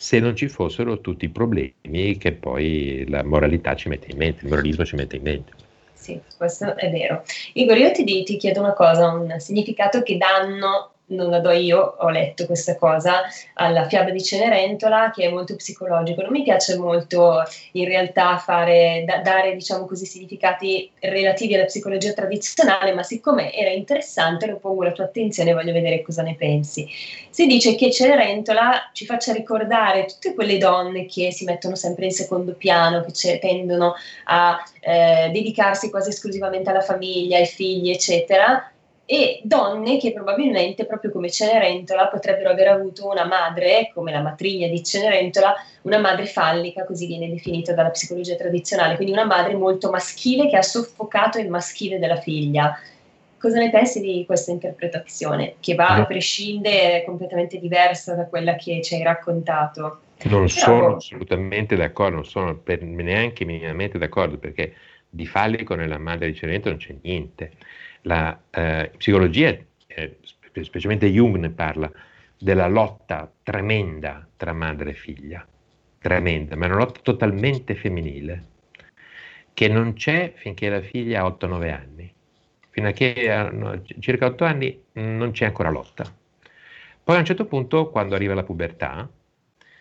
se 0.00 0.18
non 0.18 0.34
ci 0.34 0.48
fossero 0.48 1.02
tutti 1.02 1.26
i 1.26 1.28
problemi 1.28 2.16
che 2.16 2.32
poi 2.32 3.04
la 3.06 3.22
moralità 3.22 3.74
ci 3.74 3.90
mette 3.90 4.10
in 4.10 4.16
mente, 4.16 4.44
il 4.44 4.48
moralismo 4.48 4.82
ci 4.86 4.96
mette 4.96 5.16
in 5.16 5.22
mente. 5.22 5.52
Sì, 5.92 6.18
questo 6.38 6.74
è 6.74 6.90
vero. 6.90 7.22
Igor, 7.52 7.76
io 7.76 7.92
ti, 7.92 8.22
ti 8.22 8.36
chiedo 8.38 8.60
una 8.60 8.72
cosa, 8.72 9.12
un 9.12 9.38
significato 9.38 10.02
che 10.02 10.16
danno 10.16 10.92
non 11.10 11.30
la 11.30 11.40
do 11.40 11.50
io, 11.50 11.96
ho 11.98 12.08
letto 12.10 12.46
questa 12.46 12.76
cosa, 12.76 13.22
alla 13.54 13.86
fiaba 13.86 14.10
di 14.10 14.22
Cenerentola 14.22 15.10
che 15.10 15.24
è 15.24 15.30
molto 15.30 15.56
psicologico. 15.56 16.22
Non 16.22 16.32
mi 16.32 16.42
piace 16.42 16.76
molto 16.76 17.42
in 17.72 17.86
realtà 17.86 18.38
fare, 18.38 19.04
da, 19.06 19.18
dare 19.18 19.54
diciamo 19.54 19.86
così 19.86 20.06
significati 20.06 20.90
relativi 21.00 21.54
alla 21.54 21.64
psicologia 21.64 22.12
tradizionale, 22.12 22.92
ma 22.92 23.02
siccome 23.02 23.52
era 23.54 23.70
interessante 23.70 24.46
lo 24.46 24.58
pongo 24.58 24.82
alla 24.82 24.92
tua 24.92 25.04
attenzione 25.04 25.50
e 25.50 25.54
voglio 25.54 25.72
vedere 25.72 26.02
cosa 26.02 26.22
ne 26.22 26.34
pensi. 26.34 26.88
Si 27.30 27.46
dice 27.46 27.74
che 27.74 27.90
Cenerentola 27.90 28.90
ci 28.92 29.06
faccia 29.06 29.32
ricordare 29.32 30.04
tutte 30.04 30.34
quelle 30.34 30.58
donne 30.58 31.06
che 31.06 31.32
si 31.32 31.44
mettono 31.44 31.74
sempre 31.74 32.06
in 32.06 32.12
secondo 32.12 32.54
piano, 32.54 33.04
che 33.04 33.38
tendono 33.38 33.94
a 34.24 34.58
eh, 34.80 35.30
dedicarsi 35.32 35.90
quasi 35.90 36.10
esclusivamente 36.10 36.70
alla 36.70 36.80
famiglia, 36.80 37.38
ai 37.38 37.46
figli, 37.46 37.90
eccetera, 37.90 38.70
e 39.12 39.40
donne 39.42 39.98
che 39.98 40.12
probabilmente, 40.12 40.86
proprio 40.86 41.10
come 41.10 41.28
Cenerentola, 41.28 42.06
potrebbero 42.06 42.50
aver 42.50 42.68
avuto 42.68 43.08
una 43.08 43.24
madre, 43.24 43.90
come 43.92 44.12
la 44.12 44.20
matrigna 44.20 44.68
di 44.68 44.84
Cenerentola, 44.84 45.52
una 45.82 45.98
madre 45.98 46.26
fallica, 46.26 46.84
così 46.84 47.08
viene 47.08 47.28
definita 47.28 47.74
dalla 47.74 47.90
psicologia 47.90 48.36
tradizionale, 48.36 48.94
quindi 48.94 49.12
una 49.12 49.24
madre 49.24 49.56
molto 49.56 49.90
maschile 49.90 50.48
che 50.48 50.56
ha 50.56 50.62
soffocato 50.62 51.40
il 51.40 51.48
maschile 51.48 51.98
della 51.98 52.20
figlia. 52.20 52.78
Cosa 53.36 53.58
ne 53.58 53.70
pensi 53.70 54.00
di 54.00 54.22
questa 54.24 54.52
interpretazione, 54.52 55.54
che 55.58 55.74
va 55.74 55.88
a 55.88 56.06
prescindere, 56.06 57.02
è 57.02 57.04
completamente 57.04 57.58
diversa 57.58 58.14
da 58.14 58.26
quella 58.26 58.54
che 58.54 58.80
ci 58.80 58.94
hai 58.94 59.02
raccontato? 59.02 60.02
Non 60.22 60.44
Però, 60.44 60.46
sono 60.46 60.96
assolutamente 60.96 61.74
d'accordo, 61.74 62.14
non 62.14 62.24
sono 62.24 62.62
neanche 62.64 63.44
minimamente 63.44 63.98
d'accordo, 63.98 64.38
perché 64.38 64.72
di 65.10 65.26
fallico 65.26 65.74
nella 65.74 65.98
madre 65.98 66.30
di 66.30 66.36
Cenerentola 66.36 66.76
non 66.76 66.84
c'è 66.84 66.96
niente 67.02 67.52
la 68.02 68.40
eh, 68.50 68.92
psicologia, 68.96 69.56
eh, 69.86 70.18
specialmente 70.62 71.08
Jung 71.08 71.36
ne 71.36 71.50
parla, 71.50 71.90
della 72.38 72.68
lotta 72.68 73.30
tremenda 73.42 74.26
tra 74.36 74.52
madre 74.52 74.90
e 74.90 74.94
figlia, 74.94 75.46
tremenda, 75.98 76.56
ma 76.56 76.64
è 76.66 76.68
una 76.68 76.78
lotta 76.78 77.00
totalmente 77.02 77.74
femminile. 77.74 78.48
che 79.52 79.68
non 79.68 79.92
c'è 79.94 80.32
finché 80.36 80.70
la 80.70 80.80
figlia 80.80 81.22
ha 81.22 81.28
8-9 81.28 81.70
anni. 81.70 82.14
Fino 82.70 82.88
a 82.88 82.92
che 82.92 83.30
ha 83.30 83.52
circa 83.98 84.26
8 84.26 84.44
anni 84.44 84.82
non 84.92 85.32
c'è 85.32 85.44
ancora 85.46 85.70
lotta. 85.70 86.04
Poi 87.02 87.16
a 87.16 87.18
un 87.18 87.24
certo 87.24 87.44
punto, 87.46 87.90
quando 87.90 88.14
arriva 88.14 88.34
la 88.34 88.44
pubertà, 88.44 89.10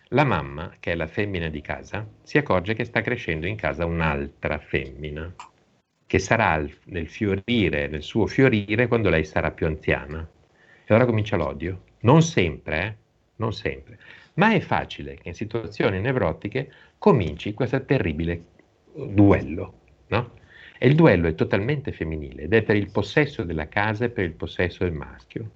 la 0.09 0.23
mamma, 0.23 0.73
che 0.79 0.91
è 0.91 0.95
la 0.95 1.07
femmina 1.07 1.49
di 1.49 1.61
casa, 1.61 2.07
si 2.23 2.37
accorge 2.37 2.73
che 2.73 2.83
sta 2.83 3.01
crescendo 3.01 3.45
in 3.45 3.55
casa 3.55 3.85
un'altra 3.85 4.57
femmina, 4.57 5.33
che 6.05 6.19
sarà 6.19 6.65
nel 6.85 7.07
fiorire, 7.07 7.87
nel 7.87 8.01
suo 8.01 8.25
fiorire, 8.25 8.87
quando 8.87 9.09
lei 9.09 9.23
sarà 9.23 9.51
più 9.51 9.67
anziana. 9.67 10.27
E 10.83 10.85
allora 10.87 11.05
comincia 11.05 11.35
l'odio. 11.35 11.83
Non 11.99 12.23
sempre, 12.23 12.81
eh? 12.81 12.95
Non 13.35 13.53
sempre. 13.53 13.99
Ma 14.35 14.53
è 14.53 14.59
facile 14.59 15.15
che 15.15 15.29
in 15.29 15.35
situazioni 15.35 15.99
nevrotiche 15.99 16.71
cominci 16.97 17.53
questo 17.53 17.83
terribile 17.85 18.43
duello, 18.93 19.73
no? 20.07 20.37
E 20.79 20.87
il 20.87 20.95
duello 20.95 21.27
è 21.27 21.35
totalmente 21.35 21.91
femminile 21.91 22.43
ed 22.43 22.53
è 22.53 22.63
per 22.63 22.77
il 22.77 22.89
possesso 22.89 23.43
della 23.43 23.67
casa 23.67 24.05
e 24.05 24.09
per 24.09 24.23
il 24.23 24.33
possesso 24.33 24.83
del 24.85 24.93
maschio. 24.93 25.51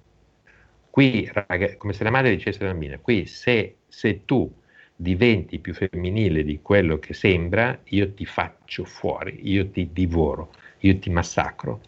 Qui, 0.94 1.28
come 1.76 1.92
se 1.92 2.04
la 2.04 2.10
madre 2.10 2.30
dicesse 2.30 2.62
alla 2.62 2.70
bambina, 2.70 3.00
qui 3.00 3.26
se, 3.26 3.78
se 3.88 4.24
tu 4.24 4.48
diventi 4.94 5.58
più 5.58 5.74
femminile 5.74 6.44
di 6.44 6.60
quello 6.62 7.00
che 7.00 7.14
sembra, 7.14 7.76
io 7.86 8.14
ti 8.14 8.24
faccio 8.24 8.84
fuori, 8.84 9.40
io 9.42 9.68
ti 9.70 9.90
divoro, 9.92 10.52
io 10.78 10.96
ti 11.00 11.10
massacro. 11.10 11.80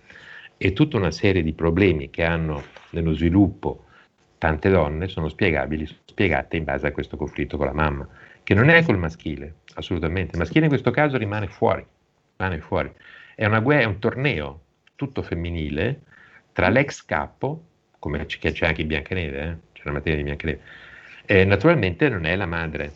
E 0.57 0.73
tutta 0.73 0.97
una 0.97 1.13
serie 1.13 1.45
di 1.45 1.53
problemi 1.53 2.11
che 2.11 2.25
hanno 2.25 2.65
nello 2.91 3.13
sviluppo 3.13 3.85
tante 4.39 4.71
donne 4.71 5.07
sono 5.07 5.29
spiegabili, 5.29 5.87
spiegate 6.05 6.57
in 6.57 6.65
base 6.65 6.89
a 6.89 6.93
questo 6.93 7.17
conflitto 7.17 7.57
con 7.57 7.67
la 7.67 7.73
mamma, 7.75 8.09
che 8.43 8.55
non 8.55 8.71
è 8.71 8.83
col 8.83 8.99
maschile, 8.99 9.59
assolutamente. 9.75 10.33
Il 10.33 10.39
maschile 10.41 10.65
in 10.65 10.71
questo 10.71 10.91
caso 10.91 11.17
rimane 11.17 11.47
fuori, 11.47 11.87
rimane 12.39 12.61
fuori. 12.61 12.93
È 13.37 13.47
una 13.47 13.61
guerra, 13.61 13.83
è 13.83 13.87
un 13.87 14.01
torneo 14.01 14.63
tutto 14.97 15.23
femminile 15.23 16.01
tra 16.51 16.69
l'ex 16.71 17.05
capo 17.05 17.67
come 18.07 18.25
c'è 18.27 18.67
anche 18.67 18.83
in 18.83 18.87
Biancaneve, 18.87 19.43
eh? 19.43 19.57
c'è 19.73 19.83
la 19.85 19.93
materia 19.93 20.17
di 20.17 20.23
Biancaneve. 20.23 20.61
Eh, 21.27 21.45
naturalmente 21.45 22.09
non 22.09 22.25
è 22.25 22.37
la 22.37 22.47
madre, 22.47 22.93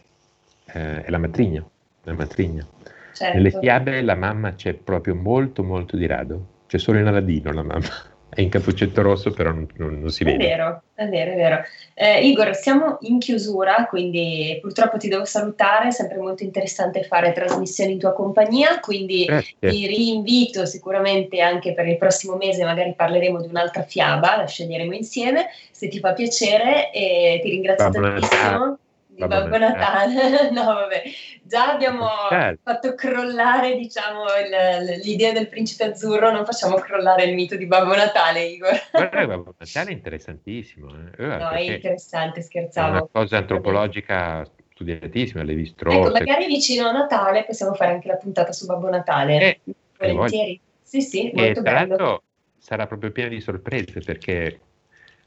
eh, 0.73 1.03
è 1.03 1.11
la 1.11 1.19
matrigna. 1.19 1.69
La 2.05 2.15
matrigna. 2.15 2.65
Certo. 3.13 3.37
Nelle 3.37 3.51
fiabe 3.51 4.01
la 4.03 4.15
mamma 4.15 4.55
c'è 4.55 4.73
proprio 4.75 5.15
molto 5.15 5.65
molto 5.65 5.97
di 5.97 6.07
rado, 6.07 6.47
c'è 6.67 6.79
solo 6.79 6.99
in 6.99 7.07
Aladino 7.07 7.53
la 7.53 7.63
mamma 7.63 8.10
è 8.33 8.41
in 8.41 8.49
cappuccetto 8.49 9.03
rosso, 9.03 9.33
però 9.33 9.51
non, 9.51 9.67
non, 9.77 10.01
non 10.01 10.11
si 10.11 10.25
vede. 10.25 10.45
È 10.45 10.49
vero, 10.49 10.83
è 10.95 11.09
vero, 11.09 11.33
è 11.33 11.37
vero. 11.37 11.63
Eh, 11.95 12.27
Igor, 12.29 12.55
siamo 12.55 12.99
in 13.03 13.19
chiusura, 13.19 13.87
quindi 13.89 14.59
purtroppo 14.61 14.97
ti 14.97 15.09
devo 15.09 15.25
salutare, 15.25 15.89
è 15.89 15.91
sempre 15.91 16.19
molto 16.19 16.45
interessante 16.45 17.03
fare 17.03 17.33
trasmissioni 17.33 17.93
in 17.93 17.99
tua 17.99 18.13
compagnia, 18.13 18.81
quindi 18.81 19.25
Grazie. 19.25 19.57
ti 19.59 19.87
rinvito 19.87 20.65
sicuramente 20.65 21.41
anche 21.41 21.75
per 21.75 21.87
il 21.87 21.99
prossimo 21.99 22.37
mese, 22.37 22.65
magari 22.65 22.95
parleremo 22.97 23.41
di 23.41 23.49
un'altra 23.49 23.83
fiaba, 23.83 24.37
la 24.37 24.47
sceglieremo 24.47 24.95
insieme, 24.95 25.49
se 25.71 25.89
ti 25.89 25.99
fa 25.99 26.13
piacere, 26.13 26.93
e 26.93 27.41
ti 27.43 27.51
ringrazio 27.51 27.91
Babbo 27.91 28.01
tantissimo. 28.01 28.79
Di 29.11 29.27
Babbo, 29.27 29.49
Babbo 29.49 29.59
Natale. 29.59 30.15
Natale. 30.15 30.51
no, 30.55 30.65
vabbè, 30.65 31.03
già 31.43 31.73
abbiamo 31.73 32.07
certo. 32.29 32.61
fatto 32.63 32.95
crollare, 32.95 33.77
diciamo, 33.77 34.25
il, 34.25 35.01
l'idea 35.03 35.33
del 35.33 35.49
principe 35.49 35.85
azzurro, 35.85 36.31
non 36.31 36.45
facciamo 36.45 36.77
crollare 36.77 37.25
il 37.25 37.35
mito 37.35 37.57
di 37.57 37.67
Babbo 37.67 37.95
Natale, 37.95 38.45
Igor. 38.45 38.81
Guarda, 38.93 39.27
Babbo 39.27 39.55
Natale 39.59 39.91
è 39.91 39.93
interessantissimo. 39.93 40.89
Eh? 41.19 41.27
no, 41.27 41.51
è 41.51 41.61
interessante, 41.61 42.43
scherzavo. 42.43 42.89
È 42.89 42.91
una 42.91 43.09
cosa 43.13 43.39
antropologica 43.39 44.47
studiatissima, 44.73 45.43
le 45.43 45.55
vistrose. 45.55 45.99
Ecco, 45.99 46.11
magari 46.11 46.47
vicino 46.47 46.87
a 46.87 46.93
Natale 46.93 47.45
possiamo 47.45 47.75
fare 47.75 47.93
anche 47.93 48.09
la 48.09 48.17
puntata 48.17 48.53
su 48.53 48.67
Babbo 48.67 48.89
Natale. 48.89 49.39
Eh, 49.39 49.61
Volentieri. 49.99 50.61
Sì, 50.83 51.03
sì, 51.03 51.31
molto 51.35 51.61
e, 51.61 51.63
tra 51.63 51.63
bello. 51.63 51.89
l'altro 51.89 52.23
sarà 52.59 52.87
proprio 52.87 53.11
piena 53.13 53.29
di 53.29 53.41
sorprese 53.41 54.01
perché 54.01 54.61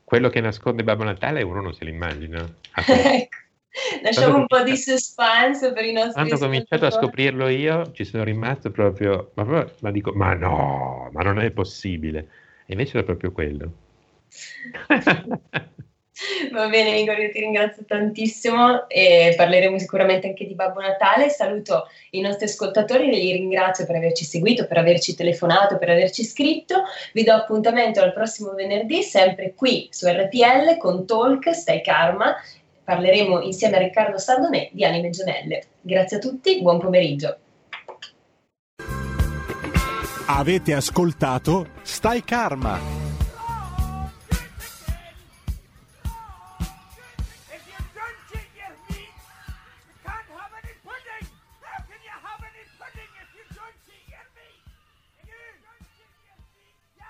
quello 0.04 0.30
che 0.30 0.42
nasconde 0.42 0.84
Babbo 0.84 1.04
Natale 1.04 1.42
uno 1.42 1.62
non 1.62 1.74
se 1.74 1.86
l'immagina. 1.86 2.44
ecco. 2.76 3.43
Lasciamo 4.04 4.38
un 4.38 4.46
po' 4.46 4.62
di 4.62 4.78
suspense 4.78 5.74
per 5.74 5.86
i 5.86 5.94
nostri 5.94 6.14
Quando 6.14 6.36
ho 6.36 6.40
cominciato 6.40 6.86
a 6.86 6.92
scoprirlo 6.92 7.48
io, 7.48 7.92
ci 7.94 8.06
sono 8.06 8.24
rimasto 8.24 8.70
proprio, 8.70 9.32
ma, 9.34 9.68
ma 9.80 9.92
dico, 9.92 10.12
ma 10.14 10.34
no, 10.36 11.10
ma 11.12 11.22
non 11.22 11.40
è 11.40 11.50
possibile. 11.50 12.28
E 12.66 12.74
invece 12.74 12.98
era 12.98 13.06
proprio 13.06 13.32
quello. 13.32 13.72
Va 16.52 16.68
bene 16.68 17.00
Igor, 17.00 17.18
io 17.18 17.32
ti 17.32 17.40
ringrazio 17.40 17.84
tantissimo 17.86 18.88
e 18.88 19.34
parleremo 19.36 19.80
sicuramente 19.80 20.28
anche 20.28 20.46
di 20.46 20.54
Babbo 20.54 20.80
Natale. 20.80 21.30
Saluto 21.30 21.88
i 22.12 22.22
nostri 22.22 22.46
ascoltatori 22.46 23.10
e 23.10 23.12
li 23.12 23.32
ringrazio 23.32 23.88
per 23.88 23.96
averci 23.96 24.24
seguito, 24.24 24.68
per 24.68 24.78
averci 24.78 25.16
telefonato, 25.16 25.80
per 25.80 25.90
averci 25.90 26.24
scritto. 26.24 26.84
Vi 27.14 27.24
do 27.24 27.34
appuntamento 27.34 28.00
al 28.00 28.14
prossimo 28.14 28.54
venerdì, 28.54 29.02
sempre 29.02 29.56
qui 29.56 29.88
su 29.92 30.08
RPL 30.08 30.78
con 30.78 31.08
Talk, 31.08 31.54
Stai 31.56 31.82
Karma 31.82 32.36
parleremo 32.84 33.42
insieme 33.42 33.78
a 33.78 33.80
Riccardo 33.80 34.18
Sardonè 34.18 34.70
di 34.72 34.84
Anime 34.84 35.10
Gemelle. 35.10 35.64
Grazie 35.82 36.18
a 36.18 36.20
tutti, 36.20 36.62
buon 36.62 36.80
pomeriggio. 36.80 37.38
Avete 40.26 40.74
ascoltato 40.74 41.68
Stai 41.82 42.24
Karma 42.24 42.80